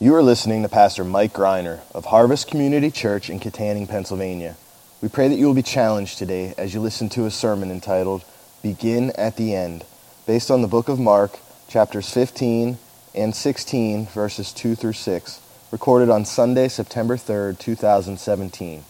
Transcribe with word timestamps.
You 0.00 0.14
are 0.14 0.22
listening 0.22 0.62
to 0.62 0.68
Pastor 0.68 1.02
Mike 1.02 1.32
Greiner 1.32 1.80
of 1.92 2.04
Harvest 2.04 2.46
Community 2.46 2.88
Church 2.88 3.28
in 3.28 3.40
Kittanning, 3.40 3.88
Pennsylvania. 3.88 4.56
We 5.02 5.08
pray 5.08 5.26
that 5.26 5.34
you 5.34 5.44
will 5.44 5.54
be 5.54 5.62
challenged 5.62 6.18
today 6.18 6.54
as 6.56 6.72
you 6.72 6.78
listen 6.78 7.08
to 7.08 7.26
a 7.26 7.32
sermon 7.32 7.72
entitled 7.72 8.22
Begin 8.62 9.10
at 9.18 9.36
the 9.36 9.56
End, 9.56 9.84
based 10.24 10.52
on 10.52 10.62
the 10.62 10.68
book 10.68 10.88
of 10.88 11.00
Mark, 11.00 11.40
chapters 11.66 12.08
15 12.10 12.78
and 13.12 13.34
16, 13.34 14.06
verses 14.06 14.52
2 14.52 14.76
through 14.76 14.92
6, 14.92 15.40
recorded 15.72 16.10
on 16.10 16.24
Sunday, 16.24 16.68
September 16.68 17.16
3rd, 17.16 17.58
2017. 17.58 18.84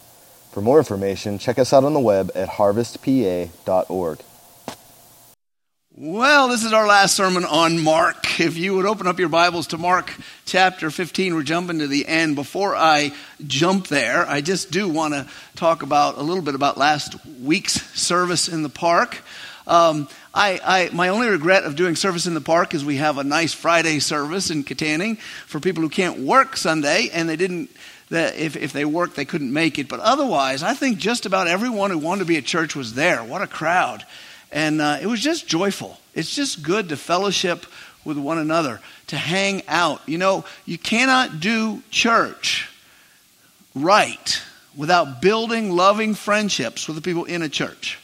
For 0.53 0.61
more 0.61 0.77
information, 0.77 1.39
check 1.39 1.59
us 1.59 1.73
out 1.73 1.85
on 1.85 1.95
the 1.95 2.01
web 2.01 2.31
at 2.35 2.51
harvestpa.org. 2.51 4.19
Well, 6.01 6.47
this 6.47 6.63
is 6.63 6.73
our 6.73 6.87
last 6.87 7.17
sermon 7.17 7.45
on 7.45 7.83
Mark. 7.83 8.39
If 8.39 8.57
you 8.57 8.77
would 8.77 8.87
open 8.87 9.09
up 9.09 9.19
your 9.19 9.29
Bibles 9.29 9.67
to 9.69 9.79
Mark 9.79 10.15
chapter 10.45 10.93
15, 10.93 11.35
we're 11.35 11.43
jumping 11.43 11.81
to 11.81 11.89
the 11.89 12.07
end. 12.07 12.37
Before 12.37 12.77
I 12.77 13.11
jump 13.45 13.89
there, 13.89 14.25
I 14.25 14.41
just 14.41 14.71
do 14.71 14.89
want 14.89 15.15
to 15.15 15.27
talk 15.57 15.83
about 15.83 16.17
a 16.17 16.23
little 16.23 16.45
bit 16.45 16.55
about 16.55 16.79
last 16.79 17.17
week's 17.43 17.83
service 18.01 18.47
in 18.47 18.63
the 18.63 18.69
park. 18.69 19.25
Um, 19.67 20.09
I, 20.33 20.61
I, 20.65 20.91
my 20.95 21.09
only 21.09 21.27
regret 21.27 21.65
of 21.65 21.75
doing 21.75 21.97
service 21.97 22.29
in 22.29 22.35
the 22.35 22.41
park 22.41 22.75
is 22.75 22.85
we 22.85 22.99
have 22.99 23.19
a 23.19 23.25
nice 23.25 23.53
Friday 23.53 23.99
service 23.99 24.53
in 24.53 24.63
Kittanning 24.63 25.19
for 25.49 25.59
people 25.59 25.83
who 25.83 25.89
can't 25.89 26.21
work 26.21 26.57
Sunday, 26.57 27.09
and 27.13 27.29
they 27.29 27.35
didn't. 27.35 27.71
That 28.11 28.37
if, 28.37 28.55
if 28.55 28.73
they 28.73 28.85
worked, 28.85 29.17
they 29.17 29.25
couldn't 29.25 29.53
make 29.53 29.81
it. 29.81 29.89
But 29.89 29.99
otherwise, 29.99 30.63
I 30.63 30.75
think 30.75 30.99
just 30.99 31.27
about 31.27 31.49
everyone 31.49 31.91
who 31.91 31.99
wanted 31.99 32.21
to 32.21 32.25
be 32.27 32.37
at 32.37 32.45
church 32.45 32.77
was 32.77 32.95
there. 32.95 33.25
What 33.25 33.43
a 33.43 33.49
crowd! 33.49 34.05
And 34.51 34.81
uh, 34.81 34.99
it 35.01 35.07
was 35.07 35.21
just 35.21 35.47
joyful. 35.47 35.99
It's 36.15 36.35
just 36.35 36.63
good 36.63 36.89
to 36.89 36.97
fellowship 36.97 37.67
with 38.05 38.17
one 38.17 38.39
another, 38.39 38.81
to 39.09 39.17
hang 39.17 39.63
out. 39.69 40.01
You 40.07 40.19
know, 40.19 40.45
you 40.65 40.79
cannot 40.79 41.41
do 41.41 41.83
church 41.91 42.71
right 43.75 44.43
without 44.77 45.21
building 45.21 45.71
loving 45.71 46.15
friendships 46.15 46.87
with 46.87 46.97
the 46.97 47.03
people 47.03 47.25
in 47.25 47.43
a 47.43 47.49
church. 47.49 47.99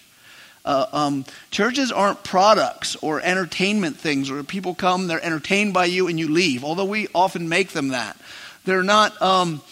Uh, 0.65 0.87
um, 0.93 1.25
churches 1.51 1.93
aren't 1.93 2.25
products 2.25 2.97
or 2.97 3.21
entertainment 3.21 3.97
things 3.97 4.31
where 4.31 4.43
people 4.43 4.75
come, 4.75 5.07
they're 5.07 5.25
entertained 5.25 5.75
by 5.75 5.85
you, 5.85 6.09
and 6.09 6.19
you 6.19 6.29
leave, 6.29 6.65
although 6.65 6.87
we 6.87 7.07
often 7.15 7.49
make 7.49 7.71
them 7.71 7.89
that. 7.89 8.17
They're 8.65 8.83
not. 8.83 9.21
Um, 9.21 9.63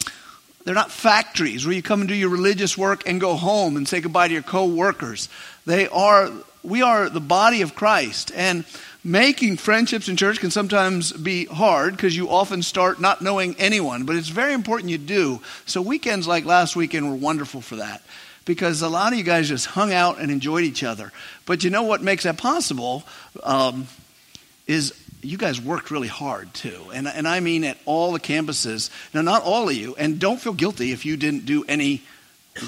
they're 0.65 0.75
not 0.75 0.93
factories 0.93 1.67
where 1.67 1.75
you 1.75 1.83
come 1.83 2.03
and 2.03 2.09
do 2.09 2.15
your 2.15 2.29
religious 2.29 2.79
work 2.79 3.09
and 3.09 3.21
go 3.21 3.35
home 3.35 3.77
and 3.77 3.89
say 3.89 4.01
goodbye 4.01 4.29
to 4.29 4.33
your 4.33 4.45
co-workers. 4.45 5.29
They 5.65 5.89
are 5.89 6.31
we 6.63 6.83
are 6.83 7.09
the 7.09 7.21
body 7.21 7.63
of 7.63 7.75
Christ. 7.75 8.33
And 8.35 8.65
making 9.05 9.57
friendships 9.57 10.09
in 10.09 10.17
church 10.17 10.39
can 10.39 10.51
sometimes 10.51 11.13
be 11.13 11.47
hard 11.47 11.97
because 11.97 12.17
you 12.17 12.31
often 12.31 12.63
start 12.63 13.01
not 13.01 13.21
knowing 13.21 13.57
anyone, 13.59 14.05
but 14.05 14.17
it's 14.17 14.29
very 14.29 14.53
important 14.53 14.91
you 14.91 14.99
do. 14.99 15.41
So, 15.67 15.83
weekends 15.83 16.27
like 16.27 16.45
last 16.45 16.77
weekend 16.77 17.11
were 17.11 17.17
wonderful 17.17 17.61
for 17.61 17.77
that 17.77 18.03
because 18.45 18.83
a 18.83 18.89
lot 18.89 19.13
of 19.13 19.19
you 19.19 19.25
guys 19.25 19.49
just 19.49 19.67
hung 19.67 19.93
out 19.93 20.21
and 20.21 20.31
enjoyed 20.31 20.65
each 20.65 20.83
other. 20.83 21.13
But 21.47 21.65
you 21.65 21.71
know 21.71 21.83
what 21.83 22.03
makes 22.03 22.25
that 22.25 22.39
possible 22.39 23.05
um, 23.43 23.87
is 24.67 24.95
you 25.23 25.39
guys 25.39 25.61
worked 25.61 25.91
really 25.91 26.09
hard 26.09 26.53
too. 26.55 26.91
And, 26.93 27.07
and 27.07 27.29
I 27.29 27.41
mean 27.41 27.63
at 27.65 27.79
all 27.85 28.13
the 28.13 28.21
campuses. 28.21 28.91
Now, 29.15 29.23
not 29.23 29.43
all 29.43 29.69
of 29.69 29.75
you, 29.75 29.95
and 29.97 30.19
don't 30.19 30.41
feel 30.41 30.53
guilty 30.53 30.93
if 30.93 31.07
you 31.07 31.17
didn't 31.17 31.47
do 31.47 31.65
any 31.69 32.03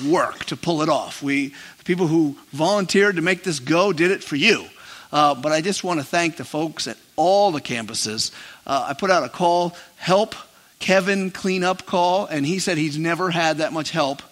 work 0.07 0.45
to 0.47 0.57
pull 0.57 0.83
it 0.83 0.89
off. 0.89 1.23
We, 1.23 1.49
the 1.79 1.85
people 1.85 2.07
who 2.07 2.37
volunteered 2.53 3.17
to 3.17 3.23
make 3.23 3.45
this 3.45 3.61
go 3.61 3.93
did 3.93 4.11
it 4.11 4.25
for 4.25 4.37
you. 4.37 4.67
Uh, 5.13 5.35
but 5.35 5.53
I 5.53 5.61
just 5.61 5.85
want 5.85 6.01
to 6.01 6.07
thank 6.07 6.37
the 6.37 6.45
folks 6.45 6.89
at 6.89 6.97
all 7.17 7.53
the 7.53 7.61
campuses. 7.61 8.33
Uh, 8.67 8.87
I 8.89 8.95
put 8.95 9.11
out 9.11 9.23
a 9.23 9.29
call, 9.29 9.77
help 9.97 10.35
Kevin 10.81 11.31
clean 11.31 11.63
up 11.63 11.87
call, 11.87 12.27
and 12.27 12.45
he 12.45 12.59
said 12.59 12.79
he's 12.79 12.99
never 12.99 13.31
had 13.31 13.59
that 13.59 13.73
much 13.73 13.91
help 13.91 14.23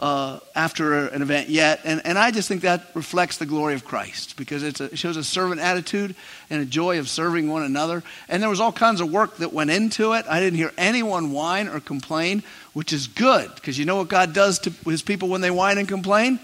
uh, 0.00 0.40
after 0.54 1.08
an 1.08 1.20
event 1.20 1.50
yet. 1.50 1.80
And, 1.84 2.00
and 2.06 2.18
I 2.18 2.30
just 2.30 2.48
think 2.48 2.62
that 2.62 2.86
reflects 2.94 3.36
the 3.36 3.44
glory 3.44 3.74
of 3.74 3.84
Christ 3.84 4.36
because 4.38 4.62
a, 4.62 4.84
it 4.86 4.98
shows 4.98 5.18
a 5.18 5.22
servant 5.22 5.60
attitude 5.60 6.14
and 6.48 6.62
a 6.62 6.64
joy 6.64 6.98
of 6.98 7.08
serving 7.08 7.50
one 7.50 7.62
another. 7.62 8.02
And 8.28 8.42
there 8.42 8.48
was 8.48 8.60
all 8.60 8.72
kinds 8.72 9.02
of 9.02 9.12
work 9.12 9.36
that 9.36 9.52
went 9.52 9.70
into 9.70 10.14
it. 10.14 10.24
I 10.26 10.40
didn't 10.40 10.56
hear 10.56 10.72
anyone 10.78 11.32
whine 11.32 11.68
or 11.68 11.80
complain, 11.80 12.42
which 12.72 12.94
is 12.94 13.08
good 13.08 13.54
because 13.54 13.78
you 13.78 13.84
know 13.84 13.96
what 13.96 14.08
God 14.08 14.32
does 14.32 14.58
to 14.60 14.70
his 14.90 15.02
people 15.02 15.28
when 15.28 15.42
they 15.42 15.50
whine 15.50 15.76
and 15.76 15.86
complain? 15.86 16.40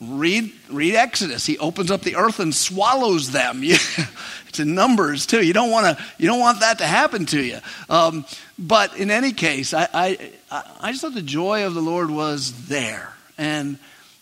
Read, 0.00 0.50
read 0.70 0.94
Exodus. 0.96 1.44
He 1.44 1.58
opens 1.58 1.90
up 1.90 2.00
the 2.00 2.16
earth 2.16 2.40
and 2.40 2.54
swallows 2.54 3.32
them. 3.32 3.62
it's 4.52 4.60
in 4.60 4.74
Numbers 4.74 5.24
too. 5.24 5.42
You 5.42 5.54
don't 5.54 5.70
want 5.70 5.96
to. 5.96 6.04
You 6.18 6.28
don't 6.28 6.38
want 6.38 6.60
that 6.60 6.76
to 6.78 6.84
happen 6.84 7.24
to 7.24 7.42
you. 7.42 7.58
Um, 7.88 8.26
but 8.58 8.94
in 8.98 9.10
any 9.10 9.32
case, 9.32 9.72
I, 9.72 9.88
I, 9.94 10.30
I 10.78 10.90
just 10.90 11.00
thought 11.00 11.14
the 11.14 11.22
joy 11.22 11.64
of 11.64 11.72
the 11.72 11.80
Lord 11.80 12.10
was 12.10 12.68
there, 12.68 13.14
and 13.38 13.78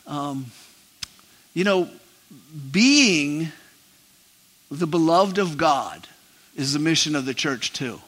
um, 0.06 0.46
you 1.52 1.64
know, 1.64 1.88
being 2.70 3.48
the 4.70 4.86
beloved 4.86 5.38
of 5.38 5.56
God 5.56 6.06
is 6.54 6.72
the 6.72 6.78
mission 6.78 7.16
of 7.16 7.24
the 7.24 7.34
church 7.34 7.72
too, 7.72 8.00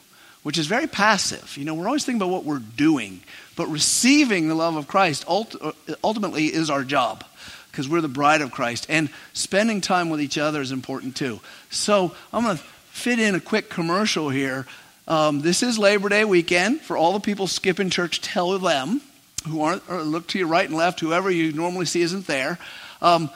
which 0.44 0.58
is 0.58 0.68
very 0.68 0.86
passive. 0.86 1.56
You 1.56 1.64
know, 1.64 1.74
we're 1.74 1.88
always 1.88 2.04
thinking 2.04 2.22
about 2.22 2.32
what 2.32 2.44
we're 2.44 2.60
doing, 2.60 3.20
but 3.56 3.66
receiving 3.66 4.46
the 4.46 4.54
love 4.54 4.76
of 4.76 4.86
Christ 4.86 5.24
ultimately 5.26 6.46
is 6.46 6.70
our 6.70 6.84
job 6.84 7.24
because 7.72 7.88
we're 7.88 8.02
the 8.02 8.08
bride 8.08 8.42
of 8.42 8.52
Christ. 8.52 8.86
And 8.88 9.08
spending 9.32 9.80
time 9.80 10.10
with 10.10 10.20
each 10.20 10.36
other 10.38 10.60
is 10.60 10.70
important 10.70 11.16
too. 11.16 11.40
So 11.70 12.14
I'm 12.32 12.44
going 12.44 12.58
to 12.58 12.62
fit 12.90 13.18
in 13.18 13.34
a 13.34 13.40
quick 13.40 13.70
commercial 13.70 14.28
here. 14.28 14.66
Um, 15.08 15.40
this 15.40 15.62
is 15.62 15.78
Labor 15.78 16.10
Day 16.10 16.24
weekend. 16.24 16.82
For 16.82 16.96
all 16.96 17.14
the 17.14 17.20
people 17.20 17.46
skipping 17.46 17.90
church, 17.90 18.20
tell 18.20 18.58
them 18.58 19.00
who 19.48 19.62
aren't, 19.62 19.82
or 19.88 20.02
look 20.02 20.28
to 20.28 20.38
your 20.38 20.48
right 20.48 20.68
and 20.68 20.76
left, 20.76 21.00
whoever 21.00 21.30
you 21.30 21.52
normally 21.52 21.86
see 21.86 22.02
isn't 22.02 22.26
there. 22.26 22.58
Um, 23.00 23.30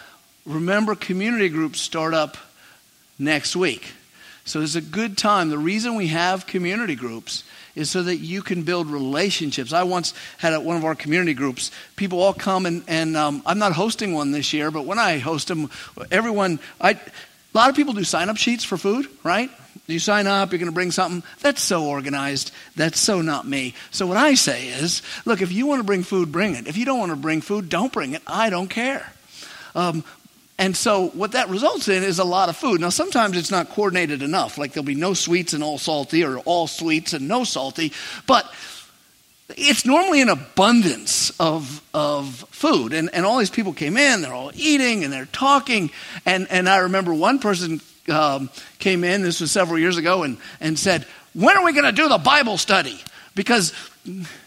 remember, 0.44 0.94
community 0.94 1.48
groups 1.48 1.80
start 1.80 2.14
up 2.14 2.36
next 3.18 3.56
week. 3.56 3.92
So 4.46 4.62
it's 4.62 4.76
a 4.76 4.80
good 4.80 5.18
time. 5.18 5.50
The 5.50 5.58
reason 5.58 5.96
we 5.96 6.06
have 6.06 6.46
community 6.46 6.94
groups 6.94 7.42
is 7.74 7.90
so 7.90 8.02
that 8.04 8.18
you 8.18 8.42
can 8.42 8.62
build 8.62 8.86
relationships. 8.86 9.72
I 9.72 9.82
once 9.82 10.14
had 10.38 10.52
at 10.52 10.62
one 10.62 10.76
of 10.76 10.84
our 10.84 10.94
community 10.94 11.34
groups, 11.34 11.72
people 11.96 12.22
all 12.22 12.32
come 12.32 12.64
and, 12.64 12.84
and 12.86 13.16
um, 13.16 13.42
I'm 13.44 13.58
not 13.58 13.72
hosting 13.72 14.14
one 14.14 14.30
this 14.30 14.52
year, 14.52 14.70
but 14.70 14.86
when 14.86 15.00
I 15.00 15.18
host 15.18 15.48
them, 15.48 15.68
everyone, 16.12 16.60
I, 16.80 16.92
a 16.92 17.00
lot 17.54 17.70
of 17.70 17.76
people 17.76 17.92
do 17.92 18.04
sign 18.04 18.28
up 18.30 18.36
sheets 18.36 18.62
for 18.64 18.76
food, 18.76 19.08
right? 19.24 19.50
You 19.88 19.98
sign 19.98 20.28
up, 20.28 20.52
you're 20.52 20.58
going 20.58 20.70
to 20.70 20.74
bring 20.74 20.92
something. 20.92 21.22
That's 21.40 21.60
so 21.60 21.84
organized. 21.84 22.52
That's 22.76 23.00
so 23.00 23.22
not 23.22 23.46
me. 23.46 23.74
So 23.90 24.06
what 24.06 24.16
I 24.16 24.34
say 24.34 24.68
is, 24.68 25.02
look, 25.24 25.42
if 25.42 25.50
you 25.50 25.66
want 25.66 25.80
to 25.80 25.84
bring 25.84 26.04
food, 26.04 26.30
bring 26.30 26.54
it. 26.54 26.68
If 26.68 26.76
you 26.76 26.84
don't 26.84 26.98
want 26.98 27.10
to 27.10 27.16
bring 27.16 27.40
food, 27.40 27.68
don't 27.68 27.92
bring 27.92 28.14
it. 28.14 28.22
I 28.26 28.48
don't 28.48 28.68
care. 28.68 29.12
Um, 29.74 30.04
and 30.58 30.76
so 30.76 31.08
what 31.08 31.32
that 31.32 31.50
results 31.50 31.88
in 31.88 32.02
is 32.02 32.18
a 32.18 32.24
lot 32.24 32.48
of 32.48 32.56
food. 32.56 32.80
Now 32.80 32.88
sometimes 32.88 33.36
it's 33.36 33.50
not 33.50 33.68
coordinated 33.70 34.22
enough, 34.22 34.56
like 34.56 34.72
there'll 34.72 34.86
be 34.86 34.94
no 34.94 35.12
sweets 35.12 35.52
and 35.52 35.62
all 35.62 35.78
salty 35.78 36.24
or 36.24 36.38
all 36.40 36.66
sweets 36.66 37.12
and 37.12 37.28
no 37.28 37.44
salty, 37.44 37.92
but 38.26 38.50
it's 39.50 39.84
normally 39.84 40.22
an 40.22 40.28
abundance 40.28 41.30
of, 41.38 41.82
of 41.94 42.44
food. 42.50 42.92
And, 42.92 43.10
and 43.12 43.24
all 43.24 43.38
these 43.38 43.50
people 43.50 43.72
came 43.72 43.96
in, 43.96 44.22
they're 44.22 44.32
all 44.32 44.50
eating 44.54 45.04
and 45.04 45.12
they're 45.12 45.26
talking. 45.26 45.90
And, 46.24 46.46
and 46.50 46.68
I 46.68 46.78
remember 46.78 47.14
one 47.14 47.38
person 47.38 47.80
um, 48.08 48.50
came 48.78 49.04
in, 49.04 49.22
this 49.22 49.40
was 49.40 49.52
several 49.52 49.78
years 49.78 49.98
ago, 49.98 50.22
and, 50.22 50.38
and 50.60 50.78
said, 50.78 51.06
When 51.34 51.56
are 51.56 51.64
we 51.64 51.72
going 51.72 51.84
to 51.84 51.92
do 51.92 52.08
the 52.08 52.18
Bible 52.18 52.56
study? 52.56 53.00
Because 53.34 53.72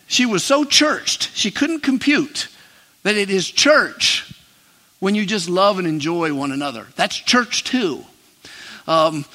she 0.07 0.25
was 0.25 0.43
so 0.43 0.63
churched, 0.63 1.35
she 1.35 1.51
couldn't 1.51 1.81
compute 1.81 2.47
that 3.03 3.15
it 3.15 3.29
is 3.29 3.49
church 3.49 4.33
when 4.99 5.15
you 5.15 5.25
just 5.25 5.49
love 5.49 5.79
and 5.79 5.87
enjoy 5.87 6.33
one 6.33 6.51
another. 6.51 6.87
That's 6.95 7.15
church 7.15 7.63
too. 7.63 8.03
Um, 8.87 9.25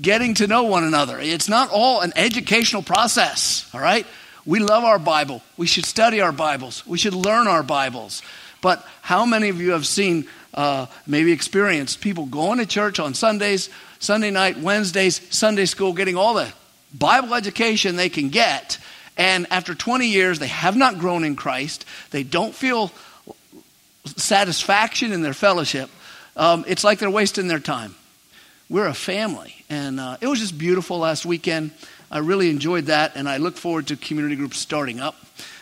getting 0.00 0.34
to 0.34 0.46
know 0.46 0.64
one 0.64 0.84
another. 0.84 1.18
It's 1.18 1.48
not 1.48 1.70
all 1.70 2.00
an 2.00 2.12
educational 2.16 2.82
process, 2.82 3.68
all 3.74 3.80
right? 3.80 4.06
We 4.46 4.60
love 4.60 4.84
our 4.84 4.98
Bible. 4.98 5.42
We 5.56 5.66
should 5.66 5.84
study 5.84 6.20
our 6.20 6.32
Bibles. 6.32 6.86
We 6.86 6.98
should 6.98 7.14
learn 7.14 7.48
our 7.48 7.62
Bibles. 7.62 8.22
But 8.60 8.86
how 9.02 9.26
many 9.26 9.48
of 9.48 9.60
you 9.60 9.72
have 9.72 9.86
seen, 9.86 10.28
uh, 10.52 10.86
maybe 11.06 11.32
experienced 11.32 12.00
people 12.00 12.26
going 12.26 12.58
to 12.58 12.66
church 12.66 12.98
on 13.00 13.14
Sundays, 13.14 13.68
Sunday 13.98 14.30
night, 14.30 14.58
Wednesdays, 14.58 15.20
Sunday 15.34 15.64
school, 15.64 15.92
getting 15.92 16.16
all 16.16 16.34
the 16.34 16.52
Bible 16.96 17.34
education 17.34 17.96
they 17.96 18.08
can 18.08 18.28
get, 18.28 18.78
and 19.16 19.46
after 19.50 19.74
20 19.74 20.06
years, 20.06 20.38
they 20.38 20.48
have 20.48 20.76
not 20.76 20.98
grown 20.98 21.24
in 21.24 21.36
Christ. 21.36 21.84
They 22.10 22.22
don't 22.22 22.54
feel 22.54 22.90
satisfaction 24.04 25.12
in 25.12 25.22
their 25.22 25.34
fellowship, 25.34 25.90
um, 26.36 26.64
it's 26.66 26.84
like 26.84 26.98
they're 26.98 27.10
wasting 27.10 27.48
their 27.48 27.60
time. 27.60 27.94
We're 28.68 28.86
a 28.86 28.94
family. 28.94 29.54
And 29.68 30.00
uh, 30.00 30.16
it 30.20 30.26
was 30.26 30.40
just 30.40 30.58
beautiful 30.58 30.98
last 30.98 31.26
weekend. 31.26 31.72
I 32.10 32.18
really 32.18 32.50
enjoyed 32.50 32.86
that, 32.86 33.12
and 33.16 33.28
I 33.28 33.38
look 33.38 33.56
forward 33.56 33.88
to 33.88 33.96
community 33.96 34.36
groups 34.36 34.58
starting 34.58 35.00
up. 35.00 35.16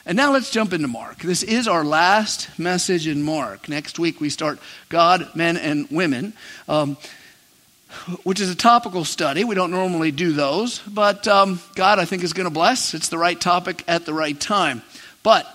And 0.05 0.17
now 0.17 0.33
let's 0.33 0.51
jump 0.51 0.73
into 0.73 0.89
Mark. 0.89 1.19
This 1.19 1.43
is 1.43 1.69
our 1.69 1.85
last 1.85 2.59
message 2.59 3.07
in 3.07 3.23
Mark. 3.23 3.69
Next 3.69 3.99
week 3.99 4.21
we 4.21 4.29
start 4.29 4.59
God, 4.89 5.35
Men, 5.35 5.57
and 5.57 5.89
Women. 5.91 6.33
Um, 6.69 6.97
which 8.23 8.41
is 8.41 8.49
a 8.49 8.55
topical 8.55 9.05
study. 9.05 9.45
We 9.45 9.55
don't 9.55 9.71
normally 9.71 10.13
do 10.13 10.33
those, 10.33 10.79
but 10.81 11.29
um, 11.29 11.61
God, 11.75 11.99
I 11.99 12.07
think, 12.07 12.23
is 12.25 12.33
going 12.33 12.47
to 12.47 12.51
bless. 12.51 12.95
It's 12.95 13.11
the 13.11 13.19
right 13.19 13.39
topic 13.39 13.85
at 13.87 14.07
the 14.07 14.15
right 14.15 14.39
time. 14.39 14.81
But 15.23 15.47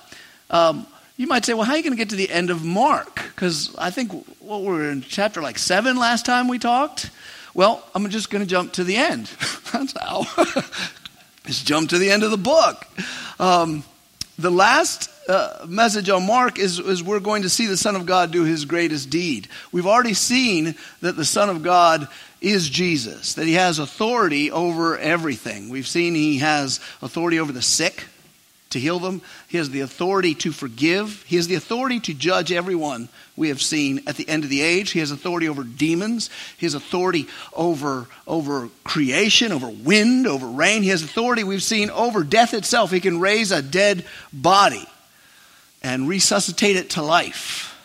um, 0.52 0.86
you 1.18 1.26
might 1.26 1.46
say, 1.46 1.56
well, 1.56 1.64
how 1.64 1.74
are 1.74 1.78
you 1.78 1.84
going 1.84 1.94
to 1.94 1.98
get 1.98 2.10
to 2.12 2.16
the 2.16 2.30
end 2.30 2.52
of 2.52 2.64
Mark? 2.64 3.16
Because 3.16 3.76
I 3.76 3.90
think 3.90 4.12
well, 4.40 4.62
we 4.62 4.68
were 4.68 4.90
in 4.90 5.02
chapter 5.02 5.42
like 5.42 5.58
seven 5.58 5.98
last 5.98 6.26
time 6.26 6.48
we 6.48 6.60
talked. 6.60 7.10
Well, 7.56 7.84
I'm 7.96 8.08
just 8.10 8.30
going 8.30 8.44
to 8.44 8.50
jump 8.50 8.74
to 8.74 8.84
the 8.84 8.98
end. 8.98 9.26
That's 9.74 9.94
how. 10.00 10.26
just 11.46 11.66
jump 11.66 11.90
to 11.90 11.98
the 11.98 12.12
end 12.12 12.22
of 12.22 12.30
the 12.30 12.38
book. 12.38 12.88
Um, 13.40 13.84
the 14.38 14.52
last 14.52 15.10
uh, 15.28 15.66
message 15.68 16.08
on 16.10 16.28
Mark 16.28 16.60
is, 16.60 16.78
is 16.78 17.04
we're 17.04 17.20
going 17.20 17.42
to 17.42 17.50
see 17.50 17.66
the 17.66 17.78
Son 17.78 17.96
of 17.96 18.06
God 18.06 18.32
do 18.32 18.44
his 18.44 18.66
greatest 18.66 19.10
deed. 19.10 19.48
We've 19.72 19.88
already 19.88 20.14
seen 20.14 20.76
that 21.02 21.16
the 21.16 21.26
Son 21.26 21.50
of 21.50 21.64
God 21.64 22.08
is 22.42 22.70
Jesus, 22.70 23.34
that 23.34 23.48
he 23.48 23.54
has 23.54 23.80
authority 23.80 24.52
over 24.52 24.96
everything. 25.00 25.70
We've 25.70 25.88
seen 25.88 26.14
he 26.14 26.38
has 26.38 26.80
authority 27.02 27.40
over 27.40 27.52
the 27.52 27.64
sick 27.64 28.06
to 28.78 28.82
heal 28.82 29.00
them, 29.00 29.22
he 29.48 29.58
has 29.58 29.70
the 29.72 29.82
authority 29.82 30.36
to 30.36 30.52
forgive, 30.52 31.24
he 31.28 31.36
has 31.36 31.48
the 31.48 31.56
authority 31.56 32.00
to 32.02 32.14
judge 32.14 32.52
everyone 32.52 33.10
we 33.36 33.50
have 33.50 33.62
seen 33.62 34.02
at 34.08 34.16
the 34.16 34.28
end 34.28 34.44
of 34.44 34.50
the 34.50 34.62
age. 34.62 34.92
He 34.92 35.00
has 35.00 35.12
authority 35.12 35.48
over 35.48 35.64
demons. 35.64 36.30
He 36.58 36.66
has 36.66 36.74
authority 36.74 37.28
over, 37.54 38.08
over 38.26 38.70
creation, 38.84 39.52
over 39.52 39.70
wind, 39.70 40.26
over 40.26 40.48
rain. 40.48 40.82
He 40.82 40.90
has 40.90 41.04
authority 41.04 41.44
we've 41.44 41.62
seen 41.62 41.90
over 41.92 42.24
death 42.24 42.54
itself. 42.54 42.92
He 42.92 43.00
can 43.00 43.20
raise 43.20 43.52
a 43.52 43.62
dead 43.62 44.06
body 44.34 44.88
and 45.84 46.08
resuscitate 46.08 46.76
it 46.76 46.92
to 46.92 47.04
life. 47.04 47.76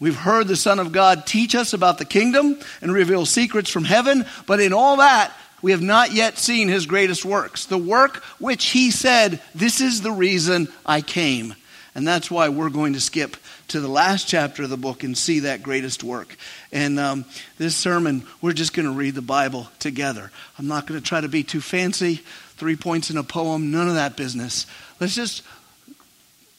We've 0.00 0.16
heard 0.16 0.48
the 0.48 0.56
Son 0.56 0.78
of 0.78 0.92
God 0.92 1.26
teach 1.26 1.54
us 1.54 1.74
about 1.74 1.98
the 1.98 2.06
kingdom 2.06 2.58
and 2.80 2.90
reveal 2.90 3.26
secrets 3.26 3.68
from 3.68 3.84
heaven, 3.84 4.24
but 4.46 4.58
in 4.58 4.72
all 4.72 4.96
that, 4.96 5.30
we 5.62 5.72
have 5.72 5.82
not 5.82 6.12
yet 6.12 6.38
seen 6.38 6.68
his 6.68 6.86
greatest 6.86 7.24
works. 7.24 7.66
The 7.66 7.78
work 7.78 8.22
which 8.38 8.66
he 8.66 8.90
said, 8.90 9.40
This 9.54 9.80
is 9.80 10.02
the 10.02 10.12
reason 10.12 10.68
I 10.84 11.00
came. 11.00 11.54
And 11.94 12.06
that's 12.06 12.30
why 12.30 12.48
we're 12.48 12.70
going 12.70 12.92
to 12.92 13.00
skip 13.00 13.36
to 13.68 13.80
the 13.80 13.88
last 13.88 14.28
chapter 14.28 14.62
of 14.62 14.70
the 14.70 14.76
book 14.76 15.02
and 15.02 15.16
see 15.18 15.40
that 15.40 15.62
greatest 15.62 16.04
work. 16.04 16.36
And 16.72 17.00
um, 17.00 17.24
this 17.58 17.74
sermon, 17.74 18.26
we're 18.40 18.52
just 18.52 18.74
going 18.74 18.86
to 18.86 18.94
read 18.94 19.14
the 19.14 19.22
Bible 19.22 19.68
together. 19.80 20.30
I'm 20.58 20.68
not 20.68 20.86
going 20.86 21.00
to 21.00 21.06
try 21.06 21.20
to 21.20 21.28
be 21.28 21.42
too 21.42 21.60
fancy, 21.60 22.16
three 22.56 22.76
points 22.76 23.10
in 23.10 23.16
a 23.16 23.24
poem, 23.24 23.70
none 23.70 23.88
of 23.88 23.94
that 23.94 24.16
business. 24.16 24.66
Let's 25.00 25.14
just 25.14 25.42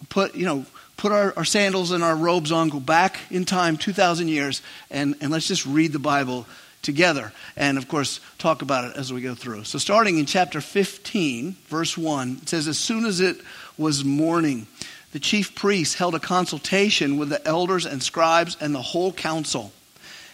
put, 0.09 0.35
you 0.35 0.45
know, 0.45 0.65
put 0.97 1.11
our, 1.11 1.33
our 1.35 1.45
sandals 1.45 1.91
and 1.91 2.03
our 2.03 2.15
robes 2.15 2.51
on, 2.51 2.69
go 2.69 2.79
back 2.79 3.19
in 3.29 3.45
time 3.45 3.77
2,000 3.77 4.27
years, 4.27 4.61
and, 4.89 5.15
and 5.21 5.31
let's 5.31 5.47
just 5.47 5.65
read 5.65 5.93
the 5.93 5.99
Bible 5.99 6.45
together. 6.81 7.31
And 7.55 7.77
of 7.77 7.87
course, 7.87 8.19
talk 8.37 8.61
about 8.61 8.91
it 8.91 8.97
as 8.97 9.11
we 9.13 9.21
go 9.21 9.35
through. 9.35 9.65
So, 9.65 9.77
starting 9.77 10.17
in 10.17 10.25
chapter 10.25 10.61
15, 10.61 11.55
verse 11.67 11.97
1, 11.97 12.39
it 12.41 12.49
says, 12.49 12.67
As 12.67 12.77
soon 12.77 13.05
as 13.05 13.19
it 13.19 13.37
was 13.77 14.03
morning, 14.03 14.67
the 15.11 15.19
chief 15.19 15.55
priests 15.55 15.95
held 15.95 16.15
a 16.15 16.19
consultation 16.19 17.17
with 17.17 17.29
the 17.29 17.45
elders 17.45 17.85
and 17.85 18.01
scribes 18.01 18.57
and 18.59 18.73
the 18.73 18.81
whole 18.81 19.11
council. 19.11 19.71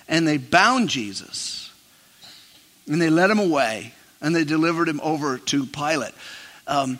And 0.08 0.28
they 0.28 0.38
bound 0.38 0.90
Jesus, 0.90 1.72
and 2.88 3.02
they 3.02 3.10
led 3.10 3.30
him 3.30 3.40
away, 3.40 3.94
and 4.22 4.36
they 4.36 4.46
delivered 4.46 4.88
him 4.88 5.02
over 5.04 5.38
to 5.38 5.66
Pilate. 5.66 6.14
Um, 6.66 7.00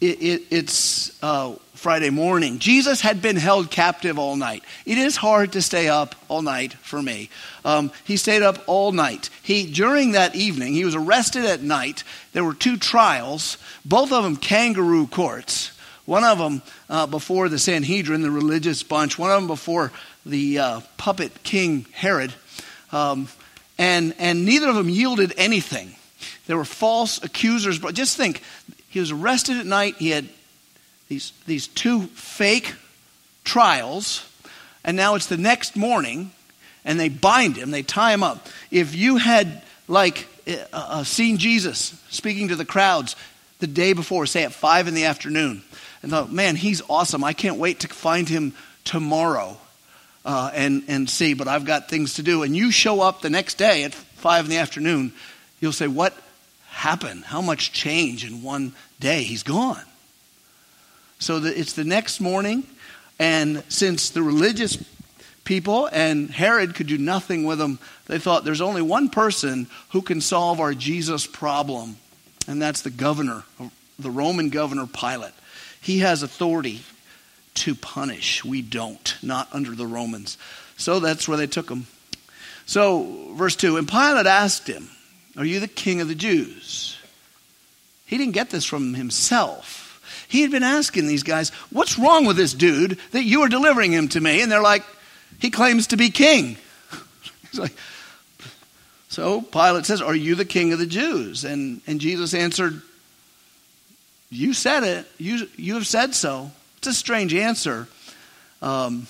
it, 0.00 0.22
it, 0.22 0.42
it's 0.50 1.22
uh, 1.22 1.54
Friday 1.74 2.10
morning. 2.10 2.58
Jesus 2.58 3.00
had 3.00 3.22
been 3.22 3.36
held 3.36 3.70
captive 3.70 4.18
all 4.18 4.36
night. 4.36 4.62
It 4.84 4.98
is 4.98 5.16
hard 5.16 5.52
to 5.52 5.62
stay 5.62 5.88
up 5.88 6.14
all 6.28 6.42
night 6.42 6.74
for 6.74 7.00
me. 7.02 7.30
Um, 7.64 7.90
he 8.04 8.16
stayed 8.16 8.42
up 8.42 8.62
all 8.66 8.92
night. 8.92 9.30
He 9.42 9.70
during 9.70 10.12
that 10.12 10.34
evening, 10.34 10.74
he 10.74 10.84
was 10.84 10.94
arrested 10.94 11.44
at 11.44 11.62
night. 11.62 12.04
There 12.32 12.44
were 12.44 12.54
two 12.54 12.76
trials, 12.76 13.58
both 13.84 14.12
of 14.12 14.24
them 14.24 14.36
kangaroo 14.36 15.06
courts. 15.06 15.72
One 16.04 16.24
of 16.24 16.38
them 16.38 16.62
uh, 16.88 17.06
before 17.06 17.48
the 17.48 17.58
Sanhedrin, 17.58 18.22
the 18.22 18.30
religious 18.30 18.82
bunch. 18.82 19.18
One 19.18 19.30
of 19.30 19.36
them 19.36 19.48
before 19.48 19.92
the 20.24 20.58
uh, 20.58 20.80
puppet 20.98 21.42
king 21.42 21.86
Herod. 21.92 22.32
Um, 22.92 23.28
and 23.78 24.14
and 24.18 24.44
neither 24.44 24.68
of 24.68 24.76
them 24.76 24.88
yielded 24.88 25.34
anything. 25.36 25.94
There 26.46 26.56
were 26.56 26.64
false 26.64 27.22
accusers. 27.22 27.78
But 27.78 27.94
just 27.94 28.16
think, 28.16 28.42
he 28.96 29.00
was 29.00 29.10
arrested 29.10 29.58
at 29.58 29.66
night. 29.66 29.96
He 29.98 30.08
had 30.08 30.26
these, 31.08 31.34
these 31.46 31.68
two 31.68 32.04
fake 32.14 32.72
trials, 33.44 34.26
and 34.84 34.96
now 34.96 35.16
it's 35.16 35.26
the 35.26 35.36
next 35.36 35.76
morning, 35.76 36.30
and 36.82 36.98
they 36.98 37.10
bind 37.10 37.58
him, 37.58 37.70
they 37.70 37.82
tie 37.82 38.14
him 38.14 38.22
up. 38.22 38.46
If 38.70 38.94
you 38.94 39.18
had, 39.18 39.60
like, 39.86 40.26
uh, 40.48 40.64
uh, 40.72 41.04
seen 41.04 41.36
Jesus 41.36 41.94
speaking 42.08 42.48
to 42.48 42.56
the 42.56 42.64
crowds 42.64 43.16
the 43.58 43.66
day 43.66 43.92
before, 43.92 44.24
say 44.24 44.44
at 44.44 44.54
5 44.54 44.88
in 44.88 44.94
the 44.94 45.04
afternoon, 45.04 45.62
and 46.00 46.10
thought, 46.10 46.32
man, 46.32 46.56
he's 46.56 46.80
awesome. 46.88 47.22
I 47.22 47.34
can't 47.34 47.58
wait 47.58 47.80
to 47.80 47.88
find 47.88 48.26
him 48.26 48.54
tomorrow 48.84 49.58
uh, 50.24 50.50
and, 50.54 50.84
and 50.88 51.10
see, 51.10 51.34
but 51.34 51.48
I've 51.48 51.66
got 51.66 51.90
things 51.90 52.14
to 52.14 52.22
do. 52.22 52.44
And 52.44 52.56
you 52.56 52.70
show 52.70 53.02
up 53.02 53.20
the 53.20 53.28
next 53.28 53.58
day 53.58 53.84
at 53.84 53.92
5 53.92 54.46
in 54.46 54.50
the 54.50 54.56
afternoon, 54.56 55.12
you'll 55.60 55.72
say, 55.72 55.86
what 55.86 56.16
happened? 56.76 57.24
How 57.24 57.40
much 57.40 57.72
change 57.72 58.24
in 58.24 58.42
one 58.42 58.72
day? 59.00 59.22
He's 59.22 59.42
gone. 59.42 59.82
So 61.18 61.40
the, 61.40 61.58
it's 61.58 61.72
the 61.72 61.84
next 61.84 62.20
morning, 62.20 62.64
and 63.18 63.62
since 63.68 64.10
the 64.10 64.22
religious 64.22 64.82
people 65.44 65.88
and 65.90 66.30
Herod 66.30 66.74
could 66.74 66.86
do 66.86 66.98
nothing 66.98 67.44
with 67.44 67.58
them, 67.58 67.78
they 68.06 68.18
thought 68.18 68.44
there's 68.44 68.60
only 68.60 68.82
one 68.82 69.08
person 69.08 69.68
who 69.90 70.02
can 70.02 70.20
solve 70.20 70.60
our 70.60 70.74
Jesus 70.74 71.26
problem, 71.26 71.96
and 72.46 72.60
that's 72.60 72.82
the 72.82 72.90
governor, 72.90 73.44
the 73.98 74.10
Roman 74.10 74.50
governor 74.50 74.86
Pilate. 74.86 75.32
He 75.80 76.00
has 76.00 76.22
authority 76.22 76.82
to 77.54 77.74
punish. 77.74 78.44
We 78.44 78.60
don't, 78.60 79.16
not 79.22 79.48
under 79.52 79.70
the 79.70 79.86
Romans. 79.86 80.36
So 80.76 81.00
that's 81.00 81.26
where 81.26 81.38
they 81.38 81.46
took 81.46 81.70
him. 81.70 81.86
So, 82.66 83.32
verse 83.34 83.56
2 83.56 83.76
And 83.76 83.88
Pilate 83.88 84.26
asked 84.26 84.66
him, 84.66 84.90
Are 85.36 85.44
you 85.44 85.60
the 85.60 85.68
king 85.68 86.00
of 86.00 86.08
the 86.08 86.14
Jews? 86.14 86.95
He 88.06 88.16
didn't 88.16 88.34
get 88.34 88.50
this 88.50 88.64
from 88.64 88.94
himself. 88.94 89.82
He 90.28 90.42
had 90.42 90.50
been 90.50 90.62
asking 90.62 91.06
these 91.06 91.22
guys, 91.22 91.50
What's 91.70 91.98
wrong 91.98 92.24
with 92.24 92.36
this 92.36 92.54
dude 92.54 92.98
that 93.10 93.24
you 93.24 93.42
are 93.42 93.48
delivering 93.48 93.92
him 93.92 94.08
to 94.08 94.20
me? 94.20 94.40
And 94.40 94.50
they're 94.50 94.62
like, 94.62 94.84
He 95.40 95.50
claims 95.50 95.88
to 95.88 95.96
be 95.96 96.10
king. 96.10 96.56
He's 97.50 97.58
like, 97.58 97.74
so 99.08 99.40
Pilate 99.40 99.86
says, 99.86 100.02
Are 100.02 100.14
you 100.14 100.34
the 100.34 100.44
king 100.44 100.72
of 100.72 100.78
the 100.78 100.86
Jews? 100.86 101.44
And, 101.44 101.80
and 101.86 102.00
Jesus 102.00 102.34
answered, 102.34 102.82
You 104.30 104.52
said 104.52 104.84
it. 104.84 105.06
You, 105.18 105.48
you 105.56 105.74
have 105.74 105.86
said 105.86 106.14
so. 106.14 106.50
It's 106.78 106.88
a 106.88 106.94
strange 106.94 107.34
answer. 107.34 107.88
Um, 108.62 109.06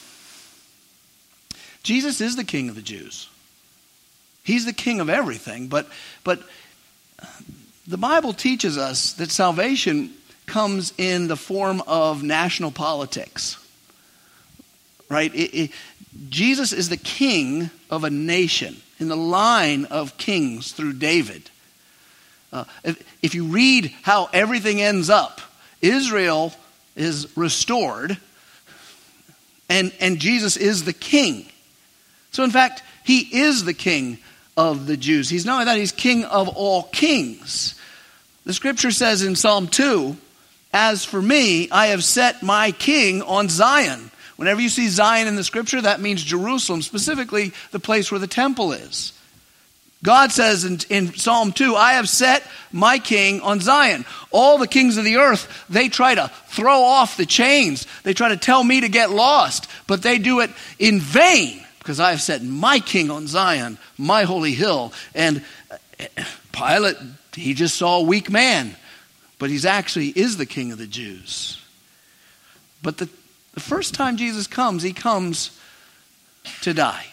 Jesus 1.82 2.20
is 2.20 2.36
the 2.36 2.44
king 2.44 2.68
of 2.68 2.74
the 2.74 2.82
Jews. 2.82 3.28
He's 4.44 4.64
the 4.64 4.72
king 4.72 5.00
of 5.00 5.10
everything. 5.10 5.66
But, 5.66 5.88
but 6.22 6.40
the 7.86 7.96
Bible 7.96 8.32
teaches 8.32 8.76
us 8.76 9.12
that 9.14 9.30
salvation 9.30 10.12
comes 10.46 10.92
in 10.98 11.28
the 11.28 11.36
form 11.36 11.82
of 11.86 12.22
national 12.22 12.70
politics. 12.70 13.58
Right? 15.08 15.32
It, 15.34 15.54
it, 15.54 15.70
Jesus 16.28 16.72
is 16.72 16.88
the 16.88 16.96
king 16.96 17.70
of 17.90 18.04
a 18.04 18.10
nation 18.10 18.76
in 18.98 19.08
the 19.08 19.16
line 19.16 19.84
of 19.86 20.16
kings 20.18 20.72
through 20.72 20.94
David. 20.94 21.50
Uh, 22.52 22.64
if, 22.84 23.18
if 23.22 23.34
you 23.34 23.44
read 23.44 23.92
how 24.02 24.28
everything 24.32 24.80
ends 24.80 25.10
up, 25.10 25.40
Israel 25.82 26.52
is 26.96 27.36
restored, 27.36 28.16
and, 29.68 29.92
and 30.00 30.18
Jesus 30.18 30.56
is 30.56 30.84
the 30.84 30.92
king. 30.92 31.46
So, 32.30 32.44
in 32.44 32.50
fact, 32.50 32.82
he 33.04 33.20
is 33.40 33.64
the 33.64 33.74
king 33.74 34.18
of 34.56 34.86
the 34.86 34.96
Jews. 34.96 35.28
He's 35.28 35.44
not 35.44 35.54
only 35.54 35.64
that, 35.66 35.78
he's 35.78 35.92
king 35.92 36.24
of 36.24 36.48
all 36.48 36.84
kings. 36.84 37.74
The 38.44 38.54
scripture 38.54 38.90
says 38.90 39.22
in 39.22 39.36
Psalm 39.36 39.68
2 39.68 40.16
as 40.72 41.04
for 41.04 41.22
me, 41.22 41.70
I 41.70 41.88
have 41.88 42.04
set 42.04 42.42
my 42.42 42.70
king 42.70 43.22
on 43.22 43.48
Zion. 43.48 44.10
Whenever 44.36 44.60
you 44.60 44.68
see 44.68 44.88
Zion 44.88 45.26
in 45.26 45.36
the 45.36 45.44
scripture, 45.44 45.80
that 45.80 46.00
means 46.00 46.22
Jerusalem, 46.22 46.82
specifically 46.82 47.52
the 47.70 47.80
place 47.80 48.10
where 48.10 48.20
the 48.20 48.26
temple 48.26 48.72
is. 48.72 49.12
God 50.04 50.30
says 50.30 50.64
in, 50.64 50.78
in, 50.90 51.14
Psalm 51.14 51.52
2, 51.52 51.74
I 51.74 51.94
have 51.94 52.08
set 52.08 52.42
my 52.70 52.98
king 52.98 53.40
on 53.40 53.60
Zion. 53.60 54.04
All 54.30 54.58
the 54.58 54.68
kings 54.68 54.98
of 54.98 55.04
the 55.04 55.16
earth, 55.16 55.64
they 55.70 55.88
try 55.88 56.14
to 56.14 56.30
throw 56.48 56.82
off 56.82 57.16
the 57.16 57.24
chains. 57.24 57.86
They 58.02 58.12
try 58.12 58.28
to 58.28 58.36
tell 58.36 58.62
me 58.62 58.82
to 58.82 58.88
get 58.88 59.10
lost, 59.10 59.68
but 59.86 60.02
they 60.02 60.18
do 60.18 60.40
it 60.40 60.50
in 60.78 61.00
vain 61.00 61.65
because 61.86 62.00
I 62.00 62.10
have 62.10 62.20
set 62.20 62.42
my 62.42 62.80
king 62.80 63.10
on 63.10 63.28
Zion, 63.28 63.78
my 63.96 64.24
holy 64.24 64.52
hill. 64.52 64.92
And 65.14 65.44
uh, 65.70 66.06
Pilate, 66.52 66.96
he 67.34 67.54
just 67.54 67.76
saw 67.76 68.00
a 68.00 68.02
weak 68.02 68.28
man 68.28 68.74
but 69.38 69.50
he's 69.50 69.66
actually 69.66 70.08
is 70.08 70.36
the 70.36 70.46
king 70.46 70.72
of 70.72 70.78
the 70.78 70.86
Jews. 70.86 71.62
But 72.82 72.98
the, 72.98 73.08
the 73.54 73.60
first 73.60 73.94
time 73.94 74.16
Jesus 74.16 74.46
comes, 74.46 74.82
he 74.82 74.92
comes 74.92 75.58
to 76.62 76.72
die. 76.72 77.06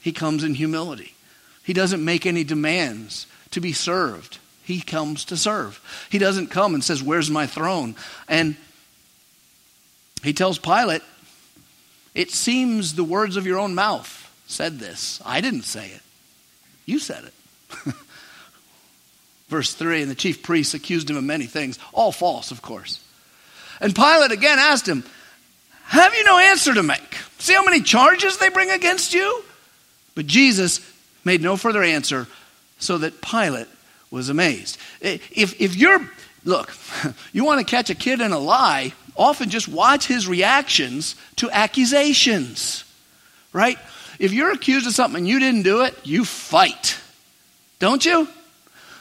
He 0.00 0.12
comes 0.12 0.44
in 0.44 0.54
humility. 0.54 1.14
He 1.62 1.72
doesn't 1.72 2.04
make 2.04 2.24
any 2.24 2.44
demands 2.44 3.26
to 3.50 3.60
be 3.60 3.72
served. 3.72 4.38
He 4.62 4.80
comes 4.80 5.24
to 5.26 5.36
serve. 5.36 5.80
He 6.10 6.18
doesn't 6.18 6.48
come 6.48 6.74
and 6.74 6.82
says, 6.82 7.02
Where's 7.02 7.30
my 7.30 7.46
throne? 7.46 7.94
And 8.28 8.56
he 10.22 10.32
tells 10.32 10.58
Pilate, 10.58 11.02
It 12.14 12.30
seems 12.30 12.94
the 12.94 13.04
words 13.04 13.36
of 13.36 13.46
your 13.46 13.58
own 13.58 13.74
mouth 13.74 14.24
said 14.46 14.78
this. 14.78 15.20
I 15.24 15.40
didn't 15.40 15.62
say 15.62 15.88
it. 15.88 16.02
You 16.86 16.98
said 16.98 17.24
it. 17.24 17.94
Verse 19.48 19.74
3 19.74 20.02
And 20.02 20.10
the 20.10 20.14
chief 20.14 20.42
priests 20.42 20.74
accused 20.74 21.10
him 21.10 21.16
of 21.16 21.24
many 21.24 21.46
things, 21.46 21.78
all 21.92 22.12
false, 22.12 22.50
of 22.50 22.62
course. 22.62 23.04
And 23.80 23.94
Pilate 23.94 24.32
again 24.32 24.58
asked 24.58 24.88
him, 24.88 25.04
Have 25.84 26.14
you 26.14 26.24
no 26.24 26.38
answer 26.38 26.74
to 26.74 26.82
make? 26.82 27.16
See 27.38 27.54
how 27.54 27.64
many 27.64 27.80
charges 27.80 28.38
they 28.38 28.48
bring 28.48 28.70
against 28.70 29.14
you? 29.14 29.44
But 30.14 30.26
Jesus 30.26 30.80
made 31.24 31.42
no 31.42 31.56
further 31.56 31.82
answer, 31.82 32.26
so 32.78 32.98
that 32.98 33.20
Pilate 33.20 33.68
was 34.10 34.28
amazed. 34.28 34.78
If, 35.00 35.60
if 35.60 35.76
you're, 35.76 36.10
look, 36.48 36.72
you 37.32 37.44
want 37.44 37.60
to 37.60 37.70
catch 37.70 37.90
a 37.90 37.94
kid 37.94 38.20
in 38.20 38.32
a 38.32 38.38
lie, 38.38 38.92
often 39.16 39.50
just 39.50 39.68
watch 39.68 40.06
his 40.06 40.26
reactions 40.26 41.14
to 41.36 41.50
accusations, 41.50 42.84
right? 43.52 43.78
If 44.18 44.32
you're 44.32 44.50
accused 44.50 44.86
of 44.86 44.94
something 44.94 45.18
and 45.18 45.28
you 45.28 45.38
didn't 45.38 45.62
do 45.62 45.82
it, 45.82 45.94
you 46.04 46.24
fight, 46.24 46.98
don't 47.78 48.04
you? 48.04 48.26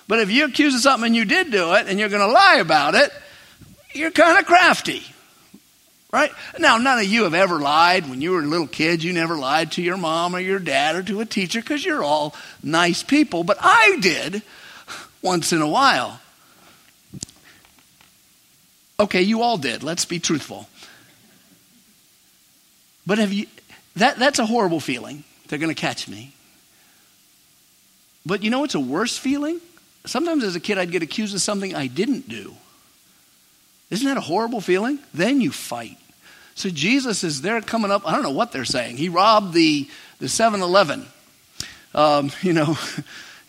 But 0.07 0.19
if 0.19 0.29
you're 0.29 0.47
accused 0.47 0.75
of 0.75 0.81
something 0.81 1.07
and 1.07 1.15
you 1.15 1.25
did 1.25 1.51
do 1.51 1.73
it 1.73 1.87
and 1.87 1.99
you're 1.99 2.09
going 2.09 2.21
to 2.21 2.31
lie 2.31 2.57
about 2.57 2.95
it, 2.95 3.11
you're 3.93 4.11
kind 4.11 4.37
of 4.37 4.45
crafty. 4.45 5.03
Right? 6.11 6.31
Now, 6.57 6.77
none 6.77 6.99
of 6.99 7.05
you 7.05 7.23
have 7.23 7.33
ever 7.33 7.59
lied. 7.59 8.09
When 8.09 8.21
you 8.21 8.31
were 8.31 8.39
a 8.39 8.45
little 8.45 8.67
kids, 8.67 9.03
you 9.03 9.11
never 9.11 9.35
lied 9.35 9.73
to 9.73 9.81
your 9.81 9.97
mom 9.97 10.35
or 10.35 10.39
your 10.39 10.59
dad 10.59 10.95
or 10.95 11.03
to 11.03 11.19
a 11.19 11.25
teacher 11.25 11.59
because 11.59 11.83
you're 11.83 12.03
all 12.03 12.33
nice 12.63 13.03
people. 13.03 13.43
But 13.43 13.57
I 13.59 13.97
did 13.99 14.41
once 15.21 15.51
in 15.51 15.61
a 15.61 15.67
while. 15.67 16.21
Okay, 18.99 19.21
you 19.21 19.41
all 19.41 19.57
did. 19.57 19.83
Let's 19.83 20.05
be 20.05 20.19
truthful. 20.19 20.67
But 23.05 23.19
have 23.19 23.31
you 23.31 23.47
that 23.95 24.17
that's 24.17 24.39
a 24.39 24.45
horrible 24.45 24.79
feeling. 24.79 25.23
They're 25.47 25.59
going 25.59 25.73
to 25.73 25.79
catch 25.79 26.07
me. 26.07 26.33
But 28.25 28.43
you 28.43 28.49
know 28.49 28.59
what's 28.59 28.75
a 28.75 28.79
worse 28.79 29.17
feeling? 29.17 29.61
Sometimes 30.05 30.43
as 30.43 30.55
a 30.55 30.59
kid 30.59 30.77
I'd 30.77 30.91
get 30.91 31.03
accused 31.03 31.33
of 31.33 31.41
something 31.41 31.73
I 31.75 31.87
didn't 31.87 32.27
do. 32.27 32.53
Isn't 33.89 34.07
that 34.07 34.17
a 34.17 34.21
horrible 34.21 34.61
feeling? 34.61 34.99
Then 35.13 35.41
you 35.41 35.51
fight. 35.51 35.97
So 36.55 36.69
Jesus 36.69 37.23
is 37.23 37.41
there 37.41 37.61
coming 37.61 37.91
up. 37.91 38.05
I 38.05 38.11
don't 38.11 38.23
know 38.23 38.31
what 38.31 38.51
they're 38.51 38.65
saying. 38.65 38.97
He 38.97 39.09
robbed 39.09 39.53
the 39.53 39.87
the 40.19 40.25
7-Eleven. 40.25 41.05
Um, 41.93 42.31
you 42.41 42.53
know, 42.53 42.77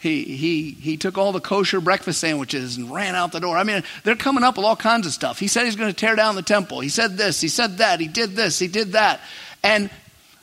he, 0.01 0.23
he, 0.23 0.71
he 0.71 0.97
took 0.97 1.19
all 1.19 1.33
the 1.33 1.41
kosher 1.41 1.81
breakfast 1.81 2.21
sandwiches 2.21 2.77
and 2.77 2.91
ran 2.91 3.17
out 3.17 3.33
the 3.33 3.41
door. 3.41 3.57
I 3.57 3.65
mean, 3.65 3.83
they're 4.05 4.15
coming 4.15 4.45
up 4.45 4.57
with 4.57 4.65
all 4.65 4.77
kinds 4.77 5.07
of 5.07 5.13
stuff. 5.13 5.41
He 5.41 5.49
said 5.49 5.65
he's 5.65 5.77
going 5.77 5.91
to 5.91 5.97
tear 5.97 6.15
down 6.15 6.37
the 6.37 6.43
temple. 6.43 6.79
He 6.81 6.89
said 6.89 7.17
this, 7.17 7.41
he 7.41 7.49
said 7.49 7.79
that, 7.79 7.99
he 7.99 8.07
did 8.07 8.37
this, 8.37 8.61
he 8.61 8.69
did 8.69 8.93
that. 8.93 9.21
And 9.63 9.91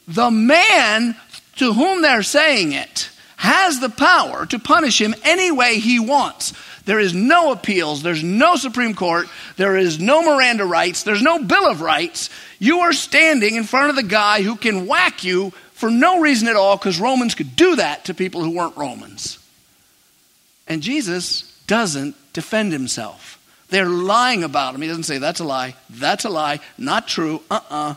the 0.07 0.29
man 0.29 1.15
to 1.57 1.71
whom 1.71 2.01
they're 2.01 2.21
saying 2.21 2.73
it 2.73 3.09
has 3.37 3.79
the 3.79 3.89
power 3.89 4.45
to 4.45 4.59
punish 4.59 4.99
him 4.99 5.15
any 5.23 5.51
way 5.51 5.79
he 5.79 5.99
wants. 5.99 6.53
There 6.83 6.99
is 6.99 7.13
no 7.13 7.51
appeals. 7.51 8.03
There's 8.03 8.23
no 8.23 8.57
Supreme 8.57 8.93
Court. 8.93 9.27
There 9.55 9.77
is 9.77 9.99
no 9.99 10.21
Miranda 10.21 10.65
rights. 10.65 11.03
There's 11.03 11.21
no 11.21 11.41
Bill 11.41 11.67
of 11.67 11.81
Rights. 11.81 12.29
You 12.59 12.81
are 12.81 12.93
standing 12.93 13.55
in 13.55 13.63
front 13.63 13.89
of 13.89 13.95
the 13.95 14.03
guy 14.03 14.41
who 14.41 14.55
can 14.55 14.85
whack 14.85 15.23
you 15.23 15.51
for 15.73 15.89
no 15.89 16.19
reason 16.19 16.47
at 16.47 16.55
all 16.55 16.77
because 16.77 16.99
Romans 16.99 17.35
could 17.35 17.55
do 17.55 17.77
that 17.77 18.05
to 18.05 18.13
people 18.13 18.43
who 18.43 18.51
weren't 18.51 18.77
Romans. 18.77 19.39
And 20.67 20.81
Jesus 20.81 21.43
doesn't 21.67 22.15
defend 22.33 22.71
himself. 22.71 23.41
They're 23.69 23.89
lying 23.89 24.43
about 24.43 24.75
him. 24.75 24.81
He 24.81 24.87
doesn't 24.87 25.03
say, 25.03 25.17
that's 25.17 25.39
a 25.39 25.43
lie, 25.43 25.75
that's 25.89 26.25
a 26.25 26.29
lie, 26.29 26.59
not 26.77 27.07
true, 27.07 27.41
uh 27.49 27.55
uh-uh. 27.55 27.91
uh. 27.91 27.95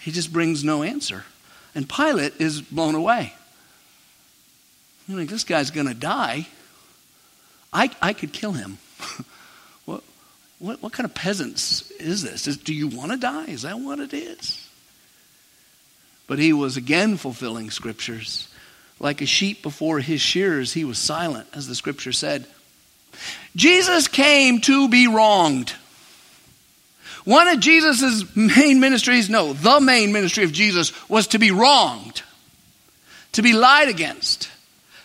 He 0.00 0.10
just 0.10 0.32
brings 0.32 0.64
no 0.64 0.82
answer. 0.82 1.24
And 1.74 1.88
Pilate 1.88 2.40
is 2.40 2.60
blown 2.60 2.94
away. 2.94 3.32
You 5.08 5.16
think 5.16 5.30
this 5.30 5.44
guy's 5.44 5.70
going 5.70 5.86
to 5.86 5.94
die. 5.94 6.46
I, 7.72 7.90
I 8.00 8.12
could 8.12 8.32
kill 8.32 8.52
him. 8.52 8.78
what, 9.84 10.02
what, 10.58 10.82
what 10.82 10.92
kind 10.92 11.04
of 11.04 11.14
peasants 11.14 11.90
is 11.92 12.22
this? 12.22 12.46
Is, 12.46 12.56
do 12.56 12.74
you 12.74 12.88
want 12.88 13.12
to 13.12 13.16
die? 13.16 13.46
Is 13.46 13.62
that 13.62 13.78
what 13.78 14.00
it 14.00 14.12
is? 14.12 14.68
But 16.26 16.38
he 16.38 16.52
was 16.52 16.76
again 16.76 17.16
fulfilling 17.16 17.70
scriptures. 17.70 18.48
Like 19.02 19.20
a 19.20 19.26
sheep 19.26 19.62
before 19.62 19.98
his 19.98 20.20
shearers, 20.20 20.72
he 20.72 20.84
was 20.84 20.96
silent, 20.96 21.48
as 21.52 21.66
the 21.66 21.74
scripture 21.74 22.12
said. 22.12 22.46
Jesus 23.56 24.06
came 24.06 24.60
to 24.62 24.88
be 24.88 25.08
wronged. 25.08 25.74
One 27.24 27.48
of 27.48 27.58
Jesus' 27.58 28.24
main 28.36 28.78
ministries, 28.78 29.28
no, 29.28 29.52
the 29.52 29.80
main 29.80 30.12
ministry 30.12 30.44
of 30.44 30.52
Jesus 30.52 30.92
was 31.08 31.26
to 31.28 31.40
be 31.40 31.50
wronged, 31.50 32.22
to 33.32 33.42
be 33.42 33.52
lied 33.52 33.88
against, 33.88 34.48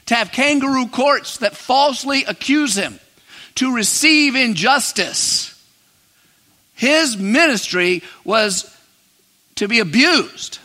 to 0.06 0.16
have 0.16 0.32
kangaroo 0.32 0.88
courts 0.88 1.39
that 1.39 1.58
falsely 1.58 2.24
accuse 2.24 2.75
him, 2.75 3.00
to 3.56 3.74
receive 3.74 4.36
injustice. 4.36 5.54
His 6.75 7.18
ministry 7.18 8.04
was 8.24 8.72
to 9.56 9.68
be 9.68 9.80
abused. 9.80 10.60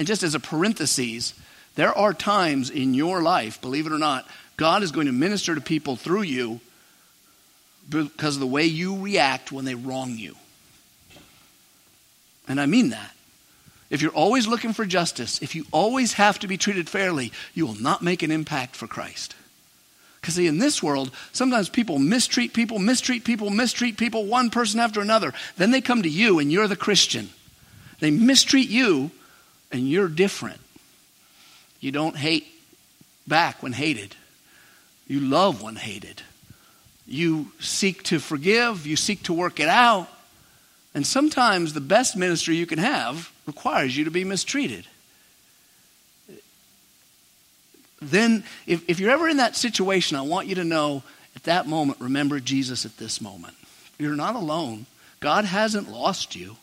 And 0.00 0.06
just 0.06 0.22
as 0.22 0.34
a 0.34 0.40
parenthesis, 0.40 1.34
there 1.74 1.92
are 1.92 2.14
times 2.14 2.70
in 2.70 2.94
your 2.94 3.20
life, 3.20 3.60
believe 3.60 3.86
it 3.86 3.92
or 3.92 3.98
not, 3.98 4.26
God 4.56 4.82
is 4.82 4.92
going 4.92 5.08
to 5.08 5.12
minister 5.12 5.54
to 5.54 5.60
people 5.60 5.94
through 5.94 6.22
you 6.22 6.60
because 7.90 8.36
of 8.36 8.40
the 8.40 8.46
way 8.46 8.64
you 8.64 9.02
react 9.02 9.52
when 9.52 9.66
they 9.66 9.74
wrong 9.74 10.16
you. 10.16 10.36
And 12.48 12.58
I 12.58 12.64
mean 12.64 12.88
that. 12.88 13.14
If 13.90 14.00
you're 14.00 14.10
always 14.12 14.46
looking 14.46 14.72
for 14.72 14.86
justice, 14.86 15.42
if 15.42 15.54
you 15.54 15.66
always 15.70 16.14
have 16.14 16.38
to 16.38 16.48
be 16.48 16.56
treated 16.56 16.88
fairly, 16.88 17.30
you 17.52 17.66
will 17.66 17.78
not 17.78 18.00
make 18.00 18.22
an 18.22 18.30
impact 18.30 18.76
for 18.76 18.86
Christ. 18.86 19.34
Because, 20.22 20.36
see, 20.36 20.46
in 20.46 20.60
this 20.60 20.82
world, 20.82 21.10
sometimes 21.32 21.68
people 21.68 21.98
mistreat 21.98 22.54
people, 22.54 22.78
mistreat 22.78 23.22
people, 23.22 23.50
mistreat 23.50 23.98
people, 23.98 24.24
one 24.24 24.48
person 24.48 24.80
after 24.80 25.02
another. 25.02 25.34
Then 25.58 25.72
they 25.72 25.82
come 25.82 26.04
to 26.04 26.08
you 26.08 26.38
and 26.38 26.50
you're 26.50 26.68
the 26.68 26.74
Christian. 26.74 27.28
They 27.98 28.10
mistreat 28.10 28.70
you 28.70 29.10
and 29.72 29.88
you're 29.88 30.08
different. 30.08 30.60
You 31.80 31.92
don't 31.92 32.16
hate 32.16 32.46
back 33.26 33.62
when 33.62 33.72
hated, 33.72 34.16
you 35.06 35.20
love 35.20 35.62
when 35.62 35.76
hated. 35.76 36.22
You 37.06 37.50
seek 37.58 38.04
to 38.04 38.20
forgive, 38.20 38.86
you 38.86 38.94
seek 38.94 39.24
to 39.24 39.32
work 39.32 39.58
it 39.58 39.68
out. 39.68 40.08
And 40.94 41.06
sometimes 41.06 41.72
the 41.72 41.80
best 41.80 42.16
ministry 42.16 42.56
you 42.56 42.66
can 42.66 42.78
have 42.78 43.32
requires 43.46 43.96
you 43.96 44.04
to 44.04 44.10
be 44.10 44.24
mistreated. 44.24 44.86
Then, 48.00 48.44
if, 48.66 48.88
if 48.88 48.98
you're 48.98 49.10
ever 49.10 49.28
in 49.28 49.38
that 49.38 49.56
situation, 49.56 50.16
I 50.16 50.22
want 50.22 50.46
you 50.46 50.54
to 50.56 50.64
know 50.64 51.02
at 51.36 51.44
that 51.44 51.66
moment, 51.66 52.00
remember 52.00 52.40
Jesus 52.40 52.86
at 52.86 52.96
this 52.96 53.20
moment. 53.20 53.54
You're 53.98 54.16
not 54.16 54.36
alone. 54.36 54.86
God 55.20 55.44
hasn't 55.44 55.90
lost 55.90 56.34
you. 56.34 56.56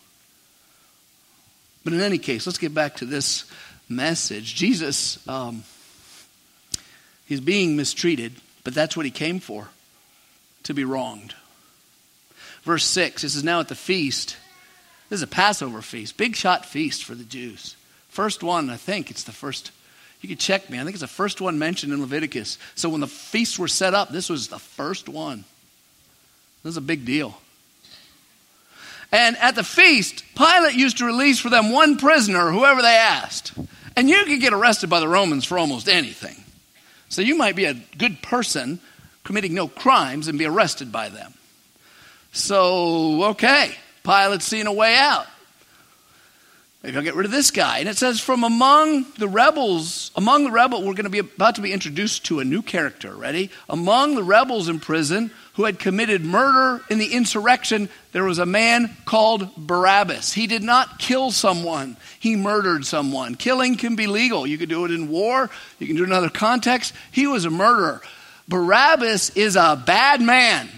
But 1.88 1.94
in 1.94 2.02
any 2.02 2.18
case, 2.18 2.46
let's 2.46 2.58
get 2.58 2.74
back 2.74 2.98
to 2.98 3.06
this 3.06 3.46
message. 3.88 4.56
Jesus, 4.56 5.26
um, 5.26 5.64
he's 7.26 7.40
being 7.40 7.78
mistreated, 7.78 8.34
but 8.66 8.74
that's 8.74 8.98
what 8.98 9.06
he 9.06 9.10
came 9.10 9.40
for 9.40 9.70
to 10.64 10.74
be 10.74 10.84
wronged. 10.84 11.34
Verse 12.64 12.84
6, 12.84 13.22
this 13.22 13.36
is 13.36 13.44
now 13.46 13.62
at 13.62 13.70
the 13.70 13.74
feast. 13.74 14.36
This 15.08 15.20
is 15.20 15.24
a 15.24 15.28
Passover 15.28 15.82
feast, 15.82 16.18
big 16.18 16.36
shot 16.36 16.66
feast 16.66 17.06
for 17.06 17.16
the 17.16 17.24
Jews. 17.24 17.78
First 18.10 18.44
one, 18.44 18.70
I 18.70 18.76
think 18.76 19.10
it's 19.10 19.24
the 19.24 19.32
first. 19.32 19.72
You 20.20 20.28
can 20.28 20.38
check 20.38 20.70
me. 20.70 20.82
I 20.82 20.84
think 20.84 20.96
it's 20.96 21.00
the 21.00 21.08
first 21.08 21.40
one 21.40 21.58
mentioned 21.58 21.94
in 21.94 22.02
Leviticus. 22.02 22.58
So 22.76 22.90
when 22.90 23.00
the 23.00 23.08
feasts 23.08 23.58
were 23.58 23.70
set 23.70 23.94
up, 23.94 24.10
this 24.10 24.30
was 24.30 24.50
the 24.50 24.60
first 24.60 25.08
one. 25.08 25.46
This 26.64 26.72
is 26.72 26.78
a 26.78 26.82
big 26.82 27.06
deal. 27.06 27.40
And 29.12 29.38
at 29.38 29.56
the 29.56 29.64
feast, 29.64 30.24
Pilate 30.36 30.76
used 30.76 30.98
to 30.98 31.06
release 31.06 31.40
for 31.40 31.50
them 31.50 31.72
one 31.72 31.98
prisoner, 31.98 32.52
whoever 32.52 32.82
they 32.82 32.96
asked. 32.96 33.54
And 33.96 34.10
you 34.10 34.26
could 34.26 34.42
get 34.42 34.54
arrested 34.54 34.90
by 34.90 35.00
the 35.00 35.08
Romans 35.08 35.46
for 35.46 35.58
almost 35.58 35.88
anything. 35.88 36.36
So 37.10 37.22
you 37.22 37.38
might 37.38 37.56
be 37.56 37.66
a 37.66 37.74
good 37.74 38.22
person 38.22 38.80
committing 39.24 39.54
no 39.54 39.68
crimes 39.68 40.28
and 40.28 40.38
be 40.38 40.46
arrested 40.46 40.92
by 40.92 41.10
them. 41.10 41.34
So, 42.32 43.24
okay, 43.30 43.76
Pilate's 44.04 44.46
seeing 44.46 44.68
a 44.68 44.74
way 44.74 44.96
out. 44.98 45.26
Maybe 46.84 46.96
I'll 46.96 47.04
get 47.04 47.16
rid 47.16 47.26
of 47.26 47.32
this 47.32 47.52
guy. 47.52 47.80
And 47.80 47.90
it 47.90 47.98
says, 47.98 48.20
from 48.20 48.44
among 48.44 49.06
the 49.18 49.28
rebels, 49.28 50.12
among 50.16 50.44
the 50.44 50.52
rebels, 50.52 50.86
we're 50.86 50.94
going 50.94 51.06
to 51.06 51.10
be 51.10 51.20
about 51.20 51.56
to 51.56 51.62
be 51.62 51.74
introduced 51.74 52.26
to 52.26 52.40
a 52.40 52.46
new 52.46 52.62
character. 52.62 53.14
Ready? 53.16 53.50
Among 53.68 54.16
the 54.16 54.24
rebels 54.24 54.70
in 54.70 54.80
prison 54.80 55.32
who 55.58 55.66
had 55.66 55.80
committed 55.80 56.24
murder 56.24 56.84
in 56.88 57.00
the 57.00 57.14
insurrection, 57.14 57.90
there 58.12 58.24
was 58.24 58.38
a 58.38 58.46
man 58.46 58.96
called 59.06 59.56
Barabbas. 59.58 60.32
He 60.32 60.46
did 60.46 60.62
not 60.62 61.00
kill 61.00 61.32
someone, 61.32 61.98
he 62.20 62.36
murdered 62.36 62.86
someone. 62.86 63.34
Killing 63.34 63.76
can 63.76 63.96
be 63.96 64.06
legal. 64.06 64.46
You 64.46 64.60
can 64.60 64.70
do 64.70 64.86
it 64.86 64.92
in 64.92 65.10
war, 65.10 65.50
you 65.80 65.88
can 65.88 65.96
do 65.96 66.04
it 66.04 66.08
in 66.08 66.14
other 66.14 66.30
contexts. 66.30 66.96
He 67.12 67.26
was 67.26 67.44
a 67.46 67.50
murderer. 67.50 68.02
Barabbas 68.48 69.32
is 69.32 69.56
a 69.56 69.82
bad 69.84 70.22
man. 70.22 70.70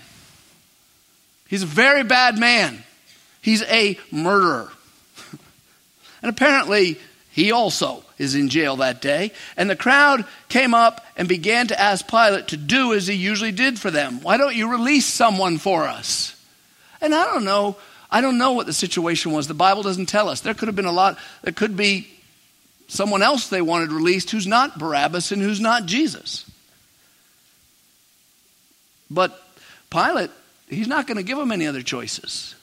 He's 1.49 1.63
a 1.63 1.67
very 1.67 2.03
bad 2.03 2.39
man. 2.39 2.81
He's 3.41 3.63
a 3.63 3.99
murderer. 4.11 4.71
and 6.21 6.29
apparently, 6.29 6.97
he 7.31 7.51
also 7.51 8.03
is 8.17 8.35
in 8.35 8.49
jail 8.49 8.77
that 8.77 9.01
day. 9.01 9.31
And 9.55 9.69
the 9.69 9.75
crowd 9.75 10.25
came 10.49 10.73
up 10.73 11.05
and 11.15 11.27
began 11.27 11.67
to 11.67 11.79
ask 11.79 12.07
Pilate 12.07 12.47
to 12.49 12.57
do 12.57 12.93
as 12.93 13.07
he 13.07 13.15
usually 13.15 13.51
did 13.51 13.79
for 13.79 13.91
them. 13.91 14.21
Why 14.21 14.37
don't 14.37 14.55
you 14.55 14.71
release 14.71 15.05
someone 15.05 15.57
for 15.57 15.85
us? 15.85 16.35
And 17.01 17.13
I 17.13 17.25
don't 17.25 17.45
know. 17.45 17.77
I 18.11 18.21
don't 18.21 18.37
know 18.37 18.53
what 18.53 18.65
the 18.65 18.73
situation 18.73 19.31
was. 19.31 19.47
The 19.47 19.53
Bible 19.53 19.83
doesn't 19.83 20.07
tell 20.07 20.29
us. 20.29 20.41
There 20.41 20.53
could 20.53 20.67
have 20.67 20.75
been 20.75 20.85
a 20.85 20.91
lot. 20.91 21.17
There 21.43 21.53
could 21.53 21.77
be 21.77 22.07
someone 22.87 23.21
else 23.21 23.47
they 23.47 23.61
wanted 23.61 23.91
released 23.91 24.31
who's 24.31 24.47
not 24.47 24.79
Barabbas 24.79 25.31
and 25.31 25.41
who's 25.41 25.59
not 25.59 25.85
Jesus. 25.85 26.49
But 29.11 29.39
Pilate, 29.91 30.31
he's 30.67 30.87
not 30.87 31.05
going 31.05 31.17
to 31.17 31.23
give 31.23 31.37
them 31.37 31.51
any 31.51 31.67
other 31.67 31.83
choices. 31.83 32.55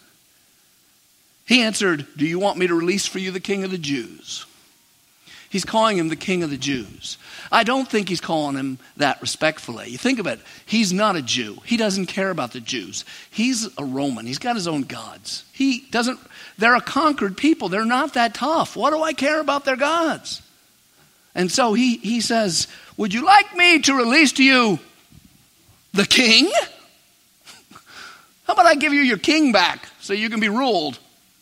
He 1.47 1.63
answered, 1.63 2.07
Do 2.17 2.27
you 2.27 2.41
want 2.41 2.59
me 2.59 2.67
to 2.67 2.75
release 2.75 3.07
for 3.07 3.21
you 3.21 3.31
the 3.31 3.41
king 3.41 3.63
of 3.63 3.71
the 3.71 3.79
Jews? 3.79 4.45
He's 5.57 5.65
calling 5.65 5.97
him 5.97 6.11
the 6.11 6.17
king 6.17 6.43
of 6.43 6.51
the 6.51 6.59
Jews. 6.59 7.17
I 7.51 7.65
don't 7.65 7.89
think 7.89 8.11
he's 8.11 8.21
calling 8.21 8.59
him 8.59 8.79
that 8.99 9.23
respectfully. 9.23 9.89
You 9.89 9.97
think 9.97 10.19
of 10.19 10.27
it, 10.27 10.39
he's 10.67 10.93
not 10.93 11.17
a 11.17 11.23
Jew. 11.23 11.57
He 11.65 11.79
doesn't 11.79 12.09
care 12.09 12.29
about 12.29 12.53
the 12.53 12.61
Jews. 12.61 13.07
He's 13.31 13.67
a 13.79 13.83
Roman. 13.83 14.27
He's 14.27 14.39
got 14.39 14.55
his 14.55 14.69
own 14.69 14.83
gods. 14.83 15.47
He 15.55 15.87
doesn't, 15.91 16.21
they're 16.59 16.75
a 16.75 16.83
conquered 16.83 17.39
people. 17.39 17.71
They're 17.71 17.87
not 17.87 18.13
that 18.13 18.35
tough. 18.35 18.77
What 18.77 18.91
do 18.91 19.03
I 19.03 19.15
care 19.15 19.41
about 19.41 19.65
their 19.65 19.77
gods? 19.77 20.43
And 21.35 21.51
so 21.51 21.73
he, 21.73 21.97
he 21.97 22.21
says, 22.21 22.69
Would 22.99 23.15
you 23.15 23.25
like 23.25 23.57
me 23.57 23.79
to 23.79 23.97
release 23.97 24.33
to 24.33 24.45
you 24.45 24.79
the 25.95 26.05
king? 26.05 26.51
How 28.45 28.53
about 28.53 28.67
I 28.67 28.75
give 28.75 28.93
you 28.93 29.01
your 29.01 29.17
king 29.17 29.53
back 29.53 29.89
so 30.01 30.13
you 30.13 30.29
can 30.29 30.41
be 30.41 30.51
ruled? 30.51 30.99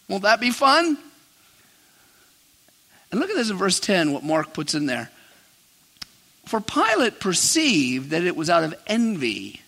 Won't 0.09 0.23
that 0.23 0.39
be 0.39 0.53
fun? 0.53 0.99
And 3.15 3.21
look 3.21 3.31
at 3.31 3.37
this 3.37 3.49
in 3.49 3.57
verse 3.57 3.79
10, 3.79 4.13
what 4.13 4.25
Mark 4.25 4.53
puts 4.53 4.75
in 4.75 4.87
there. 4.87 5.09
For 6.47 6.61
Pilate 6.61 7.21
perceived 7.21 8.11
that 8.11 8.25
it 8.25 8.35
was 8.35 8.51
out 8.51 8.65
of 8.65 8.75
envy 8.89 9.61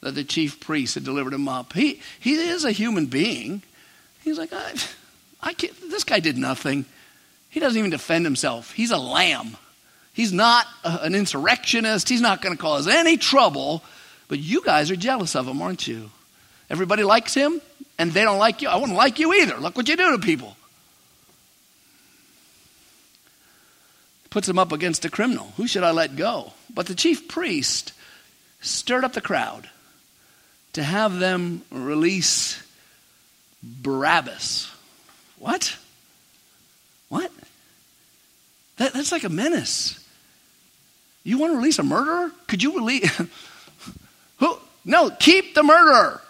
that 0.00 0.14
the 0.14 0.24
chief 0.24 0.60
priests 0.60 0.94
had 0.94 1.04
delivered 1.04 1.34
him 1.34 1.46
up. 1.46 1.74
He, 1.74 2.00
he 2.18 2.36
is 2.36 2.64
a 2.64 2.72
human 2.72 3.04
being. 3.04 3.60
He's 4.24 4.38
like, 4.38 4.50
I, 4.50 4.72
I 5.42 5.52
can't, 5.52 5.74
this 5.90 6.04
guy 6.04 6.20
did 6.20 6.38
nothing. 6.38 6.86
He 7.50 7.60
doesn't 7.60 7.78
even 7.78 7.90
defend 7.90 8.24
himself. 8.24 8.72
He's 8.72 8.92
a 8.92 8.96
lamb. 8.96 9.58
He's 10.14 10.32
not 10.32 10.66
a, 10.82 11.00
an 11.02 11.14
insurrectionist. 11.14 12.08
He's 12.08 12.22
not 12.22 12.40
going 12.40 12.56
to 12.56 12.62
cause 12.62 12.88
any 12.88 13.18
trouble. 13.18 13.84
But 14.28 14.38
you 14.38 14.62
guys 14.62 14.90
are 14.90 14.96
jealous 14.96 15.36
of 15.36 15.46
him, 15.46 15.60
aren't 15.60 15.86
you? 15.86 16.08
Everybody 16.70 17.02
likes 17.02 17.34
him, 17.34 17.60
and 17.98 18.12
they 18.12 18.22
don't 18.22 18.38
like 18.38 18.62
you. 18.62 18.70
I 18.70 18.76
wouldn't 18.76 18.96
like 18.96 19.18
you 19.18 19.34
either. 19.34 19.58
Look 19.58 19.76
what 19.76 19.86
you 19.86 19.96
do 19.98 20.12
to 20.12 20.18
people. 20.18 20.56
Puts 24.30 24.48
him 24.48 24.58
up 24.58 24.72
against 24.72 25.04
a 25.04 25.10
criminal. 25.10 25.52
Who 25.56 25.66
should 25.66 25.82
I 25.82 25.90
let 25.90 26.16
go? 26.16 26.52
But 26.72 26.86
the 26.86 26.94
chief 26.94 27.28
priest 27.28 27.92
stirred 28.60 29.04
up 29.04 29.12
the 29.12 29.20
crowd 29.20 29.68
to 30.74 30.82
have 30.82 31.18
them 31.18 31.62
release 31.70 32.62
Barabbas. 33.62 34.70
What? 35.38 35.76
What? 37.08 37.30
That, 38.76 38.92
that's 38.92 39.12
like 39.12 39.24
a 39.24 39.28
menace. 39.28 40.02
You 41.24 41.38
want 41.38 41.52
to 41.52 41.56
release 41.56 41.78
a 41.78 41.82
murderer? 41.82 42.30
Could 42.46 42.62
you 42.62 42.74
release? 42.74 43.10
Who? 44.38 44.58
No, 44.84 45.10
keep 45.10 45.54
the 45.54 45.62
murderer. 45.62 46.20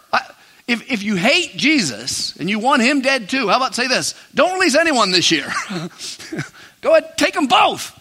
if, 0.67 0.91
if 0.91 1.03
you 1.03 1.15
hate 1.15 1.55
Jesus 1.55 2.35
and 2.37 2.49
you 2.49 2.59
want 2.59 2.81
him 2.81 3.01
dead 3.01 3.29
too, 3.29 3.49
how 3.49 3.57
about 3.57 3.75
say 3.75 3.87
this? 3.87 4.15
Don't 4.33 4.53
release 4.53 4.75
anyone 4.75 5.11
this 5.11 5.29
year. 5.29 5.51
Go 6.81 6.95
ahead, 6.95 7.17
take 7.17 7.33
them 7.33 7.47
both. 7.47 7.93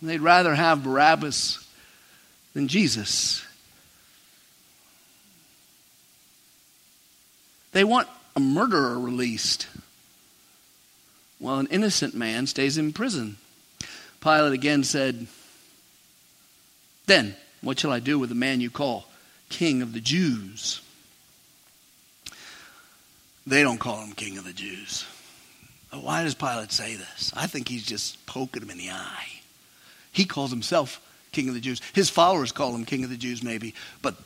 They'd 0.00 0.20
rather 0.20 0.54
have 0.54 0.84
Barabbas 0.84 1.64
than 2.54 2.68
Jesus. 2.68 3.44
They 7.72 7.84
want 7.84 8.08
a 8.36 8.40
murderer 8.40 8.98
released, 8.98 9.66
while 11.38 11.58
an 11.58 11.68
innocent 11.70 12.14
man 12.14 12.46
stays 12.46 12.78
in 12.78 12.92
prison. 12.92 13.36
Pilate 14.20 14.52
again 14.52 14.84
said, 14.84 15.26
Then, 17.06 17.36
what 17.60 17.78
shall 17.78 17.92
I 17.92 18.00
do 18.00 18.18
with 18.18 18.28
the 18.28 18.34
man 18.34 18.60
you 18.60 18.70
call 18.70 19.06
King 19.48 19.82
of 19.82 19.92
the 19.92 20.00
Jews? 20.00 20.80
They 23.46 23.62
don't 23.62 23.78
call 23.78 24.02
him 24.02 24.12
King 24.12 24.38
of 24.38 24.44
the 24.44 24.52
Jews. 24.52 25.06
Why 25.90 26.22
does 26.22 26.34
Pilate 26.34 26.72
say 26.72 26.96
this? 26.96 27.32
I 27.34 27.46
think 27.46 27.68
he's 27.68 27.84
just 27.84 28.24
poking 28.26 28.62
him 28.62 28.70
in 28.70 28.78
the 28.78 28.90
eye. 28.90 29.40
He 30.12 30.24
calls 30.24 30.50
himself 30.50 31.00
King 31.32 31.48
of 31.48 31.54
the 31.54 31.60
Jews. 31.60 31.80
His 31.94 32.10
followers 32.10 32.52
call 32.52 32.74
him 32.74 32.84
King 32.84 33.04
of 33.04 33.10
the 33.10 33.16
Jews, 33.16 33.42
maybe. 33.42 33.74
But 34.02 34.16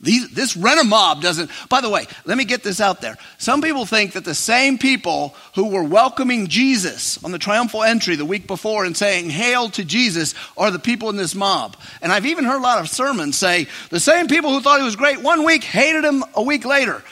these, 0.00 0.30
this 0.30 0.56
rent 0.56 0.84
mob 0.86 1.22
doesn't. 1.22 1.50
By 1.68 1.80
the 1.80 1.88
way, 1.88 2.06
let 2.24 2.36
me 2.36 2.44
get 2.44 2.64
this 2.64 2.80
out 2.80 3.00
there. 3.00 3.16
Some 3.38 3.62
people 3.62 3.86
think 3.86 4.12
that 4.12 4.24
the 4.24 4.34
same 4.34 4.76
people 4.76 5.34
who 5.54 5.68
were 5.68 5.84
welcoming 5.84 6.48
Jesus 6.48 7.22
on 7.22 7.30
the 7.30 7.38
triumphal 7.38 7.84
entry 7.84 8.16
the 8.16 8.24
week 8.24 8.48
before 8.48 8.84
and 8.84 8.96
saying, 8.96 9.30
Hail 9.30 9.68
to 9.70 9.84
Jesus, 9.84 10.34
are 10.56 10.72
the 10.72 10.80
people 10.80 11.08
in 11.08 11.16
this 11.16 11.36
mob. 11.36 11.76
And 12.00 12.10
I've 12.10 12.26
even 12.26 12.44
heard 12.44 12.58
a 12.58 12.62
lot 12.62 12.80
of 12.80 12.88
sermons 12.88 13.38
say 13.38 13.68
the 13.90 14.00
same 14.00 14.26
people 14.26 14.50
who 14.50 14.60
thought 14.60 14.80
he 14.80 14.84
was 14.84 14.96
great 14.96 15.22
one 15.22 15.44
week 15.44 15.62
hated 15.62 16.04
him 16.04 16.24
a 16.34 16.42
week 16.42 16.64
later. 16.64 17.04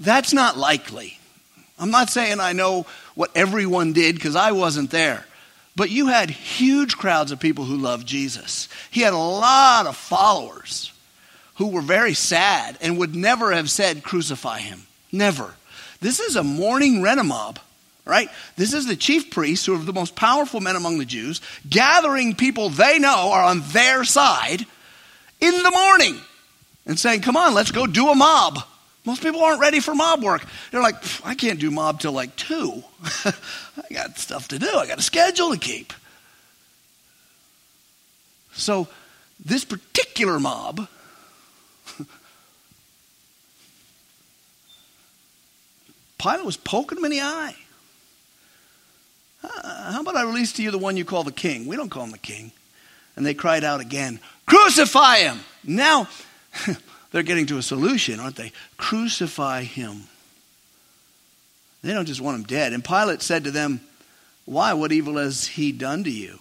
That's 0.00 0.32
not 0.32 0.56
likely. 0.56 1.17
I'm 1.78 1.90
not 1.90 2.10
saying 2.10 2.40
I 2.40 2.52
know 2.52 2.86
what 3.14 3.30
everyone 3.34 3.92
did 3.92 4.14
because 4.14 4.36
I 4.36 4.52
wasn't 4.52 4.90
there. 4.90 5.24
But 5.76 5.90
you 5.90 6.08
had 6.08 6.30
huge 6.30 6.96
crowds 6.96 7.30
of 7.30 7.38
people 7.38 7.64
who 7.64 7.76
loved 7.76 8.06
Jesus. 8.06 8.68
He 8.90 9.02
had 9.02 9.12
a 9.12 9.18
lot 9.18 9.86
of 9.86 9.96
followers 9.96 10.92
who 11.54 11.68
were 11.68 11.82
very 11.82 12.14
sad 12.14 12.76
and 12.80 12.98
would 12.98 13.14
never 13.14 13.52
have 13.52 13.70
said, 13.70 14.02
Crucify 14.02 14.58
him. 14.58 14.82
Never. 15.12 15.54
This 16.00 16.20
is 16.20 16.36
a 16.36 16.42
mourning 16.42 17.02
mob, 17.02 17.58
right? 18.04 18.28
This 18.56 18.72
is 18.72 18.86
the 18.86 18.96
chief 18.96 19.30
priests, 19.30 19.66
who 19.66 19.74
are 19.74 19.78
the 19.78 19.92
most 19.92 20.16
powerful 20.16 20.60
men 20.60 20.76
among 20.76 20.98
the 20.98 21.04
Jews, 21.04 21.40
gathering 21.68 22.34
people 22.34 22.70
they 22.70 22.98
know 22.98 23.30
are 23.32 23.44
on 23.44 23.62
their 23.68 24.04
side 24.04 24.64
in 25.40 25.62
the 25.62 25.70
morning 25.70 26.20
and 26.86 26.98
saying, 26.98 27.20
Come 27.20 27.36
on, 27.36 27.54
let's 27.54 27.70
go 27.70 27.86
do 27.86 28.08
a 28.08 28.14
mob. 28.14 28.60
Most 29.08 29.22
people 29.22 29.42
aren't 29.42 29.60
ready 29.62 29.80
for 29.80 29.94
mob 29.94 30.22
work. 30.22 30.44
They're 30.70 30.82
like, 30.82 30.96
I 31.24 31.34
can't 31.34 31.58
do 31.58 31.70
mob 31.70 31.98
till 31.98 32.12
like 32.12 32.36
2. 32.36 32.84
I 33.24 33.32
got 33.90 34.18
stuff 34.18 34.48
to 34.48 34.58
do. 34.58 34.68
I 34.68 34.86
got 34.86 34.98
a 34.98 35.02
schedule 35.02 35.50
to 35.50 35.56
keep. 35.56 35.94
So, 38.52 38.86
this 39.42 39.64
particular 39.64 40.38
mob 40.38 40.86
Pilate 46.18 46.44
was 46.44 46.58
poking 46.58 46.98
him 46.98 47.06
in 47.06 47.10
the 47.12 47.22
eye. 47.22 47.56
Uh, 49.42 49.92
how 49.92 50.02
about 50.02 50.16
I 50.16 50.24
release 50.24 50.52
to 50.52 50.62
you 50.62 50.70
the 50.70 50.76
one 50.76 50.98
you 50.98 51.06
call 51.06 51.24
the 51.24 51.32
king? 51.32 51.66
We 51.66 51.76
don't 51.76 51.88
call 51.88 52.04
him 52.04 52.10
the 52.10 52.18
king. 52.18 52.52
And 53.16 53.24
they 53.24 53.32
cried 53.32 53.64
out 53.64 53.80
again, 53.80 54.20
Crucify 54.44 55.20
him! 55.20 55.40
Now, 55.64 56.08
they're 57.10 57.22
getting 57.22 57.46
to 57.46 57.58
a 57.58 57.62
solution, 57.62 58.20
aren't 58.20 58.36
they? 58.36 58.52
Crucify 58.76 59.62
him. 59.62 60.04
They 61.82 61.92
don't 61.92 62.06
just 62.06 62.20
want 62.20 62.36
him 62.36 62.44
dead. 62.44 62.72
And 62.72 62.84
Pilate 62.84 63.22
said 63.22 63.44
to 63.44 63.50
them, 63.50 63.80
Why? 64.44 64.72
What 64.72 64.92
evil 64.92 65.16
has 65.16 65.46
he 65.46 65.72
done 65.72 66.04
to 66.04 66.10
you? 66.10 66.38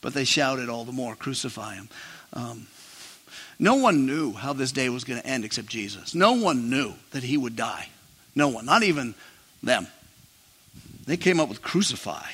But 0.00 0.14
they 0.14 0.24
shouted 0.24 0.68
all 0.68 0.84
the 0.84 0.92
more, 0.92 1.16
Crucify 1.16 1.74
him. 1.74 1.88
Um, 2.32 2.66
no 3.58 3.76
one 3.76 4.06
knew 4.06 4.32
how 4.32 4.52
this 4.52 4.70
day 4.70 4.88
was 4.88 5.04
going 5.04 5.20
to 5.20 5.26
end 5.26 5.44
except 5.44 5.68
Jesus. 5.68 6.14
No 6.14 6.34
one 6.34 6.70
knew 6.70 6.94
that 7.10 7.24
he 7.24 7.36
would 7.36 7.56
die. 7.56 7.88
No 8.34 8.48
one, 8.48 8.66
not 8.66 8.84
even 8.84 9.14
them. 9.62 9.88
They 11.06 11.16
came 11.16 11.40
up 11.40 11.48
with 11.48 11.62
crucify. 11.62 12.26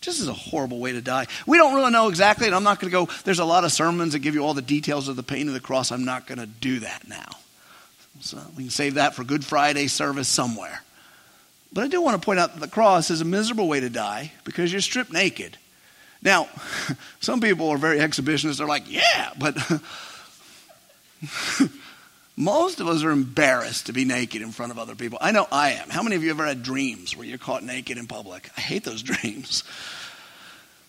Just 0.00 0.20
is 0.20 0.28
a 0.28 0.32
horrible 0.32 0.78
way 0.78 0.92
to 0.92 1.02
die. 1.02 1.26
We 1.46 1.58
don't 1.58 1.74
really 1.74 1.90
know 1.90 2.08
exactly, 2.08 2.46
and 2.46 2.54
I'm 2.54 2.62
not 2.62 2.80
going 2.80 2.90
to 2.90 3.06
go. 3.06 3.12
There's 3.24 3.38
a 3.38 3.44
lot 3.44 3.64
of 3.64 3.72
sermons 3.72 4.14
that 4.14 4.20
give 4.20 4.34
you 4.34 4.40
all 4.40 4.54
the 4.54 4.62
details 4.62 5.08
of 5.08 5.16
the 5.16 5.22
pain 5.22 5.46
of 5.48 5.54
the 5.54 5.60
cross. 5.60 5.92
I'm 5.92 6.04
not 6.04 6.26
going 6.26 6.38
to 6.38 6.46
do 6.46 6.80
that 6.80 7.06
now. 7.06 7.28
So 8.20 8.38
we 8.56 8.64
can 8.64 8.70
save 8.70 8.94
that 8.94 9.14
for 9.14 9.24
Good 9.24 9.44
Friday 9.44 9.88
service 9.88 10.28
somewhere. 10.28 10.82
But 11.72 11.84
I 11.84 11.88
do 11.88 12.00
want 12.00 12.20
to 12.20 12.24
point 12.24 12.40
out 12.40 12.54
that 12.54 12.60
the 12.60 12.68
cross 12.68 13.10
is 13.10 13.20
a 13.20 13.24
miserable 13.24 13.68
way 13.68 13.80
to 13.80 13.90
die 13.90 14.32
because 14.44 14.72
you're 14.72 14.80
stripped 14.80 15.12
naked. 15.12 15.56
Now, 16.22 16.48
some 17.20 17.40
people 17.40 17.68
are 17.68 17.78
very 17.78 17.98
exhibitionists. 17.98 18.58
They're 18.58 18.66
like, 18.66 18.90
yeah, 18.90 19.32
but 19.38 19.56
Most 22.40 22.80
of 22.80 22.88
us 22.88 23.04
are 23.04 23.10
embarrassed 23.10 23.86
to 23.86 23.92
be 23.92 24.06
naked 24.06 24.40
in 24.40 24.50
front 24.50 24.72
of 24.72 24.78
other 24.78 24.94
people. 24.94 25.18
I 25.20 25.30
know 25.30 25.46
I 25.52 25.72
am. 25.72 25.90
How 25.90 26.02
many 26.02 26.16
of 26.16 26.24
you 26.24 26.30
ever 26.30 26.46
had 26.46 26.62
dreams 26.62 27.14
where 27.14 27.26
you're 27.26 27.36
caught 27.36 27.62
naked 27.62 27.98
in 27.98 28.06
public? 28.06 28.48
I 28.56 28.62
hate 28.62 28.82
those 28.82 29.02
dreams. 29.10 29.62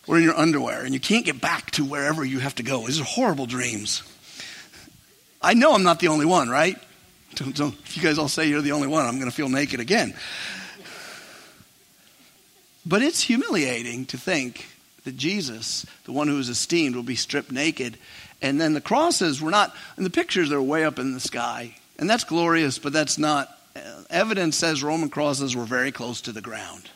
Or 0.07 0.17
in 0.17 0.23
your 0.23 0.37
underwear 0.37 0.85
and 0.85 0.93
you 0.93 0.99
can't 1.01 1.25
get 1.25 1.41
back 1.41 1.71
to 1.71 1.83
wherever 1.83 2.23
you 2.23 2.39
have 2.39 2.55
to 2.55 2.63
go. 2.63 2.87
These 2.87 3.01
are 3.01 3.03
horrible 3.03 3.47
dreams. 3.47 4.01
I 5.41 5.53
know 5.53 5.73
I'm 5.73 5.83
not 5.83 5.99
the 5.99 6.07
only 6.07 6.25
one, 6.25 6.47
right? 6.47 6.77
Don't, 7.35 7.53
don't, 7.53 7.73
if 7.83 7.97
you 7.97 8.03
guys 8.03 8.17
all 8.17 8.29
say 8.29 8.47
you're 8.47 8.61
the 8.61 8.71
only 8.71 8.87
one, 8.87 9.05
I'm 9.05 9.19
going 9.19 9.29
to 9.29 9.35
feel 9.35 9.49
naked 9.49 9.81
again. 9.81 10.13
But 12.85 13.01
it's 13.01 13.21
humiliating 13.21 14.05
to 14.05 14.17
think 14.17 14.67
that 15.03 15.17
Jesus, 15.17 15.85
the 16.05 16.13
one 16.13 16.29
who 16.29 16.39
is 16.39 16.47
esteemed, 16.47 16.95
will 16.95 17.03
be 17.03 17.15
stripped 17.15 17.51
naked. 17.51 17.97
And 18.41 18.59
then 18.59 18.73
the 18.73 18.81
crosses 18.81 19.41
were 19.41 19.51
not, 19.51 19.75
in 19.97 20.03
the 20.03 20.09
pictures, 20.09 20.49
they're 20.49 20.61
way 20.61 20.83
up 20.83 20.97
in 20.97 21.13
the 21.13 21.19
sky. 21.19 21.75
And 21.99 22.09
that's 22.09 22.23
glorious, 22.23 22.79
but 22.79 22.93
that's 22.93 23.17
not. 23.17 23.55
Uh, 23.75 23.79
evidence 24.09 24.57
says 24.57 24.83
Roman 24.83 25.09
crosses 25.09 25.55
were 25.55 25.65
very 25.65 25.91
close 25.91 26.21
to 26.21 26.31
the 26.31 26.41
ground. 26.41 26.89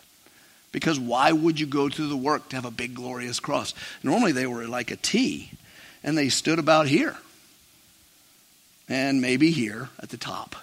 Because 0.72 1.00
why 1.00 1.32
would 1.32 1.60
you 1.60 1.68
go 1.68 1.88
through 1.88 2.08
the 2.08 2.18
work 2.18 2.50
to 2.50 2.56
have 2.56 2.66
a 2.66 2.72
big, 2.72 2.96
glorious 2.96 3.40
cross? 3.40 3.74
Normally 4.04 4.32
they 4.32 4.48
were 4.48 4.66
like 4.66 4.92
a 4.92 4.98
T, 4.98 5.52
and 6.04 6.18
they 6.18 6.30
stood 6.30 6.60
about 6.60 6.88
here, 6.88 7.16
and 8.90 9.22
maybe 9.22 9.52
here 9.52 9.90
at 10.00 10.10
the 10.10 10.18
top. 10.18 10.56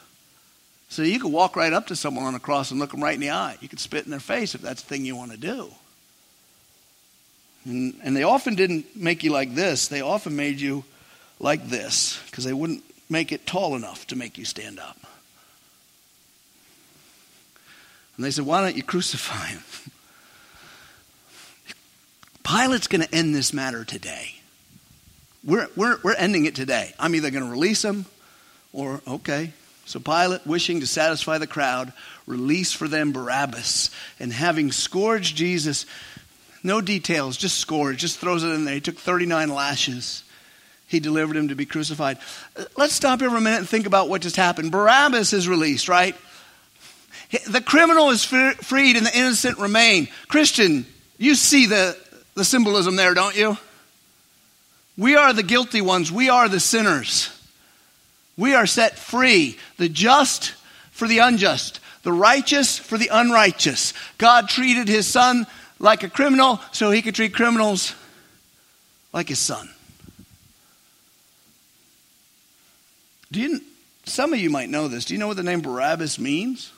So 0.90 1.00
you 1.00 1.18
could 1.18 1.32
walk 1.32 1.56
right 1.56 1.72
up 1.72 1.86
to 1.86 1.96
someone 1.96 2.26
on 2.26 2.34
a 2.34 2.40
cross 2.40 2.70
and 2.70 2.78
look 2.78 2.90
them 2.90 3.02
right 3.02 3.14
in 3.14 3.20
the 3.20 3.30
eye. 3.30 3.56
You 3.62 3.68
could 3.68 3.80
spit 3.80 4.04
in 4.04 4.10
their 4.10 4.20
face 4.20 4.54
if 4.54 4.60
that's 4.60 4.82
the 4.82 4.88
thing 4.88 5.06
you 5.06 5.16
want 5.16 5.30
to 5.30 5.38
do. 5.38 5.70
And, 7.64 7.98
and 8.02 8.16
they 8.16 8.22
often 8.22 8.54
didn't 8.54 8.96
make 8.96 9.22
you 9.22 9.30
like 9.30 9.54
this, 9.54 9.88
they 9.88 10.00
often 10.00 10.36
made 10.36 10.60
you 10.60 10.84
like 11.38 11.68
this 11.68 12.20
because 12.26 12.44
they 12.44 12.52
wouldn't 12.52 12.84
make 13.10 13.32
it 13.32 13.46
tall 13.46 13.76
enough 13.76 14.06
to 14.08 14.16
make 14.16 14.38
you 14.38 14.44
stand 14.44 14.78
up. 14.78 14.96
And 18.16 18.24
they 18.24 18.30
said, 18.30 18.46
Why 18.46 18.60
don't 18.60 18.76
you 18.76 18.82
crucify 18.82 19.46
him? 19.46 19.62
Pilate's 22.44 22.88
going 22.88 23.02
to 23.02 23.14
end 23.14 23.34
this 23.34 23.52
matter 23.52 23.84
today. 23.84 24.36
We're, 25.44 25.68
we're, 25.76 25.98
we're 26.02 26.14
ending 26.14 26.44
it 26.44 26.54
today. 26.54 26.94
I'm 26.98 27.14
either 27.14 27.30
going 27.30 27.44
to 27.44 27.50
release 27.50 27.84
him 27.84 28.06
or, 28.72 29.00
okay. 29.06 29.52
So 29.86 29.98
Pilate, 29.98 30.46
wishing 30.46 30.80
to 30.80 30.86
satisfy 30.86 31.38
the 31.38 31.46
crowd, 31.46 31.92
released 32.26 32.76
for 32.76 32.86
them 32.88 33.12
Barabbas. 33.12 33.90
And 34.20 34.32
having 34.32 34.70
scourged 34.70 35.36
Jesus, 35.36 35.86
no 36.62 36.80
details, 36.80 37.36
just 37.36 37.58
scores, 37.58 37.96
just 37.96 38.18
throws 38.18 38.44
it 38.44 38.48
in 38.48 38.64
there. 38.64 38.74
He 38.74 38.80
took 38.80 38.96
39 38.96 39.48
lashes. 39.48 40.24
He 40.86 41.00
delivered 41.00 41.36
him 41.36 41.48
to 41.48 41.54
be 41.54 41.66
crucified. 41.66 42.18
Uh, 42.56 42.64
let's 42.76 42.92
stop 42.92 43.20
here 43.20 43.30
for 43.30 43.36
a 43.36 43.40
minute 43.40 43.60
and 43.60 43.68
think 43.68 43.86
about 43.86 44.08
what 44.08 44.22
just 44.22 44.36
happened. 44.36 44.70
Barabbas 44.70 45.32
is 45.32 45.48
released, 45.48 45.88
right? 45.88 46.14
The 47.48 47.62
criminal 47.62 48.10
is 48.10 48.24
freed 48.24 48.96
and 48.96 49.06
the 49.06 49.18
innocent 49.18 49.58
remain. 49.58 50.08
Christian, 50.28 50.84
you 51.16 51.34
see 51.34 51.66
the, 51.66 51.96
the 52.34 52.44
symbolism 52.44 52.96
there, 52.96 53.14
don't 53.14 53.36
you? 53.36 53.56
We 54.98 55.16
are 55.16 55.32
the 55.32 55.42
guilty 55.42 55.80
ones, 55.80 56.12
we 56.12 56.28
are 56.28 56.48
the 56.48 56.60
sinners. 56.60 57.30
We 58.36 58.54
are 58.54 58.66
set 58.66 58.98
free, 58.98 59.58
the 59.78 59.88
just 59.88 60.54
for 60.90 61.08
the 61.08 61.18
unjust, 61.18 61.80
the 62.02 62.12
righteous 62.12 62.78
for 62.78 62.98
the 62.98 63.08
unrighteous. 63.10 63.94
God 64.18 64.48
treated 64.48 64.88
his 64.88 65.06
son 65.06 65.46
like 65.82 66.02
a 66.04 66.08
criminal 66.08 66.60
so 66.70 66.90
he 66.90 67.02
could 67.02 67.14
treat 67.14 67.34
criminals 67.34 67.94
like 69.12 69.28
his 69.28 69.38
son. 69.38 69.68
Do 73.30 73.40
you, 73.40 73.60
some 74.04 74.32
of 74.32 74.38
you 74.38 74.48
might 74.48 74.70
know 74.70 74.88
this. 74.88 75.04
Do 75.04 75.12
you 75.12 75.20
know 75.20 75.26
what 75.26 75.36
the 75.36 75.42
name 75.42 75.60
Barabbas 75.60 76.18
means? 76.18 76.72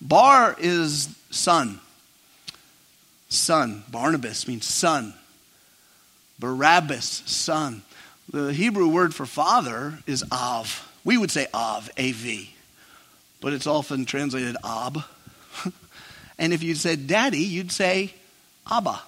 Bar 0.00 0.56
is 0.58 1.08
son. 1.30 1.80
Son. 3.28 3.82
Barnabas 3.90 4.48
means 4.48 4.64
son. 4.64 5.14
Barabbas, 6.38 7.22
son. 7.26 7.82
The 8.30 8.52
Hebrew 8.52 8.88
word 8.88 9.14
for 9.14 9.26
father 9.26 9.98
is 10.06 10.24
av. 10.30 10.88
We 11.04 11.18
would 11.18 11.30
say 11.30 11.46
av, 11.52 11.90
A-V, 11.96 12.54
but 13.40 13.52
it's 13.52 13.66
often 13.66 14.04
translated 14.04 14.56
ab. 14.64 15.02
And 16.38 16.52
if 16.52 16.62
you 16.62 16.74
said 16.74 17.06
daddy, 17.06 17.38
you'd 17.38 17.72
say 17.72 18.14
Abba. 18.70 19.00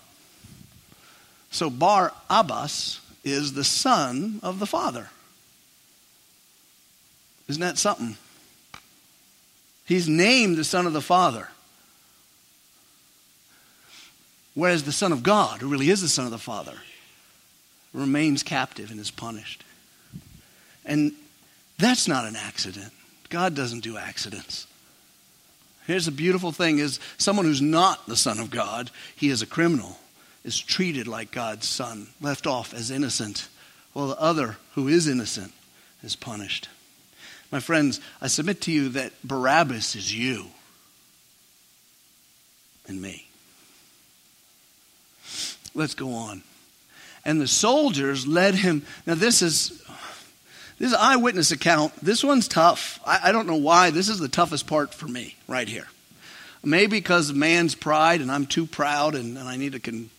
So 1.51 1.71
Bar 1.71 2.13
Abbas 2.29 3.01
is 3.25 3.53
the 3.53 3.65
son 3.65 4.41
of 4.43 4.59
the 4.59 4.67
father. 4.67 5.09
Isn't 7.49 7.63
that 7.63 7.79
something? 7.79 8.17
He's 9.87 10.09
named 10.09 10.57
the 10.57 10.65
son 10.65 10.87
of 10.87 10.93
the 10.93 11.01
father. 11.01 11.49
Whereas 14.55 14.85
the 14.85 14.93
son 14.93 15.13
of 15.13 15.23
God, 15.23 15.61
who 15.61 15.69
really 15.69 15.91
is 15.91 16.01
the 16.01 16.09
son 16.09 16.25
of 16.25 16.31
the 16.31 16.39
father, 16.39 16.75
remains 17.93 18.43
captive 18.43 18.91
and 18.91 19.01
is 19.01 19.11
punished. 19.11 19.65
And 20.85 21.13
that's 21.79 22.09
not 22.09 22.25
an 22.25 22.37
accident. 22.37 22.93
God 23.31 23.55
doesn't 23.55 23.81
do 23.81 23.97
accidents. 23.97 24.67
Here's 25.87 26.07
the 26.07 26.13
beautiful 26.13 26.53
thing 26.53 26.79
is 26.79 26.99
someone 27.19 27.47
who's 27.47 27.63
not 27.63 28.07
the 28.07 28.17
son 28.17 28.39
of 28.39 28.51
God, 28.51 28.91
he 29.17 29.29
is 29.29 29.43
a 29.43 29.47
criminal, 29.47 29.99
is 30.45 30.59
treated 30.59 31.07
like 31.07 31.31
God's 31.31 31.69
son, 31.69 32.09
left 32.21 32.47
off 32.47 32.73
as 32.73 32.91
innocent, 32.91 33.49
while 33.93 34.09
the 34.09 34.21
other 34.21 34.57
who 34.75 34.89
is 34.89 35.07
innocent 35.07 35.53
is 36.03 36.17
punished. 36.17 36.69
My 37.51 37.61
friends, 37.61 38.01
I 38.21 38.27
submit 38.27 38.63
to 38.63 38.73
you 38.73 38.89
that 38.91 39.13
Barabbas 39.23 39.95
is 39.95 40.15
you 40.15 40.47
and 42.87 43.01
me. 43.01 43.29
Let's 45.75 45.95
go 45.95 46.13
on 46.15 46.43
and 47.25 47.41
the 47.41 47.49
soldiers 47.49 48.27
led 48.27 48.55
him. 48.55 48.83
Now, 49.07 49.15
this 49.15 49.43
is. 49.43 49.83
This 50.79 50.89
is 50.89 50.95
eyewitness 50.95 51.51
account. 51.51 51.95
This 51.97 52.25
one's 52.25 52.49
tough. 52.49 53.01
I, 53.07 53.21
I 53.25 53.33
don't 53.33 53.47
know 53.47 53.57
why. 53.57 53.91
This 53.91 54.09
is 54.09 54.19
the 54.19 54.29
toughest 54.29 54.67
part 54.67 54.93
for 54.93 55.07
me 55.07 55.37
right 55.47 55.69
here. 55.69 55.87
Maybe 56.65 56.99
because 56.99 57.31
of 57.31 57.37
man's 57.37 57.75
pride 57.75 58.21
and 58.21 58.31
I'm 58.31 58.47
too 58.47 58.67
proud 58.67 59.15
and, 59.15 59.37
and 59.37 59.49
I 59.49 59.57
need 59.57 59.73
to 59.73 59.81
can 59.81 60.11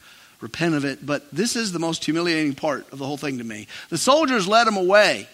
repent 0.42 0.76
of 0.76 0.86
it. 0.86 1.06
But 1.06 1.30
this 1.32 1.56
is 1.56 1.72
the 1.72 1.80
most 1.80 2.06
humiliating 2.06 2.56
part 2.56 2.92
of 2.92 3.00
the 3.00 3.06
whole 3.06 3.18
thing 3.18 3.40
to 3.40 3.44
me. 3.44 3.68
The 3.90 3.98
soldiers 3.98 4.48
led 4.48 4.68
him 4.68 4.78
away 4.78 5.28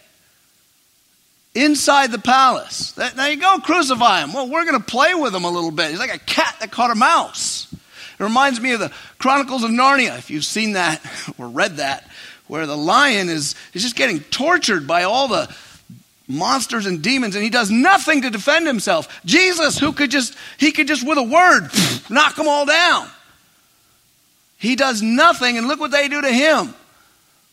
inside 1.54 2.12
the 2.12 2.20
palace. 2.20 2.98
Now 2.98 3.28
you 3.28 3.38
go 3.38 3.60
crucify 3.60 4.22
him. 4.22 4.34
Well, 4.34 4.50
we're 4.50 4.66
going 4.66 4.80
to 4.80 4.86
play 4.86 5.14
with 5.14 5.36
him 5.36 5.44
a 5.44 5.50
little 5.50 5.72
bit. 5.72 5.90
He's 5.90 6.00
like 6.00 6.16
a 6.16 6.20
cat 6.20 6.56
that 6.62 6.72
caught 6.72 6.92
a 6.92 6.96
mouse. 6.96 7.68
It 7.74 8.24
reminds 8.24 8.62
me 8.62 8.74
of 8.74 8.80
the 8.80 8.92
Chronicles 9.18 9.64
of 9.64 9.72
Narnia, 9.72 10.18
if 10.18 10.30
you've 10.30 10.46
seen 10.46 10.74
that 10.74 11.02
or 11.38 11.50
read 11.50 11.78
that, 11.78 12.08
where 12.48 12.66
the 12.66 12.78
lion 12.78 13.30
is, 13.30 13.56
is 13.74 13.82
just 13.82 13.96
getting 13.96 14.20
tortured 14.20 14.88
by 14.88 15.04
all 15.04 15.28
the 15.28 15.54
monsters 16.28 16.86
and 16.86 17.02
demons 17.02 17.36
and 17.36 17.44
he 17.44 17.50
does 17.50 17.70
nothing 17.70 18.22
to 18.22 18.30
defend 18.30 18.68
himself. 18.68 19.22
Jesus, 19.26 19.78
who 19.78 19.92
could 19.92 20.12
just, 20.12 20.36
he 20.58 20.72
could 20.72 20.88
just 20.88 21.06
with 21.06 21.18
a 21.18 21.24
word 21.24 21.70
knock 22.10 22.36
them 22.36 22.48
all 22.48 22.66
down. 22.66 23.08
He 24.58 24.76
does 24.76 25.02
nothing 25.02 25.58
and 25.58 25.68
look 25.68 25.80
what 25.80 25.92
they 25.92 26.08
do 26.08 26.22
to 26.22 26.32
him. 26.32 26.74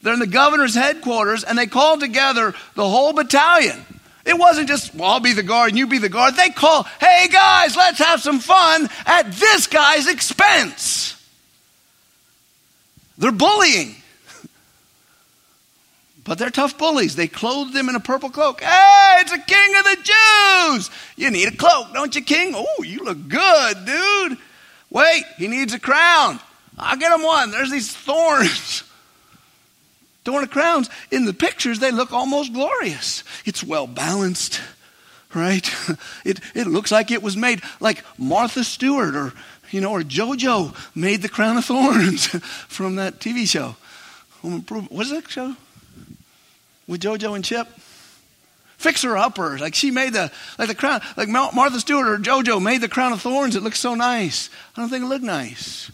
They're 0.03 0.15
in 0.15 0.21
the 0.21 0.27
governor's 0.27 0.75
headquarters 0.75 1.43
and 1.43 1.59
they 1.59 1.67
call 1.67 1.99
together 1.99 2.55
the 2.75 2.89
whole 2.89 3.13
battalion. 3.13 3.85
It 4.25 4.39
wasn't 4.39 4.69
just, 4.69 4.95
well, 4.95 5.13
I'll 5.13 5.21
be 5.21 5.33
the 5.33 5.43
guard 5.43 5.71
and 5.71 5.79
you 5.79 5.87
be 5.87 5.99
the 5.99 6.11
guard. 6.11 6.35
They 6.35 6.51
call, 6.51 6.83
hey 7.01 7.29
guys, 7.33 7.77
let's 7.77 7.99
have 7.99 8.21
some 8.21 8.41
fun 8.41 8.89
at 9.07 9.33
this 9.33 9.67
guy's 9.67 10.07
expense. 10.07 11.15
They're 13.17 13.33
bullying. 13.33 13.97
But 16.29 16.37
they're 16.37 16.51
tough 16.51 16.77
bullies. 16.77 17.17
They 17.17 17.27
clothed 17.27 17.75
him 17.75 17.89
in 17.89 17.95
a 17.95 18.01
purple 18.01 18.29
cloak. 18.29 18.61
Hey, 18.61 19.17
it's 19.21 19.33
a 19.33 19.39
king 19.39 19.75
of 19.77 19.85
the 19.85 19.97
Jews. 20.77 20.91
You 21.17 21.31
need 21.31 21.49
a 21.49 21.57
cloak, 21.57 21.95
don't 21.95 22.15
you, 22.15 22.21
king? 22.21 22.53
Oh, 22.55 22.83
you 22.83 23.03
look 23.03 23.29
good, 23.29 23.87
dude. 23.87 24.39
Wait, 24.91 25.25
he 25.39 25.49
needs 25.49 25.73
a 25.73 25.81
crown. 25.81 26.39
I'll 26.77 26.99
get 26.99 27.13
him 27.13 27.23
one. 27.23 27.51
There's 27.51 27.71
these 27.71 27.91
thorns. 27.97 28.85
Thorn 30.27 30.43
of 30.43 30.51
crowns, 30.51 30.91
in 31.11 31.25
the 31.25 31.33
pictures, 31.33 31.79
they 31.79 31.91
look 31.91 32.13
almost 32.13 32.53
glorious. 32.53 33.25
It's 33.47 33.65
well 33.65 33.87
balanced, 33.87 34.61
right? 35.35 35.67
It, 36.27 36.41
it 36.55 36.67
looks 36.67 36.93
like 36.93 37.11
it 37.11 37.23
was 37.23 37.39
made 37.39 37.63
like 37.81 38.05
Martha 38.19 38.65
Stewart 38.65 39.17
or, 39.17 39.33
you 39.71 39.81
know, 39.81 39.93
or 39.93 40.03
JoJo 40.03 40.77
made 40.95 41.23
the 41.23 41.31
crown 41.31 41.57
of 41.57 41.65
thorns 41.65 42.27
from 42.69 42.97
that 42.97 43.19
TV 43.19 43.49
show. 43.49 43.77
Home 44.43 44.57
Improvement. 44.57 44.93
What 44.93 45.07
is 45.07 45.13
that 45.13 45.31
show? 45.31 45.57
With 46.89 47.01
JoJo 47.01 47.37
and 47.37 47.45
Chip? 47.45 47.69
Fixer 48.79 49.17
uppers. 49.17 49.61
Like 49.61 49.75
she 49.75 49.93
made 49.93 50.15
the, 50.15 50.33
like 50.59 50.69
the 50.69 50.75
crown, 50.75 51.01
like 51.17 51.29
Martha 51.29 51.79
Stewart 51.79 52.09
or 52.09 52.19
JoJo 52.19 52.63
made 52.63 52.81
the 52.81 52.89
crown 52.89 53.13
of 53.13 53.21
thorns. 53.21 53.55
It 53.55 53.63
looks 53.63 53.79
so 53.79 53.95
nice. 53.95 54.51
I 54.77 54.81
don't 54.81 54.89
think 54.89 55.05
it 55.05 55.09
looked 55.09 55.25
nice. 55.25 55.91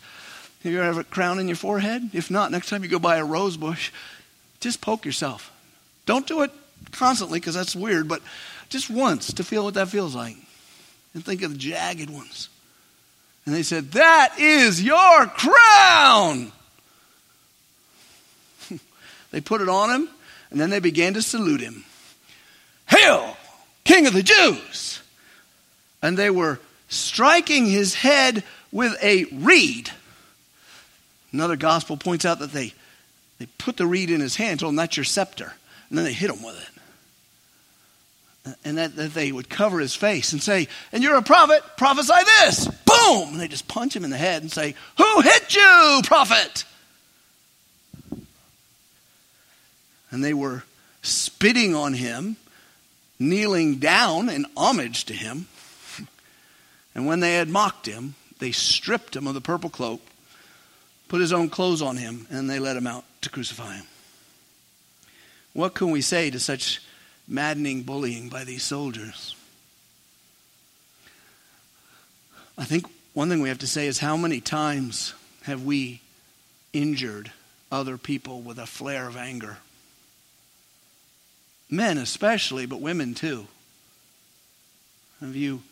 Have 0.63 0.73
you 0.73 0.79
ever 0.79 0.87
have 0.87 0.99
a 0.99 1.05
crown 1.05 1.39
in 1.39 1.47
your 1.49 1.57
forehead? 1.57 2.11
If 2.15 2.31
not, 2.31 2.51
next 2.51 2.71
time 2.71 2.83
you 2.83 2.89
go 2.89 2.99
by 2.99 3.17
a 3.17 3.25
rose 3.25 3.59
bush, 3.59 3.91
just 4.61 4.81
poke 4.81 5.05
yourself. 5.05 5.53
Don't 6.07 6.27
do 6.27 6.43
it 6.43 6.51
constantly 6.93 7.41
because 7.41 7.55
that's 7.55 7.77
weird, 7.77 8.09
but 8.09 8.23
just 8.71 8.89
once 8.89 9.33
to 9.35 9.45
feel 9.45 9.65
what 9.65 9.75
that 9.75 9.89
feels 9.89 10.15
like. 10.15 10.37
And 11.13 11.25
think 11.25 11.43
of 11.43 11.53
the 11.53 11.59
jagged 11.59 12.11
ones. 12.11 12.49
And 13.47 13.55
they 13.55 13.63
said, 13.63 13.93
That 13.93 14.35
is 14.39 14.83
your 14.83 15.27
crown. 15.27 16.53
they 19.31 19.41
put 19.41 19.61
it 19.61 19.69
on 19.69 19.91
him, 19.91 20.09
and 20.55 20.61
then 20.61 20.71
they 20.71 20.79
began 20.79 21.15
to 21.15 21.23
salute 21.23 21.61
him. 21.61 21.85
Hail, 22.87 23.37
King 23.83 24.07
of 24.07 24.13
the 24.13 24.23
Jews! 24.23 25.03
And 26.01 26.17
they 26.17 26.31
were 26.31 26.61
striking 26.89 27.67
his 27.67 27.95
head 27.95 28.45
with 28.71 28.97
a 29.03 29.25
reed. 29.33 29.91
Another 31.33 31.57
gospel 31.57 31.97
points 31.97 32.25
out 32.25 32.39
that 32.39 32.53
they, 32.53 32.73
they 33.41 33.47
put 33.59 33.77
the 33.77 33.87
reed 33.87 34.11
in 34.11 34.21
his 34.21 34.37
hand, 34.37 34.61
told 34.61 34.71
him 34.71 34.77
that's 34.77 34.97
your 34.97 35.03
scepter, 35.03 35.53
and 35.89 35.99
then 35.99 36.05
they 36.05 36.13
hit 36.13 36.31
him 36.31 36.41
with 36.41 36.57
it 36.57 36.69
and 38.65 38.79
that, 38.79 38.95
that 38.95 39.15
they 39.15 39.33
would 39.33 39.49
cover 39.49 39.81
his 39.81 39.95
face 39.95 40.33
and 40.33 40.43
say, 40.43 40.69
And 40.93 41.03
you're 41.03 41.17
a 41.17 41.23
prophet, 41.23 41.63
prophesy 41.77 42.13
this. 42.41 42.67
Boom! 42.67 43.31
And 43.31 43.41
they 43.41 43.49
just 43.49 43.67
punch 43.67 43.97
him 43.97 44.05
in 44.05 44.11
the 44.11 44.19
head 44.19 44.43
and 44.43 44.53
say, 44.53 44.75
Who 44.99 45.21
hit 45.23 45.55
you, 45.55 46.03
prophet? 46.05 46.65
And 50.15 50.25
they 50.25 50.33
were 50.33 50.65
spitting 51.03 51.75
on 51.75 51.93
him, 51.93 52.37
kneeling 53.19 53.77
down 53.77 54.29
in 54.29 54.47
homage 54.57 55.05
to 55.07 55.13
him. 55.13 55.47
And 56.95 57.07
when 57.07 57.21
they 57.21 57.35
had 57.35 57.49
mocked 57.49 57.87
him, 57.87 58.15
they 58.39 58.53
stripped 58.53 59.17
him 59.17 59.27
of 59.27 59.35
the 59.35 59.41
purple 59.41 59.69
cloak, 59.69 60.01
put 61.09 61.21
his 61.21 61.33
own 61.33 61.51
clothes 61.51 61.83
on 61.83 61.97
him, 61.97 62.27
and 62.31 62.49
they 62.49 62.59
let 62.59 62.77
him 62.77 62.87
out 62.87 63.05
to 63.21 63.29
crucify 63.29 63.75
him. 63.75 63.87
What 65.53 65.75
can 65.75 65.91
we 65.91 66.01
say 66.01 66.31
to 66.31 66.41
such 66.41 66.81
maddening 67.27 67.83
bullying 67.83 68.29
by 68.29 68.45
these 68.45 68.63
soldiers. 68.63 69.35
I 72.57 72.65
think 72.65 72.87
one 73.15 73.29
thing 73.29 73.41
we 73.41 73.49
have 73.49 73.59
to 73.59 73.67
say 73.67 73.87
is 73.87 73.99
how 73.99 74.17
many 74.17 74.41
times 74.41 75.15
have 75.43 75.65
we 75.65 76.01
injured 76.73 77.33
other 77.73 77.97
people 77.99 78.41
with 78.41 78.59
a 78.59 78.67
flare 78.67 79.09
of 79.09 79.17
anger? 79.17 79.59
Men 81.75 81.99
especially, 81.99 82.67
but 82.67 82.81
women 82.81 83.15
too. 83.15 83.49
Have 85.19 85.35
you 85.35 85.63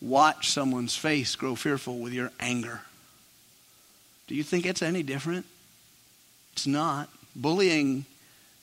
watched 0.00 0.50
someone's 0.50 0.96
face 0.96 1.36
grow 1.36 1.54
fearful 1.54 2.00
with 2.00 2.12
your 2.12 2.32
anger? 2.40 2.80
Do 4.26 4.34
you 4.34 4.42
think 4.42 4.66
it's 4.66 4.82
any 4.82 5.04
different? 5.04 5.46
It's 6.54 6.66
not. 6.66 7.08
Bullying 7.36 8.04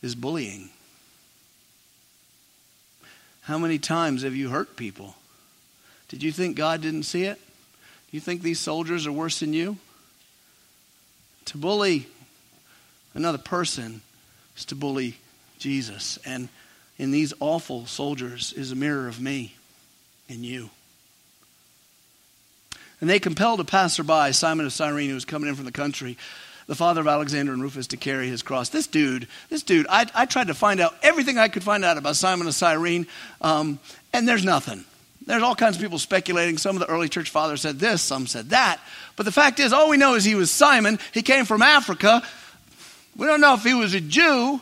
is 0.01 0.15
bullying. 0.15 0.69
How 3.43 3.57
many 3.57 3.79
times 3.79 4.23
have 4.23 4.35
you 4.35 4.49
hurt 4.49 4.75
people? 4.75 5.15
Did 6.09 6.21
you 6.21 6.33
think 6.33 6.57
God 6.57 6.81
didn't 6.81 7.03
see 7.03 7.23
it? 7.23 7.37
Do 7.37 8.17
you 8.17 8.19
think 8.19 8.41
these 8.41 8.59
soldiers 8.59 9.07
are 9.07 9.13
worse 9.13 9.39
than 9.39 9.53
you? 9.53 9.77
To 11.45 11.57
bully 11.57 12.07
another 13.13 13.37
person 13.37 14.01
is 14.57 14.65
to 14.65 14.75
bully 14.75 15.15
Jesus. 15.57 16.19
And 16.25 16.49
in 17.01 17.09
these 17.09 17.33
awful 17.39 17.87
soldiers 17.87 18.53
is 18.53 18.71
a 18.71 18.75
mirror 18.75 19.07
of 19.07 19.19
me 19.19 19.55
and 20.29 20.45
you. 20.45 20.69
And 23.01 23.09
they 23.09 23.19
compelled 23.19 23.59
a 23.59 23.63
passerby, 23.63 24.33
Simon 24.33 24.67
of 24.67 24.71
Cyrene, 24.71 25.09
who 25.09 25.15
was 25.15 25.25
coming 25.25 25.49
in 25.49 25.55
from 25.55 25.65
the 25.65 25.71
country, 25.71 26.15
the 26.67 26.75
father 26.75 27.01
of 27.01 27.07
Alexander 27.07 27.53
and 27.53 27.61
Rufus, 27.63 27.87
to 27.87 27.97
carry 27.97 28.27
his 28.27 28.43
cross. 28.43 28.69
This 28.69 28.85
dude, 28.85 29.27
this 29.49 29.63
dude, 29.63 29.87
I, 29.89 30.05
I 30.13 30.27
tried 30.27 30.47
to 30.47 30.53
find 30.53 30.79
out 30.79 30.93
everything 31.01 31.39
I 31.39 31.47
could 31.47 31.63
find 31.63 31.83
out 31.83 31.97
about 31.97 32.17
Simon 32.17 32.45
of 32.45 32.53
Cyrene, 32.53 33.07
um, 33.41 33.79
and 34.13 34.27
there's 34.27 34.45
nothing. 34.45 34.85
There's 35.25 35.41
all 35.41 35.55
kinds 35.55 35.77
of 35.77 35.81
people 35.81 35.97
speculating. 35.97 36.59
Some 36.59 36.75
of 36.75 36.81
the 36.81 36.93
early 36.93 37.09
church 37.09 37.31
fathers 37.31 37.61
said 37.61 37.79
this, 37.79 38.03
some 38.03 38.27
said 38.27 38.51
that. 38.51 38.79
But 39.15 39.23
the 39.23 39.31
fact 39.31 39.59
is, 39.59 39.73
all 39.73 39.89
we 39.89 39.97
know 39.97 40.13
is 40.13 40.23
he 40.23 40.35
was 40.35 40.51
Simon. 40.51 40.99
He 41.15 41.23
came 41.23 41.45
from 41.45 41.63
Africa. 41.63 42.21
We 43.17 43.25
don't 43.25 43.41
know 43.41 43.55
if 43.55 43.63
he 43.63 43.73
was 43.73 43.95
a 43.95 44.01
Jew 44.01 44.61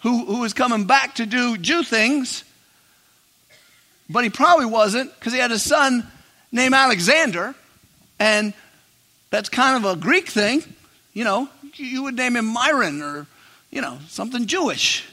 who, 0.00 0.24
who 0.24 0.40
was 0.40 0.52
coming 0.52 0.84
back 0.84 1.16
to 1.16 1.26
do 1.26 1.56
Jew 1.58 1.82
things, 1.82 2.44
but 4.08 4.24
he 4.24 4.30
probably 4.30 4.66
wasn't 4.66 5.14
because 5.18 5.32
he 5.32 5.38
had 5.38 5.52
a 5.52 5.58
son 5.58 6.06
named 6.52 6.74
Alexander, 6.74 7.54
and 8.18 8.52
that's 9.30 9.48
kind 9.48 9.84
of 9.84 9.90
a 9.90 10.00
Greek 10.00 10.28
thing. 10.28 10.62
You 11.12 11.24
know, 11.24 11.48
you 11.74 12.04
would 12.04 12.16
name 12.16 12.36
him 12.36 12.46
Myron 12.46 13.02
or, 13.02 13.26
you 13.70 13.80
know, 13.80 13.98
something 14.08 14.46
Jewish. 14.46 15.06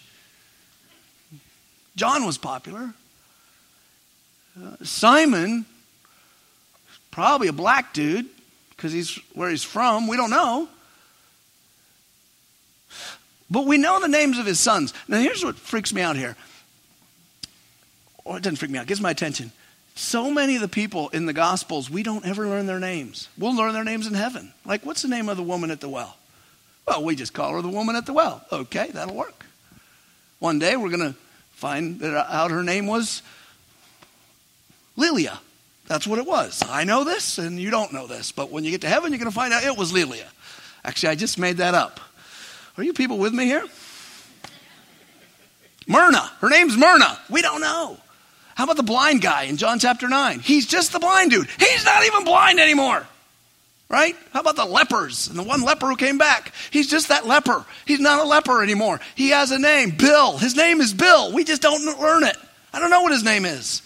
John 1.96 2.26
was 2.26 2.38
popular. 2.38 2.94
Uh, 4.60 4.76
Simon, 4.84 5.66
probably 7.12 7.48
a 7.48 7.54
black 7.54 7.94
dude 7.94 8.28
because 8.70 8.94
he's 8.94 9.20
where 9.34 9.50
he's 9.50 9.64
from. 9.64 10.08
We 10.08 10.18
don't 10.18 10.30
know. 10.30 10.70
But 13.50 13.66
we 13.66 13.78
know 13.78 14.00
the 14.00 14.08
names 14.08 14.38
of 14.40 14.46
his 14.46 14.60
sons. 14.60 14.94
Now, 15.08 15.20
here's 15.20 15.44
what 15.44 15.56
freaks 15.56 15.94
me 15.94 16.02
out 16.02 16.16
here. 16.16 16.36
Or 18.26 18.34
oh, 18.34 18.36
it 18.38 18.44
doesn't 18.44 18.58
freak 18.58 18.72
me 18.72 18.78
out, 18.80 18.84
it 18.84 18.90
gets 18.90 19.02
my 19.02 19.12
attention. 19.12 19.52
So 19.96 20.30
many 20.30 20.56
of 20.56 20.62
the 20.62 20.68
people 20.68 21.10
in 21.10 21.26
the 21.26 21.34
Gospels, 21.34 21.90
we 21.90 22.04
don't 22.04 22.26
ever 22.26 22.48
learn 22.48 22.68
their 22.68 22.80
names. 22.80 23.30
We'll 23.38 23.56
learn 23.56 23.74
their 23.74 23.84
names 23.84 24.06
in 24.06 24.14
heaven. 24.14 24.54
Like, 24.64 24.86
what's 24.86 25.02
the 25.02 25.08
name 25.08 25.28
of 25.28 25.38
the 25.38 25.44
woman 25.44 25.72
at 25.72 25.80
the 25.80 25.90
well? 25.90 26.18
Well, 26.88 27.04
we 27.04 27.16
just 27.16 27.34
call 27.34 27.54
her 27.54 27.62
the 27.62 27.70
woman 27.70 27.96
at 27.96 28.06
the 28.06 28.14
well. 28.14 28.46
Okay, 28.52 28.92
that'll 28.92 29.16
work. 29.16 29.46
One 30.40 30.60
day 30.60 30.76
we're 30.78 30.96
going 30.96 31.14
to 31.14 31.20
find 31.52 32.04
out 32.04 32.52
her 32.52 32.64
name 32.64 32.86
was 32.86 33.24
Lilia. 34.96 35.40
That's 35.88 36.06
what 36.06 36.20
it 36.20 36.28
was. 36.28 36.64
I 36.70 36.84
know 36.84 37.04
this 37.04 37.38
and 37.38 37.60
you 37.60 37.72
don't 37.72 37.92
know 37.94 38.08
this, 38.08 38.32
but 38.32 38.52
when 38.52 38.64
you 38.64 38.72
get 38.72 38.82
to 38.82 38.90
heaven, 38.90 39.12
you're 39.12 39.20
going 39.20 39.32
to 39.32 39.36
find 39.36 39.54
out 39.54 39.64
it 39.64 39.78
was 39.78 39.92
Lilia. 39.92 40.28
Actually, 40.86 41.10
I 41.10 41.16
just 41.16 41.40
made 41.40 41.58
that 41.58 41.74
up. 41.74 42.00
Are 42.78 42.84
you 42.84 42.94
people 42.94 43.18
with 43.18 43.34
me 43.34 43.46
here? 43.46 43.66
Myrna. 45.88 46.30
Her 46.40 46.50
name's 46.50 46.78
Myrna. 46.78 47.18
We 47.30 47.42
don't 47.42 47.62
know. 47.62 47.98
How 48.56 48.66
about 48.66 48.78
the 48.78 48.84
blind 48.84 49.22
guy 49.22 49.44
in 49.44 49.58
John 49.58 49.80
chapter 49.80 50.08
9? 50.08 50.40
He's 50.40 50.66
just 50.66 50.92
the 50.92 51.00
blind 51.00 51.32
dude. 51.32 51.48
He's 51.60 51.86
not 51.86 52.06
even 52.06 52.24
blind 52.24 52.60
anymore. 52.60 53.06
Right? 53.90 54.16
How 54.34 54.42
about 54.42 54.58
the 54.58 54.66
lepers 54.66 55.30
and 55.30 55.40
the 55.40 55.44
one 55.44 55.62
leper 55.62 55.88
who 55.88 55.96
came 55.96 56.18
back? 56.18 56.54
He's 56.72 56.90
just 56.90 57.08
that 57.08 57.26
leper. 57.26 57.66
He's 57.86 58.02
not 58.02 58.20
a 58.20 58.28
leper 58.28 58.62
anymore. 58.62 59.00
He 59.16 59.30
has 59.30 59.52
a 59.52 59.60
name, 59.60 59.92
Bill. 59.92 60.38
His 60.38 60.58
name 60.58 60.82
is 60.82 60.94
Bill. 60.94 61.32
We 61.32 61.46
just 61.46 61.62
don't 61.62 62.00
learn 62.00 62.24
it. 62.24 62.36
I 62.74 62.80
don't 62.80 62.90
know 62.90 63.02
what 63.02 63.14
his 63.14 63.24
name 63.24 63.46
is. 63.46 63.82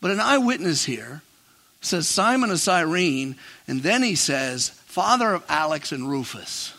But 0.00 0.12
an 0.12 0.20
eyewitness 0.20 0.84
here 0.84 1.22
says 1.80 2.06
Simon 2.06 2.50
of 2.50 2.60
Cyrene, 2.60 3.36
and 3.66 3.82
then 3.82 4.04
he 4.04 4.14
says, 4.14 4.68
father 4.68 5.34
of 5.34 5.44
Alex 5.48 5.90
and 5.90 6.08
Rufus. 6.08 6.75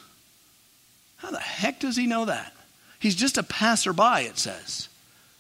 How 1.28 1.32
the 1.32 1.40
heck 1.40 1.82
does 1.82 1.98
he 1.98 2.08
know 2.08 2.24
that? 2.24 2.54
He's 3.00 3.14
just 3.14 3.38
a 3.38 3.44
passerby, 3.44 4.28
it 4.28 4.38
says. 4.38 4.88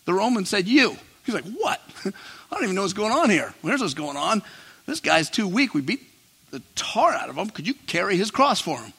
The 0.04 0.14
Roman 0.14 0.44
said, 0.44 0.68
You. 0.68 0.98
He's 1.26 1.34
like, 1.34 1.46
What? 1.46 1.80
I 2.06 2.12
don't 2.52 2.64
even 2.64 2.76
know 2.76 2.82
what's 2.82 2.92
going 2.92 3.14
on 3.14 3.30
here. 3.30 3.54
Here's 3.62 3.80
what's 3.80 3.94
going 3.94 4.18
on. 4.18 4.44
This 4.86 5.00
guy's 5.00 5.30
too 5.30 5.48
weak. 5.48 5.74
We 5.74 5.80
beat 5.80 6.02
the 6.52 6.62
tar 6.76 7.14
out 7.14 7.30
of 7.30 7.38
him. 7.38 7.50
Could 7.50 7.68
you 7.68 7.74
carry 7.74 8.18
his 8.18 8.32
cross 8.32 8.60
for 8.60 8.78
him? 8.78 8.92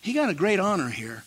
He 0.00 0.14
got 0.14 0.30
a 0.30 0.34
great 0.34 0.58
honor 0.58 0.88
here. 0.88 1.22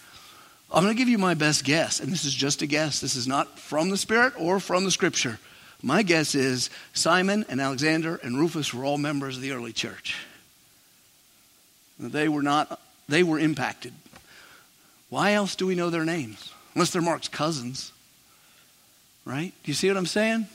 I'm 0.71 0.82
going 0.82 0.95
to 0.95 0.97
give 0.97 1.08
you 1.08 1.19
my 1.19 1.36
best 1.36 1.63
guess, 1.65 1.99
and 1.99 2.12
this 2.12 2.26
is 2.26 2.34
just 2.34 2.63
a 2.63 2.65
guess. 2.65 2.99
This 2.99 3.15
is 3.15 3.28
not 3.28 3.60
from 3.60 3.91
the 3.91 3.97
Spirit 3.97 4.34
or 4.39 4.60
from 4.60 4.86
the 4.86 4.91
Scripture. 4.91 5.38
My 5.84 6.02
guess 6.02 6.34
is 6.34 6.71
Simon 6.93 7.45
and 7.47 7.62
Alexander 7.62 8.15
and 8.23 8.39
Rufus 8.39 8.73
were 8.73 8.84
all 8.84 8.97
members 8.97 9.36
of 9.36 9.43
the 9.43 9.52
early 9.52 9.71
church. 9.71 10.15
They 11.99 12.28
were 12.28 12.41
not, 12.41 12.80
they 13.08 13.24
were 13.24 13.39
impacted. 13.39 13.94
Why 15.10 15.34
else 15.34 15.56
do 15.56 15.68
we 15.68 15.76
know 15.76 15.89
their 15.89 16.06
names? 16.06 16.52
Unless 16.74 16.92
they're 16.92 17.02
Mark's 17.02 17.28
cousins. 17.28 17.92
Right? 19.26 19.54
Do 19.63 19.72
you 19.72 19.74
see 19.74 19.88
what 19.88 19.98
I'm 19.98 20.06
saying? 20.06 20.48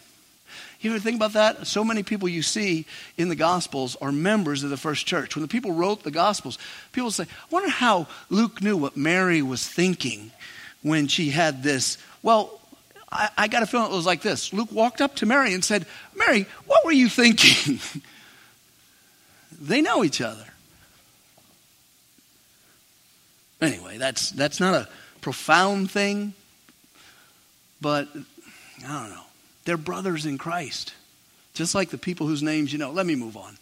You 0.81 0.93
ever 0.93 1.01
think 1.01 1.17
about 1.17 1.33
that? 1.33 1.67
So 1.67 1.85
many 1.85 2.03
people 2.03 2.29
you 2.29 2.43
see 2.43 2.87
in 3.17 3.29
the 3.29 3.37
Gospels 3.37 3.97
are 3.97 4.13
members 4.13 4.63
of 4.63 4.71
the 4.71 4.77
first 4.77 5.07
church. 5.07 5.35
When 5.35 5.43
the 5.43 5.49
people 5.49 5.73
wrote 5.73 6.05
the 6.05 6.11
Gospels, 6.11 6.59
people 6.93 7.11
say, 7.11 7.25
I 7.25 7.27
wonder 7.51 7.69
how 7.69 8.07
Luke 8.31 8.63
knew 8.63 8.77
what 8.77 8.97
Mary 8.97 9.43
was 9.43 9.67
thinking 9.67 10.31
when 10.83 11.09
she 11.09 11.31
had 11.31 11.63
this. 11.63 11.99
Well, 12.23 12.61
I, 13.11 13.31
I 13.37 13.49
got 13.49 13.63
a 13.63 13.67
feeling 13.67 13.91
it 13.91 13.95
was 13.95 14.07
like 14.07 14.23
this. 14.23 14.53
Luke 14.53 14.71
walked 14.71 15.01
up 15.01 15.17
to 15.17 15.27
Mary 15.27 15.53
and 15.53 15.65
said, 15.65 15.85
Mary, 16.15 16.47
what 16.67 16.85
were 16.85 16.93
you 16.93 17.09
thinking? 17.09 17.81
they 19.61 19.81
know 19.81 20.05
each 20.05 20.21
other. 20.21 20.45
Anyway, 23.61 23.99
that's, 23.99 24.31
that's 24.31 24.61
not 24.61 24.75
a 24.75 24.89
profound 25.21 25.91
thing, 25.91 26.33
but 27.81 28.09
I 28.87 29.01
don't 29.01 29.11
know. 29.11 29.23
They're 29.65 29.77
brothers 29.77 30.27
in 30.27 30.39
Christ, 30.39 30.95
just 31.55 31.75
like 31.75 31.91
the 31.91 31.99
people 31.99 32.27
whose 32.27 32.43
names 32.43 32.73
you 32.73 32.79
know. 32.79 32.91
Let 32.91 33.07
me 33.07 33.17
move 33.17 33.37
on. 33.37 33.59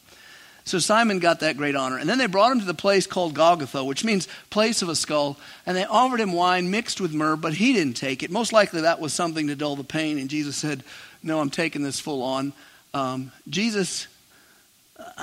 So 0.67 0.81
Simon 0.81 1.21
got 1.21 1.41
that 1.41 1.57
great 1.57 1.77
honor. 1.77 1.97
And 1.97 2.09
then 2.09 2.19
they 2.19 2.27
brought 2.27 2.51
him 2.51 2.59
to 2.59 2.67
the 2.67 2.75
place 2.75 3.07
called 3.07 3.35
Golgotha, 3.35 3.85
which 3.85 4.05
means 4.05 4.27
place 4.51 4.83
of 4.83 4.89
a 4.89 4.97
skull. 4.97 5.39
And 5.65 5.77
they 5.77 5.85
offered 5.85 6.21
him 6.21 6.33
wine 6.33 6.73
mixed 6.73 7.01
with 7.01 7.15
myrrh, 7.15 7.37
but 7.37 7.55
he 7.55 7.73
didn't 7.73 7.97
take 7.97 8.25
it. 8.25 8.33
Most 8.33 8.53
likely 8.53 8.81
that 8.81 9.01
was 9.01 9.13
something 9.13 9.47
to 9.47 9.55
dull 9.55 9.77
the 9.77 9.85
pain. 9.85 10.19
And 10.19 10.29
Jesus 10.29 10.57
said, 10.57 10.83
No, 11.23 11.39
I'm 11.39 11.51
taking 11.51 11.85
this 11.85 12.01
full 12.01 12.21
on. 12.21 12.53
Um, 12.93 13.31
Jesus, 13.49 14.09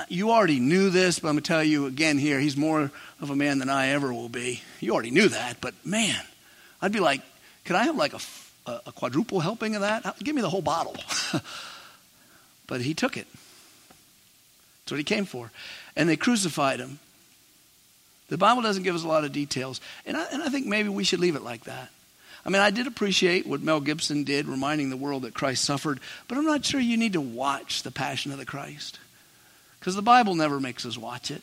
you 0.08 0.30
already 0.30 0.60
knew 0.60 0.90
this, 0.90 1.18
but 1.18 1.28
I'm 1.28 1.34
going 1.34 1.42
to 1.42 1.48
tell 1.48 1.64
you 1.64 1.86
again 1.86 2.18
here, 2.18 2.38
he's 2.38 2.56
more 2.56 2.90
of 3.20 3.30
a 3.30 3.36
man 3.36 3.58
than 3.58 3.70
I 3.70 3.88
ever 3.88 4.12
will 4.12 4.28
be. 4.28 4.62
You 4.80 4.92
already 4.92 5.10
knew 5.10 5.28
that, 5.28 5.60
but 5.60 5.74
man, 5.84 6.20
I'd 6.80 6.92
be 6.92 7.00
like, 7.00 7.22
could 7.64 7.76
I 7.76 7.84
have 7.84 7.96
like 7.96 8.14
a, 8.14 8.20
a, 8.86 8.92
quadruple 8.92 9.40
helping 9.40 9.74
of 9.74 9.82
that? 9.82 10.18
Give 10.22 10.34
me 10.34 10.42
the 10.42 10.50
whole 10.50 10.62
bottle. 10.62 10.96
but 12.66 12.80
he 12.82 12.94
took 12.94 13.16
it. 13.16 13.26
That's 14.84 14.92
what 14.92 14.98
he 14.98 15.04
came 15.04 15.24
for. 15.24 15.50
And 15.96 16.08
they 16.08 16.16
crucified 16.16 16.80
him. 16.80 16.98
The 18.28 18.38
Bible 18.38 18.62
doesn't 18.62 18.82
give 18.82 18.94
us 18.94 19.04
a 19.04 19.08
lot 19.08 19.24
of 19.24 19.32
details. 19.32 19.80
And 20.04 20.16
I, 20.16 20.24
and 20.32 20.42
I 20.42 20.48
think 20.48 20.66
maybe 20.66 20.88
we 20.88 21.04
should 21.04 21.20
leave 21.20 21.36
it 21.36 21.42
like 21.42 21.64
that. 21.64 21.90
I 22.44 22.50
mean, 22.50 22.60
I 22.60 22.70
did 22.70 22.86
appreciate 22.86 23.46
what 23.46 23.62
Mel 23.62 23.80
Gibson 23.80 24.24
did, 24.24 24.46
reminding 24.46 24.90
the 24.90 24.96
world 24.96 25.22
that 25.22 25.32
Christ 25.32 25.64
suffered, 25.64 26.00
but 26.28 26.36
I'm 26.36 26.44
not 26.44 26.64
sure 26.64 26.78
you 26.78 26.98
need 26.98 27.14
to 27.14 27.20
watch 27.20 27.82
the 27.82 27.90
Passion 27.90 28.32
of 28.32 28.38
the 28.38 28.44
Christ. 28.44 28.98
Because 29.84 29.96
the 29.96 30.00
Bible 30.00 30.34
never 30.34 30.60
makes 30.60 30.86
us 30.86 30.96
watch 30.96 31.30
it. 31.30 31.42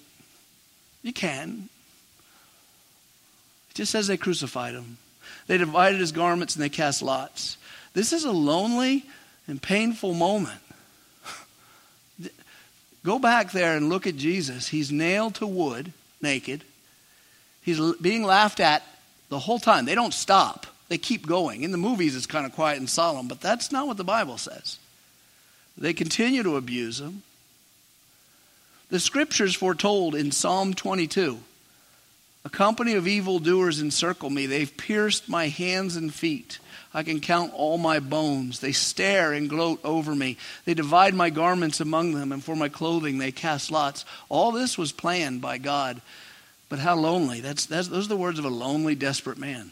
You 1.04 1.14
can. 1.14 1.70
It 3.70 3.76
just 3.76 3.92
says 3.92 4.08
they 4.08 4.18
crucified 4.18 4.74
him. 4.74 4.98
They 5.46 5.60
divided 5.60 6.00
his 6.00 6.12
garments 6.12 6.56
and 6.56 6.64
they 6.64 6.70
cast 6.70 7.04
lots. 7.04 7.58
This 7.94 8.12
is 8.12 8.26
a 8.26 8.32
lonely 8.32 9.06
and 9.46 9.62
painful 9.62 10.16
moment. 10.16 10.60
Go 13.06 13.20
back 13.20 13.52
there 13.52 13.78
and 13.78 13.90
look 13.90 14.08
at 14.08 14.16
Jesus. 14.16 14.70
He's 14.70 14.92
nailed 14.92 15.36
to 15.36 15.46
wood, 15.46 15.94
naked. 16.20 16.64
He's 17.62 17.80
being 17.98 18.24
laughed 18.24 18.60
at 18.60 18.82
the 19.30 19.38
whole 19.38 19.60
time. 19.60 19.86
They 19.86 19.94
don't 19.94 20.16
stop, 20.16 20.66
they 20.90 20.98
keep 20.98 21.28
going. 21.28 21.62
In 21.62 21.70
the 21.70 21.78
movies, 21.78 22.16
it's 22.16 22.26
kind 22.26 22.48
of 22.48 22.54
quiet 22.54 22.80
and 22.80 22.90
solemn, 22.90 23.28
but 23.28 23.40
that's 23.40 23.72
not 23.72 23.86
what 23.86 23.98
the 23.98 24.04
Bible 24.04 24.40
says. 24.40 24.80
They 25.78 25.94
continue 25.94 26.42
to 26.42 26.58
abuse 26.58 27.00
him. 27.00 27.22
The 28.92 29.00
scriptures 29.00 29.56
foretold 29.56 30.14
in 30.14 30.32
Psalm 30.32 30.76
22 30.76 31.40
a 32.44 32.50
company 32.50 32.94
of 32.94 33.08
evildoers 33.08 33.80
encircle 33.80 34.30
me. 34.30 34.48
They've 34.48 34.76
pierced 34.76 35.30
my 35.30 35.48
hands 35.48 35.96
and 35.96 36.14
feet. 36.14 36.60
I 36.94 37.04
can 37.04 37.20
count 37.20 37.54
all 37.54 37.78
my 37.78 38.00
bones. 38.00 38.60
They 38.60 38.72
stare 38.72 39.32
and 39.32 39.48
gloat 39.48 39.80
over 39.84 40.16
me. 40.16 40.38
They 40.66 40.74
divide 40.74 41.14
my 41.14 41.30
garments 41.30 41.80
among 41.80 42.14
them, 42.14 42.32
and 42.32 42.44
for 42.44 42.56
my 42.56 42.68
clothing 42.68 43.20
they 43.20 43.32
cast 43.32 43.72
lots. 43.72 44.06
All 44.28 44.52
this 44.52 44.78
was 44.78 44.92
planned 44.92 45.40
by 45.40 45.60
God. 45.60 46.02
But 46.68 46.80
how 46.80 46.96
lonely. 46.96 47.42
That's, 47.42 47.68
that's, 47.68 47.90
those 47.90 48.06
are 48.06 48.10
the 48.10 48.18
words 48.18 48.40
of 48.40 48.46
a 48.46 48.50
lonely, 48.50 48.96
desperate 48.96 49.38
man. 49.38 49.72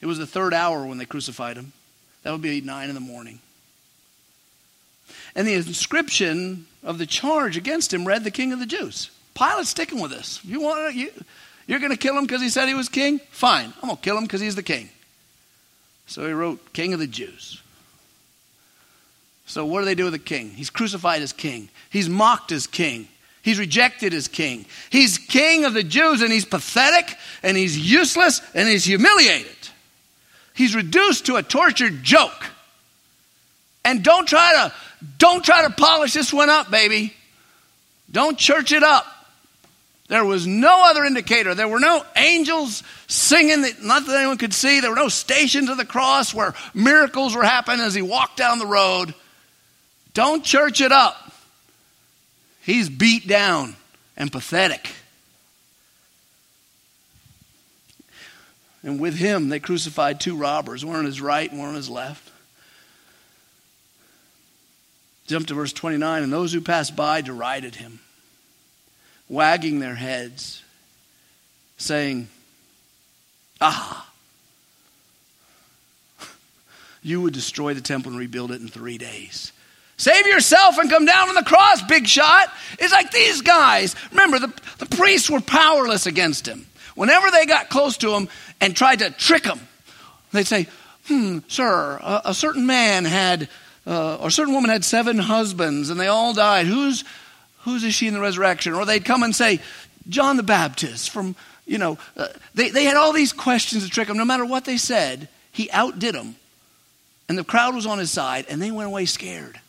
It 0.00 0.06
was 0.06 0.18
the 0.18 0.26
third 0.26 0.54
hour 0.54 0.86
when 0.86 0.98
they 0.98 1.04
crucified 1.04 1.56
him. 1.56 1.72
That 2.22 2.32
would 2.32 2.42
be 2.42 2.60
nine 2.60 2.88
in 2.88 2.94
the 2.94 3.00
morning. 3.00 3.40
And 5.34 5.46
the 5.46 5.54
inscription 5.54 6.66
of 6.82 6.98
the 6.98 7.06
charge 7.06 7.56
against 7.56 7.92
him 7.92 8.06
read 8.06 8.24
the 8.24 8.30
King 8.30 8.52
of 8.52 8.58
the 8.58 8.66
Jews. 8.66 9.10
Pilate's 9.34 9.70
sticking 9.70 10.00
with 10.00 10.10
this. 10.10 10.40
You 10.44 10.60
want 10.60 10.94
you, 10.94 11.10
you're 11.66 11.80
going 11.80 11.92
to 11.92 11.98
kill 11.98 12.16
him 12.16 12.24
because 12.24 12.42
he 12.42 12.48
said 12.48 12.68
he 12.68 12.74
was 12.74 12.88
king? 12.88 13.20
Fine. 13.30 13.72
I'm 13.82 13.88
going 13.88 13.96
to 13.96 14.02
kill 14.02 14.18
him 14.18 14.24
because 14.24 14.40
he's 14.40 14.56
the 14.56 14.62
king. 14.62 14.88
So 16.06 16.26
he 16.26 16.32
wrote, 16.32 16.72
King 16.72 16.92
of 16.92 16.98
the 16.98 17.06
Jews. 17.06 17.62
So 19.46 19.64
what 19.64 19.80
do 19.80 19.84
they 19.86 19.94
do 19.94 20.04
with 20.04 20.12
the 20.12 20.18
king? 20.18 20.50
He's 20.50 20.70
crucified 20.70 21.22
as 21.22 21.32
king. 21.32 21.68
He's 21.90 22.08
mocked 22.08 22.52
as 22.52 22.66
king. 22.66 23.08
He's 23.42 23.58
rejected 23.58 24.14
as 24.14 24.28
king. 24.28 24.66
He's 24.90 25.18
king 25.18 25.64
of 25.64 25.74
the 25.74 25.82
Jews 25.82 26.22
and 26.22 26.32
he's 26.32 26.44
pathetic 26.44 27.16
and 27.42 27.56
he's 27.56 27.76
useless 27.78 28.40
and 28.54 28.68
he's 28.68 28.84
humiliated. 28.84 29.56
He's 30.54 30.76
reduced 30.76 31.26
to 31.26 31.36
a 31.36 31.42
tortured 31.42 32.02
joke. 32.02 32.46
And 33.84 34.04
don't 34.04 34.28
try 34.28 34.52
to 34.52 34.74
don't 35.18 35.44
try 35.44 35.62
to 35.62 35.70
polish 35.70 36.12
this 36.12 36.32
one 36.32 36.50
up, 36.50 36.70
baby. 36.70 37.14
Don't 38.10 38.38
church 38.38 38.72
it 38.72 38.82
up. 38.82 39.06
There 40.08 40.24
was 40.24 40.46
no 40.46 40.84
other 40.90 41.04
indicator. 41.04 41.54
There 41.54 41.68
were 41.68 41.80
no 41.80 42.04
angels 42.16 42.82
singing, 43.06 43.62
that, 43.62 43.82
not 43.82 44.04
that 44.06 44.16
anyone 44.18 44.36
could 44.36 44.52
see. 44.52 44.80
There 44.80 44.90
were 44.90 44.96
no 44.96 45.08
stations 45.08 45.70
of 45.70 45.78
the 45.78 45.86
cross 45.86 46.34
where 46.34 46.54
miracles 46.74 47.34
were 47.34 47.44
happening 47.44 47.80
as 47.80 47.94
he 47.94 48.02
walked 48.02 48.36
down 48.36 48.58
the 48.58 48.66
road. 48.66 49.14
Don't 50.12 50.44
church 50.44 50.80
it 50.80 50.92
up. 50.92 51.32
He's 52.60 52.88
beat 52.88 53.26
down 53.26 53.74
and 54.16 54.30
pathetic. 54.30 54.90
And 58.82 59.00
with 59.00 59.14
him, 59.14 59.48
they 59.48 59.60
crucified 59.60 60.20
two 60.20 60.36
robbers, 60.36 60.84
one 60.84 60.96
on 60.96 61.04
his 61.04 61.20
right 61.20 61.50
and 61.50 61.58
one 61.58 61.70
on 61.70 61.74
his 61.74 61.88
left. 61.88 62.31
Jump 65.32 65.46
to 65.46 65.54
verse 65.54 65.72
29. 65.72 66.22
And 66.22 66.30
those 66.30 66.52
who 66.52 66.60
passed 66.60 66.94
by 66.94 67.22
derided 67.22 67.74
him 67.74 68.00
wagging 69.30 69.80
their 69.80 69.94
heads, 69.94 70.62
saying, 71.78 72.28
Ah, 73.58 74.10
you 77.02 77.22
would 77.22 77.32
destroy 77.32 77.72
the 77.72 77.80
temple 77.80 78.10
and 78.10 78.18
rebuild 78.18 78.52
it 78.52 78.60
in 78.60 78.68
three 78.68 78.98
days. 78.98 79.52
Save 79.96 80.26
yourself 80.26 80.76
and 80.76 80.90
come 80.90 81.06
down 81.06 81.28
from 81.28 81.36
the 81.36 81.48
cross, 81.48 81.80
big 81.80 82.06
shot. 82.06 82.52
It's 82.78 82.92
like 82.92 83.10
these 83.10 83.40
guys. 83.40 83.96
Remember, 84.10 84.38
the, 84.38 84.52
the 84.80 84.96
priests 84.96 85.30
were 85.30 85.40
powerless 85.40 86.04
against 86.04 86.46
him. 86.46 86.66
Whenever 86.94 87.30
they 87.30 87.46
got 87.46 87.70
close 87.70 87.96
to 87.98 88.12
him 88.12 88.28
and 88.60 88.76
tried 88.76 88.98
to 88.98 89.10
trick 89.10 89.46
him, 89.46 89.60
they'd 90.32 90.46
say, 90.46 90.66
Hmm, 91.06 91.38
sir, 91.48 91.98
a, 92.02 92.22
a 92.26 92.34
certain 92.34 92.66
man 92.66 93.06
had, 93.06 93.48
uh, 93.86 94.16
or 94.16 94.28
a 94.28 94.30
certain 94.30 94.54
woman 94.54 94.70
had 94.70 94.84
seven 94.84 95.18
husbands 95.18 95.90
and 95.90 95.98
they 95.98 96.06
all 96.08 96.34
died. 96.34 96.66
Who's, 96.66 97.04
Whose 97.64 97.84
is 97.84 97.94
she 97.94 98.08
in 98.08 98.14
the 98.14 98.20
resurrection? 98.20 98.74
Or 98.74 98.84
they'd 98.84 99.04
come 99.04 99.22
and 99.22 99.34
say, 99.34 99.60
John 100.08 100.36
the 100.36 100.42
Baptist 100.42 101.10
from, 101.10 101.36
you 101.64 101.78
know, 101.78 101.96
uh, 102.16 102.28
they, 102.54 102.70
they 102.70 102.84
had 102.84 102.96
all 102.96 103.12
these 103.12 103.32
questions 103.32 103.84
to 103.84 103.90
trick 103.90 104.08
him. 104.08 104.16
No 104.16 104.24
matter 104.24 104.44
what 104.44 104.64
they 104.64 104.76
said, 104.76 105.28
he 105.52 105.70
outdid 105.70 106.14
them. 106.14 106.34
And 107.28 107.38
the 107.38 107.44
crowd 107.44 107.74
was 107.74 107.86
on 107.86 107.98
his 107.98 108.10
side, 108.10 108.46
and 108.48 108.60
they 108.60 108.72
went 108.72 108.88
away 108.88 109.04
scared. 109.04 109.60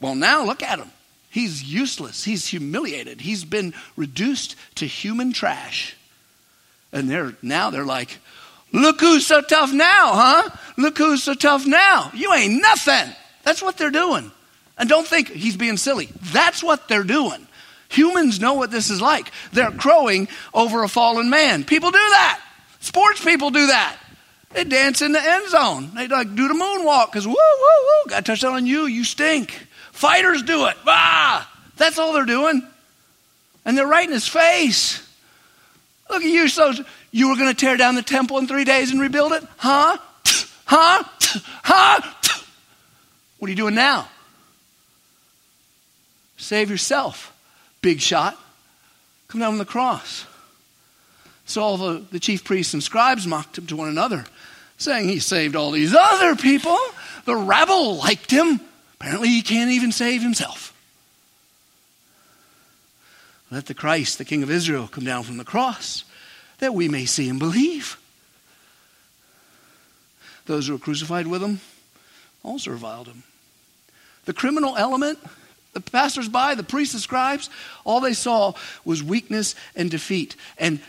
Well, 0.00 0.14
now 0.14 0.44
look 0.44 0.62
at 0.62 0.78
him. 0.78 0.90
He's 1.30 1.62
useless. 1.62 2.24
He's 2.24 2.46
humiliated. 2.46 3.20
He's 3.20 3.44
been 3.44 3.74
reduced 3.96 4.56
to 4.76 4.86
human 4.86 5.34
trash. 5.34 5.94
And 6.92 7.10
they're 7.10 7.36
now 7.42 7.68
they're 7.68 7.84
like, 7.84 8.18
look 8.72 9.00
who's 9.00 9.26
so 9.26 9.42
tough 9.42 9.72
now, 9.72 10.12
huh? 10.14 10.50
Look 10.78 10.96
who's 10.96 11.22
so 11.22 11.34
tough 11.34 11.66
now. 11.66 12.10
You 12.14 12.32
ain't 12.32 12.62
nothing. 12.62 13.14
That's 13.46 13.62
what 13.62 13.78
they're 13.78 13.92
doing. 13.92 14.32
And 14.76 14.88
don't 14.88 15.06
think 15.06 15.28
he's 15.28 15.56
being 15.56 15.76
silly. 15.76 16.08
That's 16.32 16.64
what 16.64 16.88
they're 16.88 17.04
doing. 17.04 17.46
Humans 17.90 18.40
know 18.40 18.54
what 18.54 18.72
this 18.72 18.90
is 18.90 19.00
like. 19.00 19.30
They're 19.52 19.70
crowing 19.70 20.26
over 20.52 20.82
a 20.82 20.88
fallen 20.88 21.30
man. 21.30 21.62
People 21.62 21.92
do 21.92 21.98
that. 21.98 22.42
Sports 22.80 23.24
people 23.24 23.50
do 23.50 23.68
that. 23.68 23.96
They 24.50 24.64
dance 24.64 25.00
in 25.00 25.12
the 25.12 25.22
end 25.22 25.48
zone. 25.48 25.92
They 25.94 26.08
like 26.08 26.34
do 26.34 26.48
the 26.48 26.54
moonwalk 26.54 27.06
because 27.06 27.24
woo, 27.24 27.34
woo, 27.34 27.84
woo, 27.84 28.10
got 28.10 28.26
touched 28.26 28.44
on 28.44 28.66
you, 28.66 28.86
you 28.86 29.04
stink. 29.04 29.52
Fighters 29.92 30.42
do 30.42 30.66
it. 30.66 30.76
Ah, 30.84 31.48
that's 31.76 32.00
all 32.00 32.12
they're 32.14 32.24
doing. 32.24 32.66
And 33.64 33.78
they're 33.78 33.86
right 33.86 34.06
in 34.06 34.12
his 34.12 34.26
face. 34.26 35.08
Look 36.10 36.24
at 36.24 36.28
you, 36.28 36.48
so 36.48 36.72
you 37.12 37.28
were 37.28 37.36
going 37.36 37.48
to 37.48 37.54
tear 37.54 37.76
down 37.76 37.94
the 37.94 38.02
temple 38.02 38.38
in 38.38 38.48
three 38.48 38.64
days 38.64 38.90
and 38.90 39.00
rebuild 39.00 39.32
it? 39.34 39.44
Huh? 39.56 39.98
Huh? 40.64 41.04
Huh? 41.62 42.15
What 43.38 43.48
are 43.48 43.50
you 43.50 43.56
doing 43.56 43.74
now? 43.74 44.08
Save 46.36 46.70
yourself, 46.70 47.34
big 47.82 48.00
shot. 48.00 48.38
Come 49.28 49.40
down 49.40 49.52
from 49.52 49.58
the 49.58 49.64
cross. 49.64 50.26
So 51.46 51.62
all 51.62 51.76
the, 51.76 52.04
the 52.10 52.20
chief 52.20 52.44
priests 52.44 52.74
and 52.74 52.82
scribes 52.82 53.26
mocked 53.26 53.58
him 53.58 53.66
to 53.66 53.76
one 53.76 53.88
another, 53.88 54.24
saying 54.78 55.08
he 55.08 55.18
saved 55.18 55.56
all 55.56 55.70
these 55.70 55.94
other 55.94 56.36
people. 56.36 56.76
The 57.24 57.36
rabble 57.36 57.96
liked 57.96 58.30
him. 58.30 58.60
Apparently, 59.00 59.28
he 59.28 59.42
can't 59.42 59.70
even 59.70 59.92
save 59.92 60.22
himself. 60.22 60.72
Let 63.50 63.66
the 63.66 63.74
Christ, 63.74 64.18
the 64.18 64.24
King 64.24 64.42
of 64.42 64.50
Israel, 64.50 64.88
come 64.88 65.04
down 65.04 65.22
from 65.22 65.36
the 65.36 65.44
cross 65.44 66.04
that 66.58 66.74
we 66.74 66.88
may 66.88 67.04
see 67.04 67.28
and 67.28 67.38
believe. 67.38 67.98
Those 70.46 70.66
who 70.66 70.72
were 70.72 70.78
crucified 70.78 71.26
with 71.26 71.42
him 71.42 71.60
also 72.46 72.70
reviled 72.70 73.08
him. 73.08 73.22
The 74.24 74.32
criminal 74.32 74.76
element 74.76 75.18
the 75.76 75.90
passersby, 75.90 76.54
the 76.54 76.62
priests, 76.62 76.94
the 76.94 77.00
scribes, 77.00 77.50
all 77.84 78.00
they 78.00 78.14
saw 78.14 78.54
was 78.86 79.02
weakness 79.02 79.54
and 79.74 79.90
defeat. 79.90 80.34
And 80.56 80.80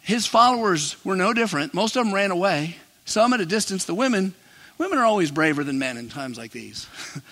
his 0.00 0.26
followers 0.26 0.96
were 1.04 1.14
no 1.14 1.32
different. 1.32 1.72
Most 1.72 1.94
of 1.94 2.04
them 2.04 2.12
ran 2.12 2.32
away, 2.32 2.76
some 3.04 3.32
at 3.32 3.40
a 3.40 3.46
distance. 3.46 3.84
The 3.84 3.94
women, 3.94 4.34
women 4.78 4.98
are 4.98 5.04
always 5.04 5.30
braver 5.30 5.62
than 5.62 5.78
men 5.78 5.96
in 5.96 6.08
times 6.08 6.36
like 6.36 6.50
these. 6.50 6.88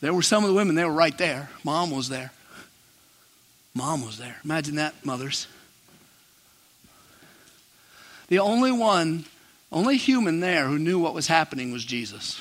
There 0.00 0.12
were 0.12 0.22
some 0.22 0.42
of 0.42 0.48
the 0.48 0.54
women, 0.54 0.74
they 0.74 0.84
were 0.84 0.92
right 0.92 1.16
there. 1.16 1.48
Mom 1.62 1.90
was 1.90 2.08
there. 2.08 2.32
Mom 3.72 4.04
was 4.04 4.18
there. 4.18 4.36
Imagine 4.44 4.76
that, 4.76 4.94
mothers. 5.04 5.46
The 8.26 8.40
only 8.40 8.72
one, 8.72 9.26
only 9.70 9.96
human 9.96 10.40
there 10.40 10.66
who 10.66 10.78
knew 10.78 10.98
what 10.98 11.14
was 11.14 11.26
happening 11.26 11.72
was 11.72 11.84
Jesus. 11.84 12.40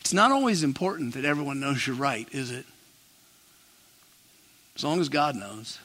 It's 0.00 0.12
not 0.12 0.30
always 0.30 0.62
important 0.62 1.14
that 1.14 1.24
everyone 1.24 1.60
knows 1.60 1.86
you're 1.86 1.96
right, 1.96 2.28
is 2.30 2.50
it? 2.50 2.66
As 4.76 4.84
long 4.84 5.00
as 5.00 5.08
God 5.08 5.34
knows. 5.34 5.78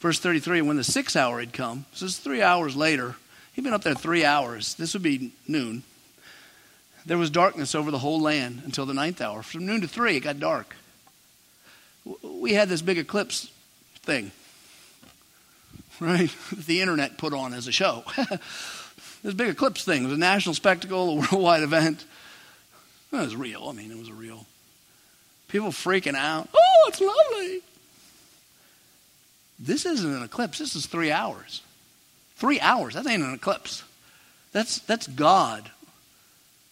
Verse 0.00 0.18
33 0.18 0.62
when 0.62 0.76
the 0.76 0.84
sixth 0.84 1.16
hour 1.16 1.40
had 1.40 1.52
come, 1.52 1.86
so 1.92 2.04
it's 2.04 2.18
three 2.18 2.42
hours 2.42 2.76
later, 2.76 3.16
he'd 3.54 3.64
been 3.64 3.72
up 3.72 3.82
there 3.82 3.94
three 3.94 4.24
hours. 4.24 4.74
This 4.74 4.92
would 4.92 5.02
be 5.02 5.32
noon. 5.48 5.82
There 7.06 7.18
was 7.18 7.30
darkness 7.30 7.74
over 7.74 7.90
the 7.90 7.98
whole 7.98 8.20
land 8.20 8.62
until 8.64 8.86
the 8.86 8.94
ninth 8.94 9.20
hour. 9.20 9.42
From 9.42 9.66
noon 9.66 9.80
to 9.80 9.88
three, 9.88 10.16
it 10.16 10.20
got 10.20 10.38
dark. 10.38 10.76
We 12.22 12.52
had 12.54 12.68
this 12.68 12.82
big 12.82 12.98
eclipse 12.98 13.50
thing, 14.02 14.30
right? 16.00 16.30
the 16.66 16.80
internet 16.80 17.18
put 17.18 17.32
on 17.32 17.54
as 17.54 17.66
a 17.66 17.72
show. 17.72 18.04
this 19.22 19.34
big 19.34 19.48
eclipse 19.48 19.84
thing 19.84 20.04
was 20.04 20.12
a 20.12 20.18
national 20.18 20.54
spectacle, 20.54 21.10
a 21.10 21.14
worldwide 21.32 21.62
event. 21.62 22.04
It 23.12 23.16
was 23.16 23.36
real. 23.36 23.68
I 23.68 23.72
mean, 23.72 23.90
it 23.90 23.98
was 23.98 24.08
a 24.08 24.14
real. 24.14 24.46
People 25.48 25.68
freaking 25.68 26.14
out. 26.14 26.48
Oh, 26.54 26.84
it's 26.88 27.00
lovely. 27.00 27.60
This 29.58 29.84
isn't 29.86 30.14
an 30.14 30.22
eclipse. 30.22 30.58
This 30.58 30.74
is 30.74 30.86
three 30.86 31.12
hours. 31.12 31.60
Three 32.36 32.58
hours. 32.58 32.94
That 32.94 33.06
ain't 33.06 33.22
an 33.22 33.34
eclipse. 33.34 33.84
That's, 34.52 34.78
that's 34.80 35.06
God 35.06 35.70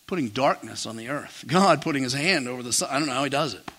putting 0.06 0.28
darkness 0.28 0.86
on 0.86 0.96
the 0.96 1.08
earth. 1.08 1.44
God 1.46 1.82
putting 1.82 2.02
his 2.02 2.14
hand 2.14 2.48
over 2.48 2.62
the 2.62 2.72
sun. 2.72 2.88
I 2.90 2.98
don't 2.98 3.06
know 3.06 3.14
how 3.14 3.24
he 3.24 3.30
does 3.30 3.54
it. 3.54 3.70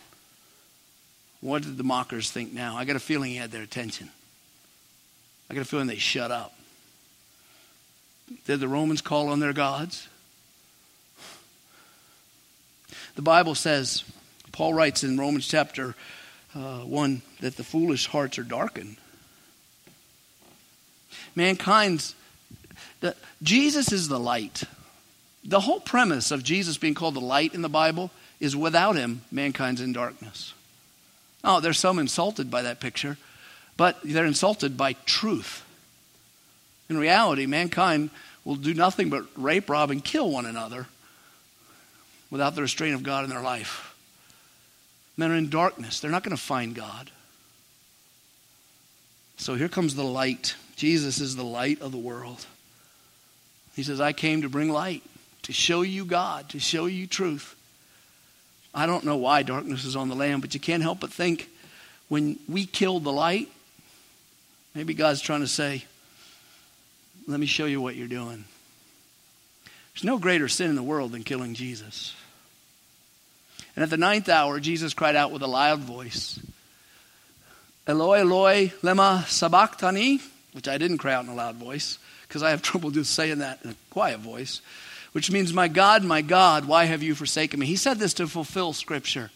What 1.42 1.64
did 1.64 1.78
the 1.78 1.84
mockers 1.84 2.32
think 2.32 2.54
now? 2.54 2.78
I 2.78 2.86
got 2.86 2.96
a 2.96 3.00
feeling 3.00 3.32
he 3.32 3.38
had 3.38 3.52
their 3.52 3.64
attention. 3.64 4.10
I 5.52 5.54
got 5.54 5.64
a 5.64 5.66
feeling 5.66 5.88
they 5.88 5.98
shut 5.98 6.32
up. 6.32 6.54
Did 8.46 8.62
the 8.62 8.70
Romans 8.70 9.02
call 9.02 9.28
on 9.28 9.42
their 9.42 9.52
gods? 9.52 10.08
The 13.16 13.22
Bible 13.22 13.54
says, 13.54 14.06
Paul 14.54 14.74
writes 14.74 15.04
in 15.04 15.18
Romans 15.18 15.46
chapter 15.46 15.94
uh, 16.56 16.80
1 16.80 17.22
that 17.42 17.58
the 17.58 17.66
foolish 17.66 18.08
hearts 18.08 18.40
are 18.40 18.44
darkened. 18.44 18.96
Mankind's, 21.36 22.16
the, 23.02 23.14
Jesus 23.44 23.92
is 23.92 24.08
the 24.08 24.22
light. 24.22 24.64
The 25.44 25.60
whole 25.60 25.82
premise 25.82 26.32
of 26.32 26.46
Jesus 26.46 26.78
being 26.78 26.94
called 26.94 27.16
the 27.16 27.20
light 27.20 27.54
in 27.54 27.62
the 27.62 27.68
Bible 27.68 28.10
is 28.40 28.56
without 28.56 28.96
him, 28.96 29.24
mankind's 29.34 29.82
in 29.82 29.92
darkness. 29.92 30.54
Oh, 31.44 31.60
there's 31.60 31.78
some 31.78 32.00
insulted 32.00 32.50
by 32.50 32.62
that 32.62 32.80
picture, 32.80 33.18
but 33.78 33.98
they're 34.04 34.26
insulted 34.26 34.78
by 34.78 34.94
truth. 35.06 35.66
In 36.90 36.98
reality, 36.98 37.46
mankind 37.46 38.10
will 38.44 38.56
do 38.56 38.74
nothing 38.74 39.10
but 39.10 39.26
rape, 39.36 39.70
rob, 39.70 39.92
and 39.92 40.04
kill 40.04 40.30
one 40.30 40.46
another 40.46 40.88
without 42.30 42.56
the 42.56 42.62
restraint 42.62 42.96
of 42.96 43.04
God 43.04 43.24
in 43.24 43.30
their 43.30 43.42
life. 43.42 43.96
Men 45.18 45.32
are 45.32 45.36
in 45.36 45.50
darkness. 45.50 46.00
They're 46.00 46.12
not 46.12 46.24
going 46.24 46.36
to 46.36 46.42
find 46.42 46.74
God. 46.74 47.12
So 49.38 49.56
here 49.56 49.70
comes 49.70 49.96
the 49.96 50.04
light. 50.04 50.56
Jesus 50.76 51.20
is 51.20 51.36
the 51.36 51.44
light 51.44 51.82
of 51.82 51.92
the 51.92 51.98
world. 51.98 52.46
He 53.76 53.84
says, 53.84 54.02
I 54.02 54.14
came 54.14 54.42
to 54.42 54.50
bring 54.50 54.70
light 54.70 55.04
to 55.44 55.54
show 55.54 55.82
you 55.82 56.06
God, 56.06 56.50
to 56.50 56.60
show 56.60 56.86
you 56.86 57.08
truth. 57.08 57.56
I 58.74 58.86
don't 58.86 59.04
know 59.04 59.18
why 59.18 59.44
darkness 59.44 59.86
is 59.86 59.96
on 59.96 60.10
the 60.10 60.16
land, 60.16 60.42
but 60.42 60.54
you 60.54 60.60
can't 60.60 60.84
help 60.84 61.00
but 61.00 61.12
think 61.12 61.50
when 62.08 62.38
we 62.48 62.66
killed 62.66 63.04
the 63.04 63.12
light, 63.12 63.50
maybe 64.74 64.94
God's 64.94 65.22
trying 65.22 65.42
to 65.42 65.48
say, 65.48 65.86
let 67.28 67.40
me 67.40 67.46
show 67.46 67.66
you 67.66 67.82
what 67.82 67.96
you're 67.96 68.08
doing. 68.08 68.46
There's 69.94 70.04
no 70.04 70.18
greater 70.18 70.48
sin 70.48 70.70
in 70.70 70.76
the 70.76 70.84
world 70.84 71.12
than 71.12 71.24
killing 71.24 71.54
Jesus. 71.54 72.16
And 73.76 73.84
at 73.84 73.90
the 73.90 73.98
ninth 73.98 74.30
hour, 74.30 74.60
Jesus 74.60 74.94
cried 74.94 75.16
out 75.16 75.32
with 75.32 75.42
a 75.42 75.48
loud 75.48 75.80
voice, 75.80 76.40
Eloi, 77.88 78.20
Eloi, 78.20 78.72
lema 78.82 79.26
sabachthani, 79.26 80.20
which 80.54 80.68
I 80.68 80.78
didn't 80.78 80.98
cry 81.00 81.14
out 81.14 81.24
in 81.24 81.30
a 81.30 81.36
loud 81.36 81.56
voice 81.56 81.98
because 82.28 82.44
I 82.44 82.52
have 82.52 82.62
trouble 82.64 82.92
just 82.92 83.14
saying 83.14 83.40
that 83.40 83.60
in 83.64 83.72
a 83.72 83.76
quiet 83.90 84.20
voice 84.20 84.62
which 85.12 85.32
means, 85.32 85.54
My 85.54 85.68
God, 85.68 86.04
my 86.04 86.22
God, 86.22 86.66
why 86.66 86.86
have 86.86 87.04
you 87.04 87.16
forsaken 87.16 87.60
me? 87.60 87.66
He 87.66 87.76
said 87.76 88.00
this 88.00 88.14
to 88.16 88.28
fulfill 88.28 88.74
Scripture. 88.74 89.30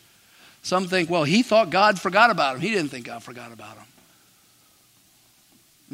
Some 0.62 0.88
think, 0.88 1.10
well, 1.10 1.26
he 1.26 1.44
thought 1.44 1.70
God 1.70 2.00
forgot 2.00 2.32
about 2.32 2.56
him. 2.56 2.62
He 2.62 2.72
didn't 2.72 2.90
think 2.90 3.06
God 3.06 3.22
forgot 3.22 3.52
about 3.52 3.78
him. 3.78 3.84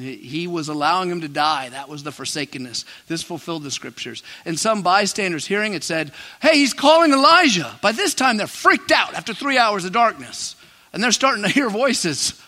He 0.02 0.48
was 0.48 0.68
allowing 0.68 1.10
him 1.10 1.22
to 1.22 1.28
die. 1.28 1.70
That 1.70 1.90
was 1.90 2.04
the 2.04 2.12
forsakenness. 2.12 2.86
This 3.08 3.24
fulfilled 3.24 3.64
the 3.64 3.72
scriptures. 3.72 4.24
And 4.46 4.60
some 4.60 4.82
bystanders 4.82 5.46
hearing 5.46 5.74
it 5.74 5.84
said, 5.84 6.12
Hey, 6.42 6.58
he's 6.58 6.74
calling 6.74 7.14
Elijah. 7.14 7.78
By 7.82 7.92
this 7.92 8.14
time, 8.14 8.38
they're 8.38 8.48
freaked 8.48 8.92
out 8.92 9.14
after 9.14 9.34
three 9.34 9.58
hours 9.58 9.86
of 9.86 9.92
darkness. 9.92 10.56
And 10.94 11.04
they're 11.04 11.12
starting 11.12 11.44
to 11.44 11.50
hear 11.50 11.70
voices. 11.70 12.42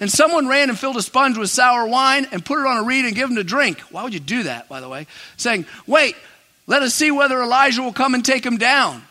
And 0.00 0.10
someone 0.10 0.48
ran 0.48 0.68
and 0.68 0.78
filled 0.78 0.96
a 0.96 1.02
sponge 1.02 1.38
with 1.38 1.50
sour 1.50 1.86
wine 1.86 2.26
and 2.32 2.44
put 2.44 2.58
it 2.58 2.66
on 2.66 2.78
a 2.78 2.82
reed 2.82 3.04
and 3.04 3.14
give 3.14 3.30
him 3.30 3.36
to 3.36 3.44
drink. 3.44 3.80
Why 3.90 4.02
would 4.02 4.14
you 4.14 4.20
do 4.20 4.44
that, 4.44 4.68
by 4.68 4.80
the 4.80 4.88
way? 4.88 5.06
Saying, 5.36 5.66
Wait, 5.86 6.16
let 6.66 6.82
us 6.82 6.94
see 6.94 7.10
whether 7.10 7.40
Elijah 7.40 7.82
will 7.82 7.92
come 7.92 8.14
and 8.14 8.24
take 8.24 8.44
him 8.44 8.56
down. 8.56 9.02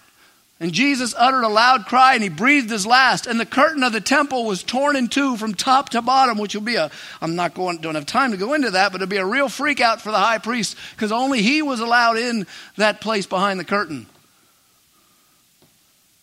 And 0.64 0.72
Jesus 0.72 1.14
uttered 1.18 1.44
a 1.44 1.50
loud 1.50 1.88
cry 1.88 2.14
and 2.14 2.24
he 2.24 2.30
breathed 2.30 2.70
his 2.70 2.88
last. 2.88 3.28
And 3.28 3.38
the 3.38 3.46
curtain 3.46 3.84
of 3.84 3.92
the 3.92 4.00
temple 4.00 4.46
was 4.46 4.64
torn 4.64 4.96
in 4.96 5.10
two 5.10 5.36
from 5.36 5.54
top 5.54 5.90
to 5.90 6.02
bottom, 6.02 6.38
which 6.38 6.56
will 6.56 6.62
be 6.62 6.78
a, 6.78 6.90
I'm 7.22 7.36
not 7.36 7.54
going, 7.54 7.80
don't 7.80 7.96
have 7.96 8.06
time 8.06 8.32
to 8.32 8.38
go 8.38 8.54
into 8.54 8.72
that, 8.72 8.94
but 8.94 9.02
it'll 9.02 9.12
be 9.12 9.18
a 9.18 9.26
real 9.26 9.50
freak 9.50 9.82
out 9.82 10.00
for 10.00 10.10
the 10.10 10.18
high 10.18 10.38
priest 10.38 10.78
because 10.96 11.12
only 11.12 11.42
he 11.42 11.62
was 11.62 11.82
allowed 11.82 12.18
in 12.18 12.48
that 12.78 13.02
place 13.02 13.26
behind 13.26 13.60
the 13.60 13.66
curtain 13.66 14.06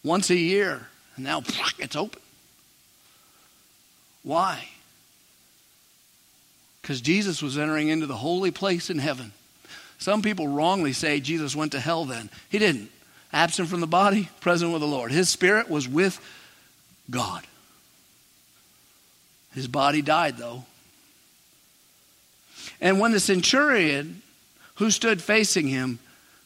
once 0.03 0.31
a 0.31 0.37
year. 0.37 0.87
And 1.17 1.27
now 1.27 1.43
it's 1.79 1.95
open. 1.95 2.23
Why? 4.23 4.71
Because 6.81 7.03
Jesus 7.03 7.43
was 7.43 7.59
entering 7.59 7.89
into 7.89 8.07
the 8.07 8.17
holy 8.17 8.53
place 8.53 8.89
in 8.89 9.01
heaven. 9.01 9.33
Some 9.99 10.23
people 10.23 10.49
wrongly 10.49 10.95
say 10.95 11.21
Jesus 11.21 11.55
went 11.55 11.73
to 11.73 11.81
hell 11.81 12.07
then. 12.07 12.31
He 12.49 12.59
didn't. 12.59 12.91
Absent 13.33 13.69
from 13.69 13.81
the 13.81 13.87
body, 13.87 14.29
present 14.41 14.73
with 14.73 14.81
the 14.81 14.89
Lord. 14.89 15.13
His 15.13 15.29
spirit 15.29 15.71
was 15.71 15.89
with 15.89 16.21
God. 17.11 17.45
His 19.55 19.69
body 19.69 20.03
died, 20.03 20.37
though. 20.37 20.65
And 22.81 22.99
when 22.99 23.13
the 23.13 23.21
centurion 23.21 24.23
who 24.77 24.91
stood 24.91 25.23
facing 25.23 25.69
him 25.69 25.99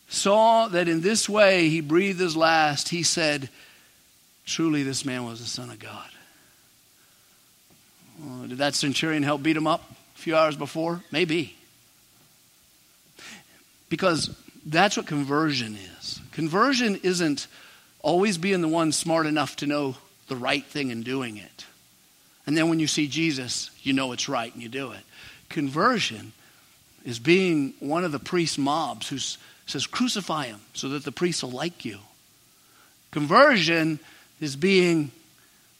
saw 0.09 0.69
that 0.69 0.89
in 0.89 1.01
this 1.01 1.29
way 1.29 1.69
he 1.69 1.81
breathed 1.81 2.21
his 2.21 2.37
last, 2.37 2.89
he 2.89 3.03
said, 3.03 3.49
Truly, 4.47 4.83
this 4.83 5.05
man 5.05 5.25
was 5.25 5.41
the 5.41 5.47
Son 5.47 5.71
of 5.71 5.79
God. 5.79 6.11
Did 8.49 8.59
that 8.59 8.75
centurion 8.75 9.23
help 9.23 9.43
beat 9.43 9.57
him 9.57 9.67
up 9.67 9.91
a 10.15 10.19
few 10.19 10.37
hours 10.37 10.57
before? 10.57 11.03
Maybe. 11.11 11.57
Because 13.89 14.35
that's 14.67 14.97
what 14.97 15.07
conversion 15.07 15.77
is. 15.99 16.21
Conversion 16.35 17.01
isn't 17.03 17.47
always 18.01 18.39
being 18.39 18.61
the 18.61 18.69
one 18.69 18.93
smart 18.93 19.27
enough 19.27 19.57
to 19.57 19.67
know 19.67 19.97
the 20.29 20.37
right 20.37 20.65
thing 20.65 20.93
and 20.93 21.05
doing 21.05 21.37
it. 21.37 21.65
And 22.47 22.57
then 22.57 22.69
when 22.69 22.79
you 22.79 22.87
see 22.87 23.09
Jesus, 23.09 23.71
you 23.83 23.93
know 23.93 24.13
it's 24.13 24.29
right 24.29 24.53
and 24.53 24.63
you 24.63 24.69
do 24.69 24.93
it. 24.93 25.01
Conversion 25.49 26.33
is 27.05 27.19
being 27.19 27.73
one 27.81 28.05
of 28.05 28.13
the 28.13 28.19
priest 28.19 28.59
mobs 28.59 29.09
who 29.09 29.19
says, 29.67 29.87
crucify 29.87 30.47
him 30.47 30.61
so 30.75 30.91
that 30.91 31.05
the 31.05 31.13
priest 31.13 31.43
will 31.43 31.51
like 31.51 31.85
you. 31.85 31.99
Conversion 33.11 33.99
is 34.41 34.57
being 34.57 35.11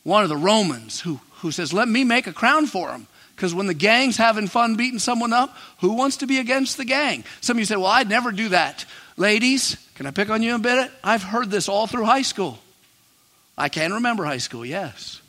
one 0.05 0.23
of 0.23 0.29
the 0.29 0.37
Romans 0.37 1.01
who 1.01 1.21
who 1.45 1.53
says, 1.53 1.75
Let 1.75 1.89
me 1.89 2.05
make 2.05 2.27
a 2.27 2.33
crown 2.33 2.67
for 2.67 2.91
him. 2.91 3.07
Because 3.37 3.55
when 3.55 3.67
the 3.67 3.75
gang's 3.75 4.17
having 4.17 4.47
fun 4.47 4.77
beating 4.77 4.99
someone 4.99 5.35
up, 5.35 5.55
who 5.81 5.93
wants 5.93 6.19
to 6.19 6.27
be 6.27 6.39
against 6.39 6.79
the 6.79 6.87
gang? 6.87 7.23
Some 7.43 7.57
of 7.57 7.59
you 7.59 7.67
say, 7.67 7.77
Well, 7.77 7.87
I'd 7.87 8.09
never 8.09 8.33
do 8.33 8.49
that. 8.49 8.87
Ladies, 9.19 9.77
can 9.95 10.07
I 10.07 10.11
pick 10.11 10.31
on 10.31 10.43
you 10.43 10.57
a 10.57 10.59
bit? 10.59 10.91
I've 11.03 11.23
heard 11.23 11.51
this 11.51 11.69
all 11.69 11.87
through 11.87 12.05
high 12.05 12.23
school. 12.23 12.59
I 13.57 13.69
can 13.69 13.93
remember 13.93 14.25
high 14.25 14.39
school, 14.39 14.67
yes. 14.67 15.21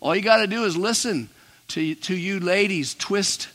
All 0.00 0.14
you 0.14 0.22
got 0.22 0.38
to 0.38 0.46
do 0.46 0.64
is 0.64 0.76
listen 0.76 1.28
to, 1.68 1.94
to 1.94 2.16
you 2.16 2.40
ladies 2.40 2.94
twist 2.94 3.48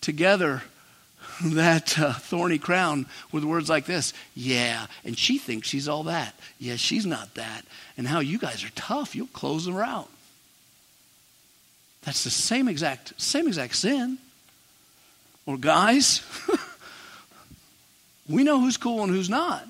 together 0.00 0.62
that 1.44 1.98
uh, 1.98 2.12
thorny 2.12 2.58
crown 2.58 3.06
with 3.32 3.44
words 3.44 3.68
like 3.68 3.86
this 3.86 4.12
Yeah, 4.34 4.86
and 5.04 5.16
she 5.16 5.38
thinks 5.38 5.68
she's 5.68 5.88
all 5.88 6.04
that. 6.04 6.34
Yeah, 6.58 6.76
she's 6.76 7.06
not 7.06 7.34
that. 7.34 7.64
And 7.96 8.08
how 8.08 8.20
you 8.20 8.38
guys 8.38 8.64
are 8.64 8.70
tough, 8.70 9.14
you'll 9.14 9.26
close 9.28 9.66
her 9.68 9.82
out. 9.82 10.08
That's 12.02 12.24
the 12.24 12.30
same 12.30 12.66
exact, 12.66 13.12
same 13.20 13.46
exact 13.46 13.76
sin. 13.76 14.18
Or 15.46 15.56
guys, 15.56 16.22
We 18.30 18.44
know 18.44 18.60
who's 18.60 18.76
cool 18.76 19.02
and 19.02 19.12
who's 19.12 19.28
not. 19.28 19.66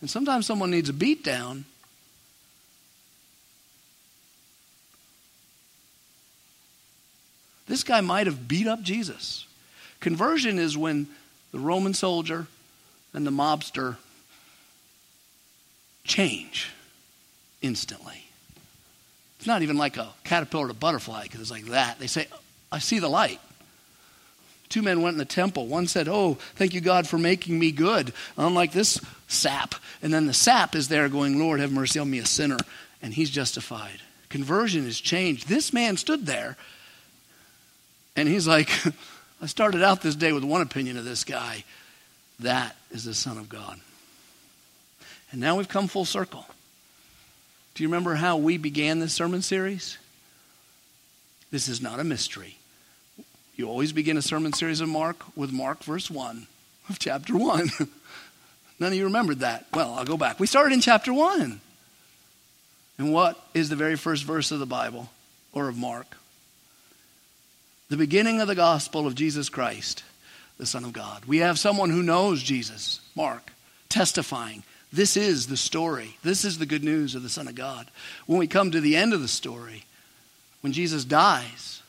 And 0.00 0.10
sometimes 0.10 0.44
someone 0.44 0.70
needs 0.70 0.88
a 0.88 0.92
beat 0.92 1.22
down. 1.22 1.64
This 7.68 7.84
guy 7.84 8.00
might 8.00 8.26
have 8.26 8.48
beat 8.48 8.66
up 8.66 8.82
Jesus. 8.82 9.46
Conversion 10.00 10.58
is 10.58 10.76
when 10.76 11.06
the 11.52 11.60
Roman 11.60 11.94
soldier 11.94 12.48
and 13.14 13.24
the 13.24 13.30
mobster 13.30 13.96
change 16.02 16.72
instantly. 17.62 18.24
It's 19.38 19.46
not 19.46 19.62
even 19.62 19.78
like 19.78 19.96
a 19.96 20.08
caterpillar 20.24 20.68
to 20.68 20.74
butterfly 20.74 21.22
because 21.24 21.40
it's 21.40 21.50
like 21.50 21.66
that. 21.66 22.00
They 22.00 22.08
say, 22.08 22.26
I 22.72 22.80
see 22.80 22.98
the 22.98 23.08
light. 23.08 23.40
Two 24.70 24.82
men 24.82 25.02
went 25.02 25.14
in 25.14 25.18
the 25.18 25.24
temple. 25.26 25.66
One 25.66 25.86
said, 25.86 26.08
Oh, 26.08 26.34
thank 26.54 26.72
you, 26.72 26.80
God, 26.80 27.06
for 27.06 27.18
making 27.18 27.58
me 27.58 27.72
good, 27.72 28.12
unlike 28.38 28.72
this 28.72 29.00
sap. 29.28 29.74
And 30.00 30.14
then 30.14 30.26
the 30.26 30.32
sap 30.32 30.74
is 30.74 30.88
there 30.88 31.08
going, 31.08 31.38
Lord, 31.38 31.60
have 31.60 31.72
mercy 31.72 31.98
on 31.98 32.10
me, 32.10 32.20
a 32.20 32.26
sinner. 32.26 32.56
And 33.02 33.12
he's 33.12 33.30
justified. 33.30 34.00
Conversion 34.28 34.86
is 34.86 35.00
changed. 35.00 35.48
This 35.48 35.72
man 35.72 35.96
stood 35.96 36.24
there 36.24 36.56
and 38.16 38.28
he's 38.28 38.46
like, 38.46 38.70
I 39.42 39.46
started 39.46 39.82
out 39.82 40.02
this 40.02 40.14
day 40.14 40.32
with 40.32 40.44
one 40.44 40.62
opinion 40.62 40.96
of 40.96 41.04
this 41.04 41.24
guy. 41.24 41.64
That 42.38 42.76
is 42.90 43.04
the 43.04 43.14
Son 43.14 43.38
of 43.38 43.48
God. 43.48 43.80
And 45.32 45.40
now 45.40 45.56
we've 45.56 45.68
come 45.68 45.88
full 45.88 46.04
circle. 46.04 46.46
Do 47.74 47.82
you 47.82 47.88
remember 47.88 48.14
how 48.14 48.36
we 48.36 48.56
began 48.56 48.98
this 48.98 49.14
sermon 49.14 49.42
series? 49.42 49.98
This 51.50 51.68
is 51.68 51.80
not 51.80 51.98
a 51.98 52.04
mystery. 52.04 52.59
You 53.60 53.68
always 53.68 53.92
begin 53.92 54.16
a 54.16 54.22
sermon 54.22 54.54
series 54.54 54.80
of 54.80 54.88
Mark 54.88 55.22
with 55.36 55.52
Mark, 55.52 55.84
verse 55.84 56.10
1 56.10 56.46
of 56.88 56.98
chapter 56.98 57.36
1. 57.36 57.68
None 58.80 58.92
of 58.92 58.94
you 58.94 59.04
remembered 59.04 59.40
that. 59.40 59.66
Well, 59.74 59.92
I'll 59.92 60.06
go 60.06 60.16
back. 60.16 60.40
We 60.40 60.46
started 60.46 60.72
in 60.72 60.80
chapter 60.80 61.12
1. 61.12 61.60
And 62.96 63.12
what 63.12 63.38
is 63.52 63.68
the 63.68 63.76
very 63.76 63.96
first 63.96 64.24
verse 64.24 64.50
of 64.50 64.60
the 64.60 64.64
Bible 64.64 65.10
or 65.52 65.68
of 65.68 65.76
Mark? 65.76 66.16
The 67.90 67.98
beginning 67.98 68.40
of 68.40 68.48
the 68.48 68.54
gospel 68.54 69.06
of 69.06 69.14
Jesus 69.14 69.50
Christ, 69.50 70.04
the 70.56 70.64
Son 70.64 70.86
of 70.86 70.94
God. 70.94 71.26
We 71.26 71.40
have 71.40 71.58
someone 71.58 71.90
who 71.90 72.02
knows 72.02 72.42
Jesus, 72.42 73.00
Mark, 73.14 73.52
testifying 73.90 74.62
this 74.90 75.18
is 75.18 75.48
the 75.48 75.58
story. 75.58 76.16
This 76.22 76.46
is 76.46 76.56
the 76.56 76.64
good 76.64 76.82
news 76.82 77.14
of 77.14 77.22
the 77.22 77.28
Son 77.28 77.46
of 77.46 77.54
God. 77.54 77.90
When 78.24 78.38
we 78.38 78.46
come 78.46 78.70
to 78.70 78.80
the 78.80 78.96
end 78.96 79.12
of 79.12 79.20
the 79.20 79.28
story, 79.28 79.84
when 80.62 80.72
Jesus 80.72 81.04
dies, 81.04 81.79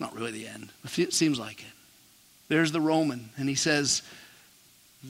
not 0.00 0.14
really 0.16 0.32
the 0.32 0.48
end, 0.48 0.70
but 0.82 0.98
it 0.98 1.12
seems 1.12 1.38
like 1.38 1.60
it. 1.60 1.72
There's 2.48 2.72
the 2.72 2.80
Roman, 2.80 3.30
and 3.36 3.48
he 3.48 3.54
says, 3.54 4.02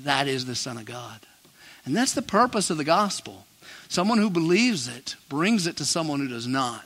That 0.05 0.29
is 0.29 0.45
the 0.45 0.55
Son 0.55 0.77
of 0.77 0.85
God. 0.85 1.21
And 1.87 1.97
that's 1.97 2.13
the 2.13 2.23
purpose 2.23 2.71
of 2.71 2.77
the 2.77 2.85
gospel. 2.85 3.47
Someone 3.89 4.19
who 4.19 4.31
believes 4.31 4.87
it 4.89 5.17
brings 5.29 5.67
it 5.67 5.77
to 5.79 5.85
someone 5.85 6.21
who 6.21 6.29
does 6.29 6.47
not. 6.47 6.85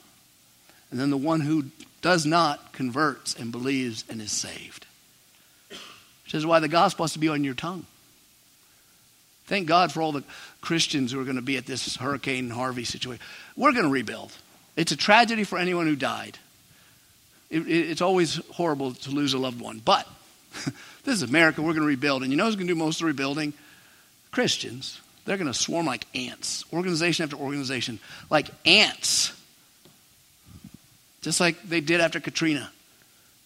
And 0.91 1.01
then 1.01 1.11
the 1.11 1.17
one 1.17 1.41
who 1.41 1.67
does 2.03 2.25
not 2.25 2.73
converts 2.73 3.35
and 3.35 3.51
believes 3.51 4.05
and 4.09 4.21
is 4.23 4.31
saved. 4.31 4.87
Which 5.71 6.35
is 6.35 6.47
why 6.47 6.61
the 6.61 6.69
gospel 6.69 7.05
has 7.05 7.15
to 7.15 7.19
be 7.19 7.29
on 7.29 7.45
your 7.45 7.55
tongue. 7.55 7.85
Thank 9.47 9.67
God 9.67 9.93
for 9.93 10.01
all 10.01 10.13
the 10.13 10.25
Christians 10.61 11.13
who 11.13 11.21
are 11.21 11.25
going 11.25 11.37
to 11.37 11.43
be 11.43 11.57
at 11.57 11.67
this 11.67 11.97
Hurricane 11.97 12.49
Harvey 12.49 12.85
situation. 12.85 13.25
We're 13.57 13.73
going 13.73 13.85
to 13.85 13.91
rebuild. 13.91 14.33
It's 14.77 14.93
a 14.93 14.97
tragedy 14.97 15.45
for 15.45 15.59
anyone 15.59 15.87
who 15.87 15.97
died. 15.97 16.39
It, 17.51 17.67
it, 17.67 17.91
it's 17.91 18.01
always 18.01 18.37
horrible 18.53 18.93
to 18.95 19.11
lose 19.11 19.35
a 19.35 19.39
loved 19.39 19.61
one. 19.61 19.81
But 19.85 20.09
this 21.05 21.15
is 21.15 21.23
America. 21.23 21.63
We're 21.63 21.73
going 21.73 21.83
to 21.83 21.89
rebuild. 21.89 22.23
And 22.23 22.31
you 22.31 22.37
know 22.37 22.47
who's 22.47 22.57
going 22.57 22.67
to 22.67 22.75
do 22.75 22.79
most 22.79 22.97
of 22.97 23.01
the 23.01 23.07
rebuilding? 23.07 23.53
Christians. 24.31 25.01
They're 25.25 25.37
going 25.37 25.51
to 25.51 25.59
swarm 25.59 25.87
like 25.87 26.07
ants, 26.15 26.65
organization 26.73 27.25
after 27.25 27.37
organization, 27.37 27.99
like 28.29 28.49
ants. 28.67 29.33
Just 31.23 31.41
like 31.41 31.63
they 31.63 31.81
did 31.81 32.01
after 32.01 32.21
Katrina. 32.21 32.71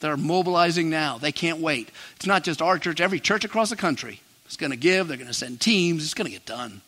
They're 0.01 0.17
mobilizing 0.17 0.91
now. 0.91 1.19
They 1.19 1.33
can't 1.33 1.59
wait. 1.59 1.91
It's 2.17 2.27
not 2.27 2.45
just 2.45 2.63
our 2.63 2.79
church, 2.79 3.01
every 3.01 3.21
church 3.21 3.45
across 3.45 3.71
the 3.71 3.77
country 3.77 4.21
is 4.49 4.57
going 4.57 4.71
to 4.71 4.77
give. 4.77 5.09
They're 5.09 5.17
going 5.17 5.29
to 5.29 5.35
send 5.35 5.61
teams. 5.61 6.05
It's 6.05 6.15
going 6.15 6.27
to 6.27 6.33
get 6.33 6.47
done. 6.47 6.81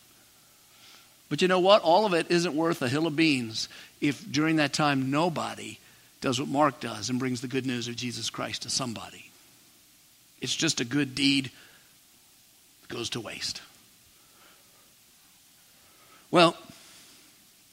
But 1.29 1.41
you 1.41 1.47
know 1.47 1.59
what? 1.59 1.81
All 1.81 2.05
of 2.05 2.13
it 2.13 2.29
isn't 2.29 2.53
worth 2.53 2.81
a 2.81 2.89
hill 2.89 3.07
of 3.07 3.15
beans 3.15 3.69
if 4.01 4.29
during 4.29 4.57
that 4.57 4.73
time 4.73 5.11
nobody 5.11 5.77
does 6.21 6.39
what 6.39 6.49
Mark 6.49 6.79
does 6.79 7.09
and 7.09 7.19
brings 7.19 7.41
the 7.41 7.47
good 7.47 7.65
news 7.65 7.87
of 7.87 7.95
Jesus 7.95 8.29
Christ 8.29 8.61
to 8.63 8.69
somebody. 8.69 9.29
It's 10.39 10.55
just 10.55 10.79
a 10.79 10.85
good 10.85 11.15
deed 11.15 11.51
that 12.81 12.95
goes 12.95 13.09
to 13.11 13.19
waste. 13.19 13.61
Well, 16.29 16.55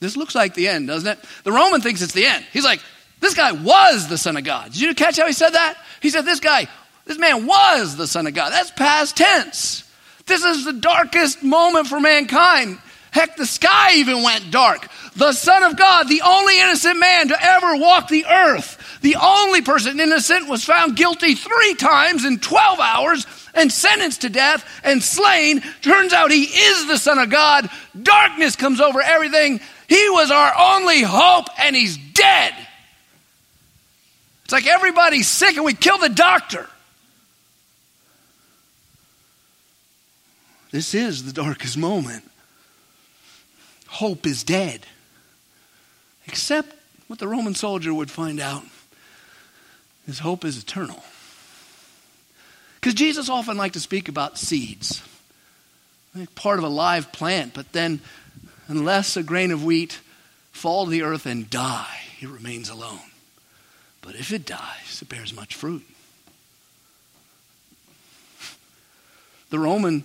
this 0.01 0.17
looks 0.17 0.35
like 0.35 0.55
the 0.55 0.69
end, 0.69 0.89
doesn't 0.89 1.09
it? 1.09 1.25
The 1.45 1.53
Roman 1.53 1.81
thinks 1.81 2.03
it's 2.03 2.13
the 2.13 2.27
end. 2.27 2.45
He's 2.53 2.65
like, 2.65 2.81
this 3.21 3.35
guy 3.35 3.53
was 3.53 4.09
the 4.09 4.19
Son 4.19 4.37
of 4.37 4.45
God. 4.45 4.73
Did 4.73 4.81
you 4.81 4.95
catch 4.95 5.19
how 5.19 5.27
he 5.27 5.33
said 5.33 5.51
that? 5.51 5.77
He 6.01 6.11
said, 6.11 6.25
This 6.25 6.41
guy, 6.41 6.69
this 7.05 7.19
man 7.19 7.47
was 7.47 7.97
the 7.97 8.07
Son 8.07 8.27
of 8.27 8.35
God. 8.35 8.51
That's 8.51 8.71
past 8.71 9.17
tense. 9.17 9.85
This 10.27 10.45
is 10.45 10.65
the 10.65 10.75
darkest 10.75 11.43
moment 11.43 11.87
for 11.87 12.01
mankind. 12.01 12.79
Heck, 13.11 13.37
the 13.37 13.47
sky 13.47 13.95
even 13.95 14.23
went 14.23 14.51
dark. 14.51 14.87
The 15.17 15.33
Son 15.33 15.63
of 15.63 15.77
God, 15.77 16.09
the 16.09 16.23
only 16.23 16.61
innocent 16.61 16.99
man 16.99 17.29
to 17.29 17.43
ever 17.43 17.77
walk 17.77 18.09
the 18.09 18.27
earth, 18.27 19.01
the 19.01 19.17
only 19.17 19.63
person 19.63 19.99
innocent, 19.99 20.49
was 20.49 20.65
found 20.65 20.97
guilty 20.97 21.35
three 21.35 21.75
times 21.75 22.25
in 22.25 22.39
12 22.39 22.79
hours 22.81 23.27
and 23.55 23.73
sentenced 23.73 24.23
to 24.23 24.29
death 24.29 24.65
and 24.85 25.03
slain. 25.03 25.63
Turns 25.83 26.13
out 26.13 26.31
he 26.31 26.45
is 26.45 26.87
the 26.87 26.99
Son 26.99 27.19
of 27.19 27.31
God. 27.31 27.69
Darkness 28.01 28.57
comes 28.57 28.81
over 28.81 29.01
everything. 29.01 29.61
He 29.89 30.11
was 30.11 30.31
our 30.31 30.77
only 30.77 31.03
hope, 31.03 31.47
and 31.59 31.75
he's 31.75 31.97
dead. 31.97 32.55
It's 34.45 34.53
like 34.53 34.67
everybody's 34.67 35.29
sick 35.29 35.57
and 35.57 35.65
we 35.65 35.75
kill 35.75 35.99
the 35.99 36.09
doctor. 36.09 36.69
This 40.71 40.95
is 40.95 41.25
the 41.25 41.33
darkest 41.33 41.77
moment. 41.77 42.25
Hope 43.99 44.29
is 44.29 44.45
dead. 44.45 44.87
Except 46.29 46.73
what 47.09 47.19
the 47.19 47.27
Roman 47.27 47.57
soldier 47.57 47.93
would 47.93 48.13
find 48.13 48.39
out 48.39 48.63
his 50.07 50.21
hope 50.21 50.45
is 50.45 50.57
eternal. 50.57 51.03
Because 52.77 52.95
Jesus 52.95 53.29
often 53.29 53.57
liked 53.57 53.75
to 53.75 53.81
speak 53.81 54.09
about 54.09 54.39
seeds, 54.39 55.03
like 56.15 56.33
part 56.37 56.59
of 56.59 56.65
a 56.65 56.69
live 56.69 57.11
plant, 57.11 57.55
but 57.55 57.73
then, 57.73 58.01
unless 58.69 59.17
a 59.17 59.23
grain 59.25 59.51
of 59.51 59.65
wheat 59.65 59.99
fall 60.53 60.85
to 60.85 60.93
the 60.93 61.03
earth 61.03 61.27
and 61.27 61.51
die, 61.51 61.99
it 62.21 62.29
remains 62.29 62.69
alone. 62.69 63.01
But 64.01 64.15
if 64.15 64.33
it 64.33 64.47
dies, 64.47 65.03
it 65.03 65.09
bears 65.09 65.35
much 65.35 65.57
fruit. 65.57 65.83
The 69.51 69.59
Roman 69.59 70.05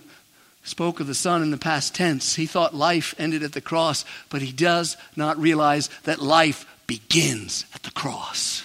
spoke 0.64 0.98
of 0.98 1.06
the 1.06 1.14
Son 1.14 1.42
in 1.42 1.50
the 1.50 1.58
past 1.58 1.94
tense. 1.94 2.34
He 2.34 2.46
thought 2.46 2.74
life 2.74 3.14
ended 3.18 3.42
at 3.42 3.52
the 3.52 3.60
cross, 3.60 4.04
but 4.30 4.42
he 4.42 4.50
does 4.50 4.96
not 5.14 5.38
realize 5.38 5.88
that 6.04 6.20
life 6.20 6.66
begins 6.86 7.66
at 7.74 7.82
the 7.82 7.90
cross. 7.90 8.64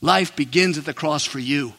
Life 0.00 0.34
begins 0.36 0.78
at 0.78 0.84
the 0.84 0.94
cross 0.94 1.24
for 1.24 1.38
you. 1.38 1.74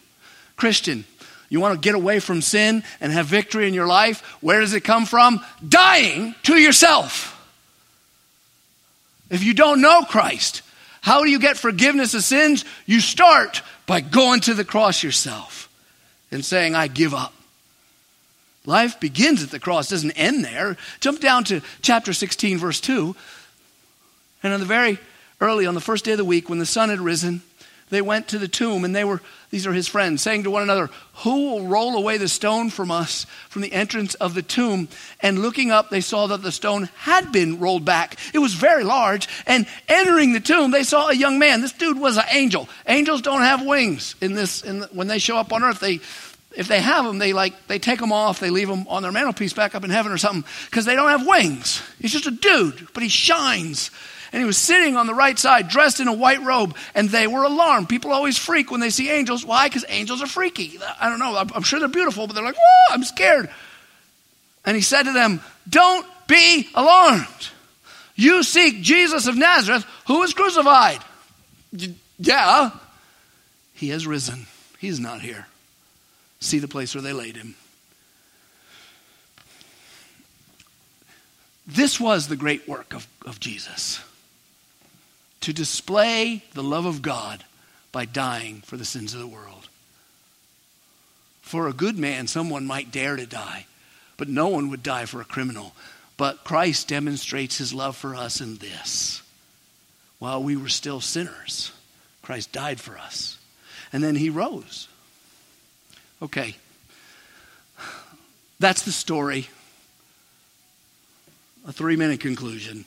Christian, 0.57 1.05
you 1.49 1.59
want 1.59 1.75
to 1.75 1.85
get 1.85 1.95
away 1.95 2.19
from 2.19 2.41
sin 2.41 2.83
and 2.99 3.11
have 3.11 3.27
victory 3.27 3.67
in 3.67 3.73
your 3.73 3.87
life? 3.87 4.21
Where 4.41 4.59
does 4.59 4.73
it 4.73 4.81
come 4.81 5.05
from? 5.05 5.43
Dying 5.67 6.35
to 6.43 6.57
yourself. 6.57 7.33
If 9.29 9.43
you 9.43 9.53
don't 9.53 9.81
know 9.81 10.03
Christ, 10.03 10.61
how 11.01 11.23
do 11.23 11.29
you 11.29 11.39
get 11.39 11.57
forgiveness 11.57 12.13
of 12.13 12.23
sins? 12.23 12.65
You 12.85 12.99
start 12.99 13.61
by 13.85 14.01
going 14.01 14.41
to 14.41 14.53
the 14.53 14.65
cross 14.65 15.03
yourself 15.03 15.69
and 16.31 16.43
saying, 16.43 16.75
I 16.75 16.87
give 16.87 17.13
up. 17.13 17.33
Life 18.67 18.99
begins 18.99 19.41
at 19.41 19.49
the 19.49 19.59
cross, 19.59 19.89
doesn't 19.89 20.11
end 20.11 20.43
there. 20.43 20.75
Jump 20.99 21.21
down 21.21 21.45
to 21.45 21.61
chapter 21.81 22.11
16, 22.11 22.57
verse 22.57 22.81
2. 22.81 23.15
And 24.43 24.53
on 24.53 24.59
the 24.59 24.65
very 24.65 24.99
early, 25.39 25.65
on 25.65 25.73
the 25.73 25.81
first 25.81 26.03
day 26.03 26.11
of 26.11 26.17
the 26.17 26.25
week, 26.25 26.49
when 26.49 26.59
the 26.59 26.65
sun 26.65 26.89
had 26.89 26.99
risen, 26.99 27.41
they 27.89 28.01
went 28.01 28.27
to 28.27 28.37
the 28.37 28.49
tomb 28.49 28.83
and 28.83 28.93
they 28.93 29.05
were 29.05 29.21
these 29.49 29.65
are 29.65 29.71
his 29.71 29.87
friends 29.87 30.21
saying 30.21 30.43
to 30.43 30.51
one 30.51 30.63
another 30.63 30.89
who 31.19 31.49
will 31.49 31.67
roll 31.67 31.95
away 31.95 32.17
the 32.17 32.27
stone 32.27 32.69
from 32.69 32.91
us 32.91 33.25
from 33.47 33.61
the 33.61 33.71
entrance 33.71 34.13
of 34.15 34.33
the 34.33 34.41
tomb? 34.41 34.89
And 35.21 35.41
looking 35.41 35.71
up 35.71 35.89
they 35.89 36.01
saw 36.01 36.27
that 36.27 36.41
the 36.41 36.51
stone 36.51 36.89
had 36.97 37.31
been 37.31 37.59
rolled 37.59 37.85
back. 37.85 38.17
It 38.33 38.39
was 38.39 38.53
very 38.53 38.83
large. 38.83 39.29
And 39.45 39.65
entering 39.87 40.33
the 40.33 40.41
tomb 40.41 40.71
they 40.71 40.83
saw 40.83 41.07
a 41.07 41.15
young 41.15 41.39
man. 41.39 41.61
This 41.61 41.71
dude 41.71 41.97
was 41.97 42.17
an 42.17 42.25
angel. 42.31 42.67
Angels 42.85 43.21
don't 43.21 43.41
have 43.41 43.65
wings 43.65 44.15
in 44.19 44.33
this 44.33 44.61
in 44.61 44.79
the, 44.79 44.87
when 44.87 45.07
they 45.07 45.19
show 45.19 45.37
up 45.37 45.53
on 45.53 45.63
earth 45.63 45.79
they 45.79 46.01
if 46.57 46.67
they 46.67 46.81
have 46.81 47.05
them 47.05 47.19
they 47.19 47.31
like 47.31 47.67
they 47.67 47.79
take 47.79 47.99
them 47.99 48.11
off 48.11 48.41
they 48.41 48.49
leave 48.49 48.67
them 48.67 48.85
on 48.89 49.01
their 49.03 49.11
mantelpiece 49.11 49.53
back 49.53 49.75
up 49.75 49.85
in 49.85 49.89
heaven 49.89 50.11
or 50.11 50.17
something 50.17 50.43
because 50.65 50.83
they 50.83 50.95
don't 50.95 51.09
have 51.09 51.25
wings 51.25 51.81
he's 52.01 52.11
just 52.11 52.27
a 52.27 52.31
dude 52.31 52.87
but 52.93 53.01
he 53.01 53.09
shines 53.09 53.91
And 54.31 54.41
he 54.41 54.45
was 54.45 54.57
sitting 54.57 54.97
on 54.97 55.07
the 55.07 55.13
right 55.13 55.39
side, 55.39 55.69
dressed 55.69 55.99
in 55.99 56.07
a 56.07 56.13
white 56.13 56.41
robe, 56.43 56.75
and 56.93 57.09
they 57.09 57.27
were 57.27 57.43
alarmed. 57.43 57.87
People 57.87 58.11
always 58.11 58.37
freak 58.37 58.71
when 58.71 58.81
they 58.81 58.89
see 58.89 59.09
angels. 59.09 59.45
Why? 59.45 59.67
Because 59.67 59.85
angels 59.87 60.21
are 60.21 60.27
freaky. 60.27 60.77
I 60.99 61.09
don't 61.09 61.19
know. 61.19 61.35
I'm 61.55 61.63
sure 61.63 61.79
they're 61.79 61.87
beautiful, 61.87 62.27
but 62.27 62.33
they're 62.33 62.43
like, 62.43 62.57
whoa, 62.57 62.93
I'm 62.93 63.05
scared. 63.05 63.49
And 64.65 64.75
he 64.75 64.81
said 64.81 65.03
to 65.03 65.13
them, 65.13 65.41
Don't 65.69 66.05
be 66.27 66.67
alarmed. 66.75 67.49
You 68.15 68.43
seek 68.43 68.81
Jesus 68.81 69.27
of 69.27 69.37
Nazareth, 69.37 69.85
who 70.07 70.19
was 70.19 70.33
crucified. 70.33 70.99
Yeah, 72.19 72.71
he 73.73 73.89
has 73.89 74.05
risen. 74.05 74.47
He's 74.79 74.99
not 74.99 75.21
here. 75.21 75.47
See 76.39 76.59
the 76.59 76.67
place 76.67 76.93
where 76.93 77.01
they 77.01 77.13
laid 77.13 77.35
him. 77.35 77.55
This 81.65 81.99
was 81.99 82.27
the 82.27 82.35
great 82.35 82.67
work 82.67 82.93
of, 82.93 83.07
of 83.25 83.39
Jesus 83.39 83.99
to 85.41 85.53
display 85.53 86.43
the 86.53 86.63
love 86.63 86.85
of 86.85 87.01
God 87.01 87.43
by 87.91 88.05
dying 88.05 88.61
for 88.65 88.77
the 88.77 88.85
sins 88.85 89.13
of 89.13 89.19
the 89.19 89.27
world. 89.27 89.69
For 91.41 91.67
a 91.67 91.73
good 91.73 91.97
man, 91.97 92.27
someone 92.27 92.65
might 92.67 92.91
dare 92.91 93.15
to 93.15 93.25
die, 93.25 93.65
but 94.17 94.27
no 94.27 94.47
one 94.47 94.69
would 94.69 94.83
die 94.83 95.05
for 95.05 95.21
a 95.21 95.25
criminal. 95.25 95.73
But 96.17 96.43
Christ 96.43 96.89
demonstrates 96.89 97.57
his 97.57 97.73
love 97.73 97.95
for 97.95 98.15
us 98.15 98.41
in 98.41 98.57
this. 98.57 99.21
While 100.19 100.43
we 100.43 100.57
were 100.57 100.67
still 100.67 100.99
sinners, 100.99 101.71
Christ 102.21 102.51
died 102.51 102.81
for 102.81 102.97
us. 102.97 103.37
And 103.93 104.03
then 104.03 104.15
he 104.15 104.29
rose. 104.29 104.89
Okay. 106.21 106.55
That's 108.59 108.83
the 108.83 108.91
story. 108.91 109.47
A 111.67 111.71
three 111.71 111.95
minute 111.95 112.19
conclusion. 112.19 112.85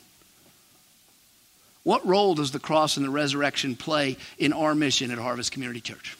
What 1.83 2.05
role 2.05 2.35
does 2.35 2.51
the 2.51 2.59
cross 2.59 2.97
and 2.97 3.05
the 3.05 3.09
resurrection 3.09 3.75
play 3.75 4.17
in 4.37 4.53
our 4.53 4.75
mission 4.75 5.11
at 5.11 5.17
Harvest 5.17 5.51
Community 5.51 5.81
Church? 5.81 6.17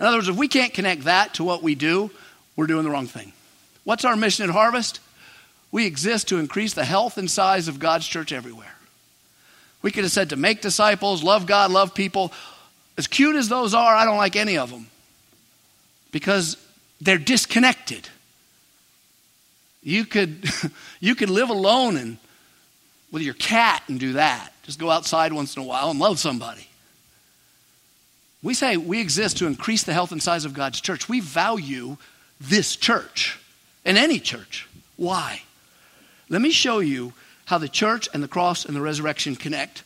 In 0.00 0.06
other 0.06 0.18
words, 0.18 0.28
if 0.28 0.36
we 0.36 0.48
can't 0.48 0.72
connect 0.72 1.04
that 1.04 1.34
to 1.34 1.44
what 1.44 1.62
we 1.62 1.74
do, 1.74 2.10
we're 2.56 2.66
doing 2.66 2.84
the 2.84 2.90
wrong 2.90 3.06
thing. 3.06 3.32
What's 3.84 4.04
our 4.04 4.16
mission 4.16 4.48
at 4.48 4.52
Harvest? 4.52 5.00
We 5.70 5.86
exist 5.86 6.28
to 6.28 6.38
increase 6.38 6.72
the 6.72 6.84
health 6.84 7.18
and 7.18 7.30
size 7.30 7.68
of 7.68 7.78
God's 7.78 8.06
church 8.06 8.32
everywhere. 8.32 8.74
We 9.82 9.90
could 9.90 10.04
have 10.04 10.12
said 10.12 10.30
to 10.30 10.36
make 10.36 10.62
disciples, 10.62 11.22
love 11.22 11.46
God, 11.46 11.70
love 11.70 11.94
people. 11.94 12.32
As 12.96 13.06
cute 13.06 13.36
as 13.36 13.48
those 13.48 13.74
are, 13.74 13.94
I 13.94 14.04
don't 14.04 14.16
like 14.16 14.36
any 14.36 14.56
of 14.56 14.70
them 14.70 14.86
because 16.14 16.56
they're 17.00 17.18
disconnected. 17.18 18.08
You 19.82 20.04
could, 20.04 20.48
you 21.00 21.16
could 21.16 21.28
live 21.28 21.50
alone 21.50 21.96
and 21.96 22.18
with 23.10 23.22
your 23.22 23.34
cat 23.34 23.82
and 23.88 23.98
do 23.98 24.12
that. 24.12 24.52
Just 24.62 24.78
go 24.78 24.90
outside 24.90 25.32
once 25.32 25.56
in 25.56 25.62
a 25.62 25.66
while 25.66 25.90
and 25.90 25.98
love 25.98 26.20
somebody. 26.20 26.68
We 28.44 28.54
say 28.54 28.76
we 28.76 29.00
exist 29.00 29.38
to 29.38 29.48
increase 29.48 29.82
the 29.82 29.92
health 29.92 30.12
and 30.12 30.22
size 30.22 30.44
of 30.44 30.54
God's 30.54 30.80
church. 30.80 31.08
We 31.08 31.18
value 31.18 31.96
this 32.40 32.76
church 32.76 33.40
and 33.84 33.98
any 33.98 34.20
church. 34.20 34.68
Why? 34.94 35.42
Let 36.28 36.42
me 36.42 36.52
show 36.52 36.78
you 36.78 37.12
how 37.46 37.58
the 37.58 37.68
church 37.68 38.08
and 38.14 38.22
the 38.22 38.28
cross 38.28 38.64
and 38.64 38.76
the 38.76 38.80
resurrection 38.80 39.34
connect 39.34 39.82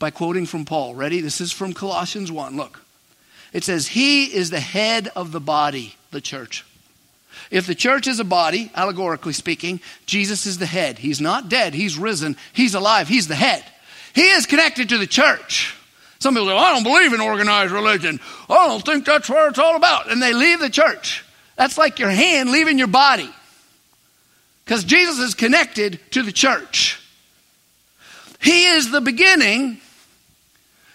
by 0.00 0.10
quoting 0.10 0.46
from 0.46 0.64
Paul. 0.64 0.96
Ready? 0.96 1.20
This 1.20 1.40
is 1.40 1.52
from 1.52 1.74
Colossians 1.74 2.32
1. 2.32 2.56
Look. 2.56 2.80
It 3.52 3.64
says, 3.64 3.86
He 3.86 4.24
is 4.24 4.50
the 4.50 4.60
head 4.60 5.08
of 5.16 5.32
the 5.32 5.40
body, 5.40 5.94
the 6.10 6.20
church. 6.20 6.64
If 7.50 7.66
the 7.66 7.74
church 7.74 8.06
is 8.06 8.18
a 8.18 8.24
body, 8.24 8.70
allegorically 8.74 9.32
speaking, 9.32 9.80
Jesus 10.06 10.46
is 10.46 10.58
the 10.58 10.66
head. 10.66 10.98
He's 10.98 11.20
not 11.20 11.48
dead, 11.48 11.74
He's 11.74 11.98
risen, 11.98 12.36
He's 12.52 12.74
alive, 12.74 13.08
He's 13.08 13.28
the 13.28 13.34
head. 13.34 13.64
He 14.14 14.28
is 14.30 14.46
connected 14.46 14.88
to 14.88 14.98
the 14.98 15.06
church. 15.06 15.76
Some 16.18 16.34
people 16.34 16.48
say, 16.48 16.56
I 16.56 16.72
don't 16.72 16.82
believe 16.82 17.12
in 17.12 17.20
organized 17.20 17.72
religion. 17.72 18.18
I 18.48 18.68
don't 18.68 18.84
think 18.84 19.04
that's 19.04 19.28
what 19.28 19.50
it's 19.50 19.58
all 19.58 19.76
about. 19.76 20.10
And 20.10 20.22
they 20.22 20.32
leave 20.32 20.60
the 20.60 20.70
church. 20.70 21.22
That's 21.56 21.76
like 21.76 21.98
your 21.98 22.10
hand 22.10 22.50
leaving 22.50 22.78
your 22.78 22.88
body. 22.88 23.30
Because 24.64 24.84
Jesus 24.84 25.18
is 25.18 25.34
connected 25.34 26.00
to 26.12 26.22
the 26.22 26.32
church. 26.32 27.00
He 28.40 28.66
is 28.66 28.90
the 28.90 29.00
beginning 29.00 29.80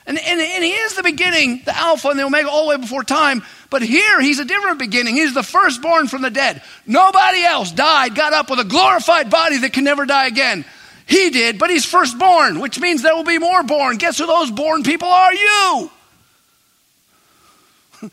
and, 0.06 0.18
and, 0.18 0.42
and 0.42 0.64
he 0.64 0.72
is 0.72 0.96
the 0.96 1.04
beginning, 1.04 1.62
the 1.64 1.78
Alpha 1.78 2.10
and 2.10 2.20
the 2.20 2.24
Omega, 2.24 2.50
all 2.50 2.64
the 2.64 2.70
way 2.70 2.78
before 2.78 3.04
time. 3.04 3.44
But 3.70 3.84
here, 3.84 4.20
he's 4.20 4.40
a 4.40 4.46
different 4.46 4.80
beginning. 4.80 5.16
He's 5.16 5.34
the 5.34 5.44
firstborn 5.44 6.08
from 6.08 6.24
the 6.24 6.32
dead. 6.32 6.64
Nobody 6.88 7.44
else 7.44 7.72
died, 7.72 8.16
got 8.16 8.34
up 8.34 8.50
with 8.50 8.60
a 8.60 8.66
glorified 8.66 9.30
body 9.30 9.60
that 9.60 9.74
can 9.74 9.84
never 9.84 10.06
die 10.06 10.26
again. 10.26 10.66
He 11.06 11.30
did, 11.30 11.60
but 11.60 11.70
he's 11.70 11.86
firstborn, 11.86 12.60
which 12.60 12.80
means 12.80 13.02
there 13.02 13.16
will 13.16 13.24
be 13.24 13.38
more 13.38 13.64
born. 13.64 13.98
Guess 13.98 14.18
who 14.18 14.26
those 14.26 14.50
born 14.50 14.84
people 14.84 15.10
are? 15.10 15.34
You. 15.34 15.92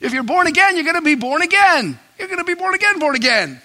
if 0.00 0.12
you're 0.12 0.22
born 0.22 0.46
again, 0.46 0.76
you're 0.76 0.84
going 0.84 0.96
to 0.96 1.02
be 1.02 1.14
born 1.14 1.42
again. 1.42 1.98
You're 2.18 2.28
going 2.28 2.38
to 2.38 2.44
be 2.44 2.54
born 2.54 2.74
again, 2.74 2.98
born 2.98 3.16
again. 3.16 3.60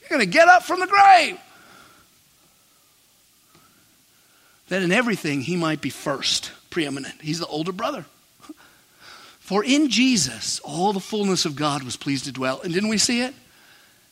You're 0.00 0.18
going 0.18 0.20
to 0.20 0.26
get 0.26 0.48
up 0.48 0.64
from 0.64 0.80
the 0.80 0.86
grave. 0.86 1.38
That 4.70 4.82
in 4.82 4.92
everything 4.92 5.42
he 5.42 5.56
might 5.56 5.80
be 5.80 5.90
first, 5.90 6.52
preeminent. 6.70 7.20
He's 7.20 7.40
the 7.40 7.46
older 7.46 7.72
brother. 7.72 8.06
For 9.40 9.64
in 9.64 9.90
Jesus, 9.90 10.60
all 10.60 10.92
the 10.92 11.00
fullness 11.00 11.44
of 11.44 11.56
God 11.56 11.82
was 11.82 11.96
pleased 11.96 12.24
to 12.26 12.32
dwell. 12.32 12.60
And 12.62 12.72
didn't 12.72 12.88
we 12.88 12.98
see 12.98 13.20
it? 13.20 13.34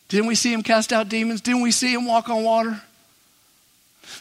Didn't 0.09 0.27
we 0.27 0.35
see 0.35 0.53
him 0.53 0.65
cast 0.65 0.93
out 0.93 1.09
demons? 1.09 1.41
Didn't 1.41 1.63
we 1.63 1.71
see 1.71 1.95
him 1.95 2.07
walk 2.07 2.29
on 2.29 2.43
water? 2.43 2.83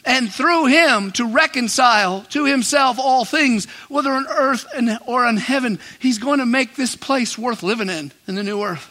And 0.04 0.32
through 0.32 0.66
him 0.66 1.10
to 1.12 1.26
reconcile 1.26 2.22
to 2.30 2.44
himself 2.44 3.00
all 3.00 3.24
things, 3.24 3.64
whether 3.88 4.12
on 4.12 4.28
earth 4.28 4.64
or 5.06 5.24
on 5.24 5.38
heaven, 5.38 5.80
he's 5.98 6.18
going 6.18 6.38
to 6.38 6.46
make 6.46 6.76
this 6.76 6.94
place 6.94 7.36
worth 7.36 7.64
living 7.64 7.88
in, 7.88 8.12
in 8.28 8.36
the 8.36 8.44
new 8.44 8.62
earth. 8.62 8.88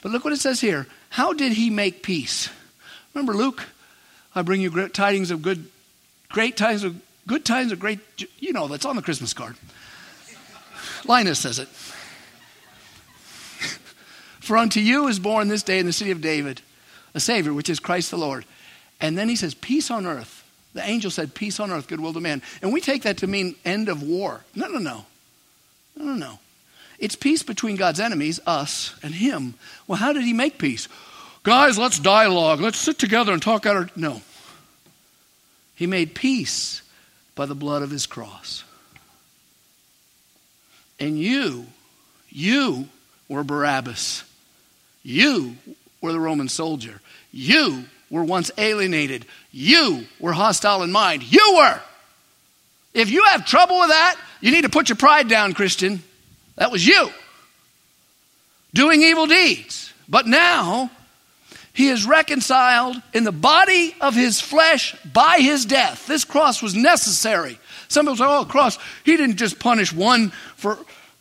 But 0.00 0.12
look 0.12 0.22
what 0.22 0.32
it 0.32 0.38
says 0.38 0.60
here. 0.60 0.86
How 1.10 1.32
did 1.32 1.52
he 1.52 1.70
make 1.70 2.04
peace? 2.04 2.50
Remember 3.14 3.32
Luke? 3.32 3.64
I 4.32 4.42
bring 4.42 4.60
you 4.60 4.88
tidings 4.88 5.32
of 5.32 5.42
good 5.42 5.68
Great 6.30 6.56
times 6.56 6.84
are 6.84 6.94
good 7.26 7.44
times 7.44 7.72
are 7.72 7.76
great. 7.76 8.00
You 8.38 8.52
know, 8.52 8.68
that's 8.68 8.84
on 8.84 8.96
the 8.96 9.02
Christmas 9.02 9.32
card. 9.32 9.56
Linus 11.04 11.38
says 11.38 11.58
it. 11.58 11.68
For 14.40 14.56
unto 14.56 14.80
you 14.80 15.08
is 15.08 15.18
born 15.18 15.48
this 15.48 15.62
day 15.62 15.78
in 15.78 15.86
the 15.86 15.92
city 15.92 16.10
of 16.10 16.20
David 16.20 16.62
a 17.14 17.20
Savior, 17.20 17.52
which 17.52 17.68
is 17.68 17.80
Christ 17.80 18.10
the 18.10 18.16
Lord. 18.16 18.44
And 19.00 19.16
then 19.16 19.28
he 19.28 19.36
says, 19.36 19.54
Peace 19.54 19.90
on 19.90 20.06
earth. 20.06 20.44
The 20.74 20.82
angel 20.82 21.10
said, 21.10 21.34
Peace 21.34 21.60
on 21.60 21.70
earth, 21.70 21.88
goodwill 21.88 22.12
to 22.12 22.20
man. 22.20 22.42
And 22.62 22.72
we 22.72 22.80
take 22.80 23.02
that 23.02 23.18
to 23.18 23.26
mean 23.26 23.56
end 23.64 23.88
of 23.88 24.02
war. 24.02 24.44
No, 24.54 24.68
no, 24.68 24.78
no. 24.78 25.04
No, 25.96 26.04
no, 26.04 26.14
no. 26.14 26.38
It's 26.98 27.16
peace 27.16 27.42
between 27.42 27.76
God's 27.76 28.00
enemies, 28.00 28.40
us, 28.46 28.94
and 29.02 29.14
him. 29.14 29.54
Well, 29.86 29.98
how 29.98 30.12
did 30.12 30.24
he 30.24 30.32
make 30.32 30.58
peace? 30.58 30.88
Guys, 31.44 31.78
let's 31.78 31.98
dialogue. 31.98 32.60
Let's 32.60 32.78
sit 32.78 32.98
together 32.98 33.32
and 33.32 33.40
talk 33.40 33.66
out 33.66 33.76
our. 33.76 33.88
No. 33.94 34.20
He 35.78 35.86
made 35.86 36.12
peace 36.12 36.82
by 37.36 37.46
the 37.46 37.54
blood 37.54 37.82
of 37.82 37.90
his 37.90 38.04
cross. 38.04 38.64
And 40.98 41.16
you, 41.16 41.66
you 42.30 42.88
were 43.28 43.44
Barabbas. 43.44 44.24
You 45.04 45.56
were 46.00 46.12
the 46.12 46.18
Roman 46.18 46.48
soldier. 46.48 47.00
You 47.30 47.84
were 48.10 48.24
once 48.24 48.50
alienated. 48.58 49.24
You 49.52 50.06
were 50.18 50.32
hostile 50.32 50.82
in 50.82 50.90
mind. 50.90 51.22
You 51.22 51.54
were. 51.58 51.80
If 52.92 53.08
you 53.10 53.22
have 53.26 53.46
trouble 53.46 53.78
with 53.78 53.90
that, 53.90 54.16
you 54.40 54.50
need 54.50 54.62
to 54.62 54.68
put 54.68 54.88
your 54.88 54.96
pride 54.96 55.28
down, 55.28 55.52
Christian. 55.52 56.02
That 56.56 56.72
was 56.72 56.84
you 56.84 57.08
doing 58.74 59.04
evil 59.04 59.28
deeds. 59.28 59.92
But 60.08 60.26
now 60.26 60.90
he 61.78 61.90
is 61.90 62.04
reconciled 62.04 63.00
in 63.14 63.22
the 63.22 63.30
body 63.30 63.94
of 64.00 64.12
his 64.12 64.40
flesh 64.40 64.96
by 65.04 65.36
his 65.38 65.64
death. 65.64 66.08
This 66.08 66.24
cross 66.24 66.60
was 66.60 66.74
necessary. 66.74 67.56
Some 67.86 68.06
people 68.06 68.16
say, 68.16 68.24
oh, 68.26 68.44
cross, 68.44 68.80
he 69.04 69.16
didn't 69.16 69.36
just 69.36 69.60
punish 69.60 69.92
one 69.92 70.30
for 70.56 70.76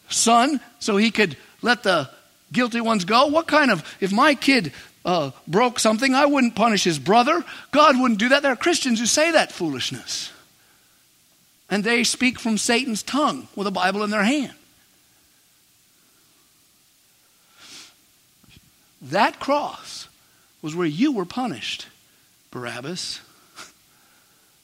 son 0.10 0.60
so 0.80 0.98
he 0.98 1.12
could 1.12 1.38
let 1.62 1.84
the 1.84 2.10
guilty 2.52 2.82
ones 2.82 3.06
go. 3.06 3.28
What 3.28 3.46
kind 3.46 3.70
of, 3.70 3.86
if 4.02 4.12
my 4.12 4.34
kid 4.34 4.74
uh, 5.06 5.30
broke 5.48 5.78
something, 5.78 6.16
I 6.16 6.26
wouldn't 6.26 6.56
punish 6.56 6.84
his 6.84 6.98
brother. 6.98 7.46
God 7.70 8.02
wouldn't 8.02 8.20
do 8.20 8.30
that. 8.30 8.42
There 8.42 8.52
are 8.52 8.56
Christians 8.56 9.00
who 9.00 9.06
say 9.06 9.30
that 9.30 9.52
foolishness. 9.52 10.32
And 11.70 11.84
they 11.84 12.04
speak 12.04 12.40
from 12.40 12.58
Satan's 12.58 13.04
tongue 13.04 13.48
with 13.56 13.68
a 13.68 13.72
Bible 13.72 14.04
in 14.04 14.10
their 14.10 14.24
hand. 14.24 14.56
That 19.04 19.40
cross 19.40 20.07
was 20.62 20.76
where 20.76 20.88
you 20.88 21.12
were 21.12 21.26
punished, 21.26 21.88
Barabbas. 22.52 23.22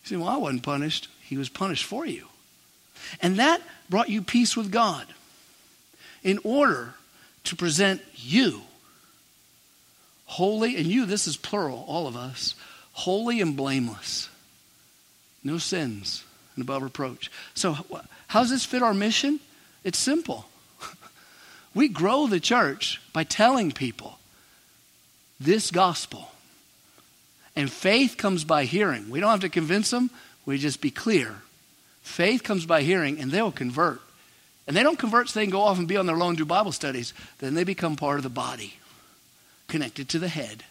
You 0.04 0.10
say, 0.10 0.16
well, 0.18 0.28
I 0.28 0.36
wasn't 0.36 0.64
punished. 0.64 1.08
He 1.22 1.38
was 1.38 1.48
punished 1.48 1.86
for 1.86 2.06
you. 2.06 2.28
And 3.22 3.40
that 3.40 3.62
brought 3.90 4.10
you 4.10 4.22
peace 4.22 4.58
with 4.58 4.70
God 4.70 5.06
in 6.24 6.40
order 6.44 6.96
to 7.46 7.56
present 7.56 8.02
you 8.14 8.64
holy, 10.34 10.78
and 10.78 10.88
you, 10.88 11.06
this 11.06 11.28
is 11.28 11.38
plural, 11.38 11.86
all 11.88 12.08
of 12.08 12.16
us, 12.16 12.56
holy 12.94 13.40
and 13.40 13.56
blameless, 13.56 14.30
no 15.44 15.60
sins, 15.60 16.24
and 16.56 16.64
above 16.64 16.82
reproach. 16.82 17.32
So, 17.54 17.78
how 18.28 18.42
does 18.42 18.50
this 18.50 18.66
fit 18.66 18.82
our 18.82 18.94
mission? 18.94 19.40
It's 19.84 20.00
simple. 20.00 20.46
We 21.76 21.88
grow 21.88 22.28
the 22.28 22.40
church 22.40 23.02
by 23.14 23.24
telling 23.24 23.72
people 23.72 24.20
this 25.44 25.72
gospel. 25.72 26.30
And 27.56 27.72
faith 27.72 28.18
comes 28.18 28.44
by 28.44 28.66
hearing. 28.66 29.10
We 29.10 29.20
don't 29.20 29.30
have 29.30 29.42
to 29.42 29.50
convince 29.50 29.90
them, 29.90 30.10
we 30.46 30.58
just 30.58 30.82
be 30.82 30.92
clear. 30.92 31.36
Faith 32.02 32.44
comes 32.44 32.66
by 32.66 32.82
hearing, 32.82 33.20
and 33.20 33.32
they'll 33.32 33.52
convert. 33.52 34.02
And 34.68 34.76
they 34.76 34.84
don't 34.84 35.00
convert 35.00 35.30
so 35.30 35.40
they 35.40 35.46
can 35.46 35.52
go 35.52 35.62
off 35.62 35.78
and 35.78 35.88
be 35.88 35.98
on 35.98 36.06
their 36.06 36.22
own 36.22 36.36
do 36.36 36.46
Bible 36.46 36.72
studies. 36.72 37.14
Then 37.40 37.54
they 37.54 37.64
become 37.64 37.96
part 37.96 38.18
of 38.18 38.24
the 38.24 38.30
body, 38.30 38.74
connected 39.68 40.10
to 40.10 40.20
the 40.20 40.28
head. 40.28 40.64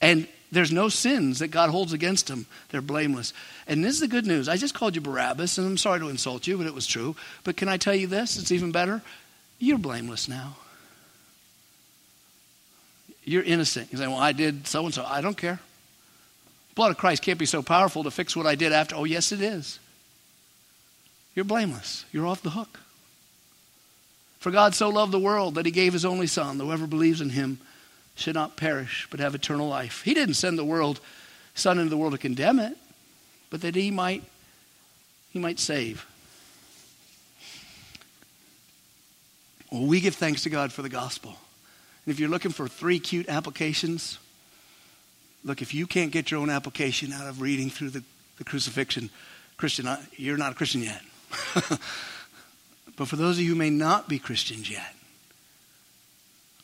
And 0.00 0.28
there's 0.50 0.72
no 0.72 0.88
sins 0.88 1.40
that 1.40 1.48
God 1.48 1.70
holds 1.70 1.92
against 1.92 2.26
them. 2.26 2.46
They're 2.70 2.80
blameless. 2.80 3.32
And 3.66 3.84
this 3.84 3.94
is 3.94 4.00
the 4.00 4.08
good 4.08 4.26
news. 4.26 4.48
I 4.48 4.56
just 4.56 4.74
called 4.74 4.94
you 4.94 5.00
Barabbas, 5.00 5.58
and 5.58 5.66
I'm 5.66 5.76
sorry 5.76 6.00
to 6.00 6.08
insult 6.08 6.46
you, 6.46 6.56
but 6.56 6.66
it 6.66 6.74
was 6.74 6.86
true. 6.86 7.16
But 7.44 7.56
can 7.56 7.68
I 7.68 7.76
tell 7.76 7.94
you 7.94 8.06
this? 8.06 8.38
It's 8.38 8.52
even 8.52 8.72
better. 8.72 9.02
You're 9.58 9.78
blameless 9.78 10.28
now. 10.28 10.56
You're 13.28 13.42
innocent. 13.42 13.92
You 13.92 13.98
say, 13.98 14.06
Well, 14.06 14.16
I 14.16 14.32
did 14.32 14.66
so 14.66 14.86
and 14.86 14.94
so. 14.94 15.04
I 15.04 15.20
don't 15.20 15.36
care. 15.36 15.60
Blood 16.74 16.92
of 16.92 16.96
Christ 16.96 17.22
can't 17.22 17.38
be 17.38 17.44
so 17.44 17.62
powerful 17.62 18.04
to 18.04 18.10
fix 18.10 18.34
what 18.34 18.46
I 18.46 18.54
did 18.54 18.72
after. 18.72 18.96
Oh, 18.96 19.04
yes, 19.04 19.32
it 19.32 19.42
is. 19.42 19.78
You're 21.34 21.44
blameless. 21.44 22.06
You're 22.10 22.26
off 22.26 22.42
the 22.42 22.50
hook. 22.50 22.80
For 24.38 24.50
God 24.50 24.74
so 24.74 24.88
loved 24.88 25.12
the 25.12 25.18
world 25.18 25.56
that 25.56 25.66
he 25.66 25.72
gave 25.72 25.92
his 25.92 26.04
only 26.06 26.26
Son, 26.26 26.56
that 26.56 26.64
whoever 26.64 26.86
believes 26.86 27.20
in 27.20 27.30
him 27.30 27.58
should 28.14 28.34
not 28.34 28.56
perish, 28.56 29.06
but 29.10 29.20
have 29.20 29.34
eternal 29.34 29.68
life. 29.68 30.02
He 30.04 30.14
didn't 30.14 30.34
send 30.34 30.56
the 30.56 30.64
world, 30.64 31.00
Son 31.54 31.78
into 31.78 31.90
the 31.90 31.96
world 31.98 32.12
to 32.12 32.18
condemn 32.18 32.58
it, 32.58 32.76
but 33.50 33.60
that 33.60 33.74
he 33.74 33.90
might, 33.90 34.22
he 35.32 35.38
might 35.38 35.58
save. 35.58 36.06
Well, 39.70 39.84
we 39.84 40.00
give 40.00 40.14
thanks 40.14 40.44
to 40.44 40.50
God 40.50 40.72
for 40.72 40.82
the 40.82 40.88
gospel. 40.88 41.36
And 42.08 42.12
if 42.14 42.18
you're 42.18 42.30
looking 42.30 42.52
for 42.52 42.66
three 42.66 42.98
cute 42.98 43.28
applications, 43.28 44.18
look, 45.44 45.60
if 45.60 45.74
you 45.74 45.86
can't 45.86 46.10
get 46.10 46.30
your 46.30 46.40
own 46.40 46.48
application 46.48 47.12
out 47.12 47.26
of 47.26 47.42
reading 47.42 47.68
through 47.68 47.90
the, 47.90 48.02
the 48.38 48.44
crucifixion, 48.44 49.10
Christian, 49.58 49.86
you're 50.16 50.38
not 50.38 50.52
a 50.52 50.54
Christian 50.54 50.82
yet. 50.82 51.02
but 52.96 53.08
for 53.08 53.16
those 53.16 53.36
of 53.36 53.44
you 53.44 53.50
who 53.50 53.56
may 53.56 53.68
not 53.68 54.08
be 54.08 54.18
Christians 54.18 54.70
yet, 54.70 54.94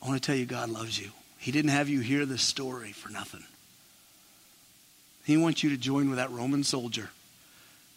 I 0.01 0.07
want 0.07 0.19
to 0.19 0.25
tell 0.25 0.35
you 0.35 0.47
God 0.47 0.69
loves 0.69 0.99
you. 0.99 1.11
He 1.37 1.51
didn't 1.51 1.69
have 1.69 1.89
you 1.89 1.99
hear 1.99 2.25
this 2.25 2.41
story 2.41 2.91
for 2.91 3.09
nothing. 3.09 3.43
He 5.25 5.37
wants 5.37 5.61
you 5.61 5.69
to 5.69 5.77
join 5.77 6.09
with 6.09 6.17
that 6.17 6.31
Roman 6.31 6.63
soldier. 6.63 7.11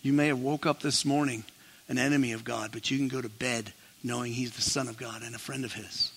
You 0.02 0.12
may 0.12 0.26
have 0.26 0.38
woke 0.38 0.66
up 0.66 0.80
this 0.80 1.06
morning 1.06 1.44
an 1.88 1.96
enemy 1.96 2.32
of 2.32 2.44
God, 2.44 2.72
but 2.72 2.90
you 2.90 2.98
can 2.98 3.08
go 3.08 3.22
to 3.22 3.30
bed 3.30 3.72
knowing 4.04 4.34
he's 4.34 4.54
the 4.54 4.60
Son 4.60 4.86
of 4.86 4.98
God 4.98 5.22
and 5.22 5.34
a 5.34 5.38
friend 5.38 5.64
of 5.64 5.72
his 5.72 6.12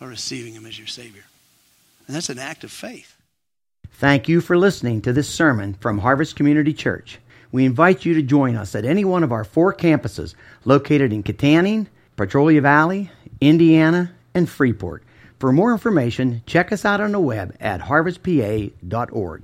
by 0.00 0.06
receiving 0.06 0.54
him 0.54 0.66
as 0.66 0.78
your 0.78 0.88
Savior. 0.88 1.24
And 2.06 2.16
that's 2.16 2.30
an 2.30 2.38
act 2.38 2.64
of 2.64 2.72
faith. 2.72 3.16
Thank 3.92 4.28
you 4.28 4.40
for 4.40 4.56
listening 4.56 5.02
to 5.02 5.12
this 5.12 5.28
sermon 5.28 5.74
from 5.74 5.98
Harvest 5.98 6.34
Community 6.34 6.72
Church. 6.72 7.18
We 7.52 7.66
invite 7.66 8.04
you 8.04 8.14
to 8.14 8.22
join 8.22 8.56
us 8.56 8.74
at 8.74 8.84
any 8.84 9.04
one 9.04 9.22
of 9.22 9.30
our 9.30 9.44
four 9.44 9.74
campuses 9.74 10.34
located 10.64 11.12
in 11.12 11.22
Kittanning, 11.22 11.86
Petrolia 12.16 12.62
Valley, 12.62 13.10
Indiana, 13.40 14.12
and 14.34 14.48
Freeport. 14.48 15.04
For 15.38 15.52
more 15.52 15.72
information, 15.72 16.42
check 16.46 16.72
us 16.72 16.84
out 16.84 17.00
on 17.00 17.12
the 17.12 17.20
web 17.20 17.54
at 17.60 17.80
harvestpa.org. 17.80 19.38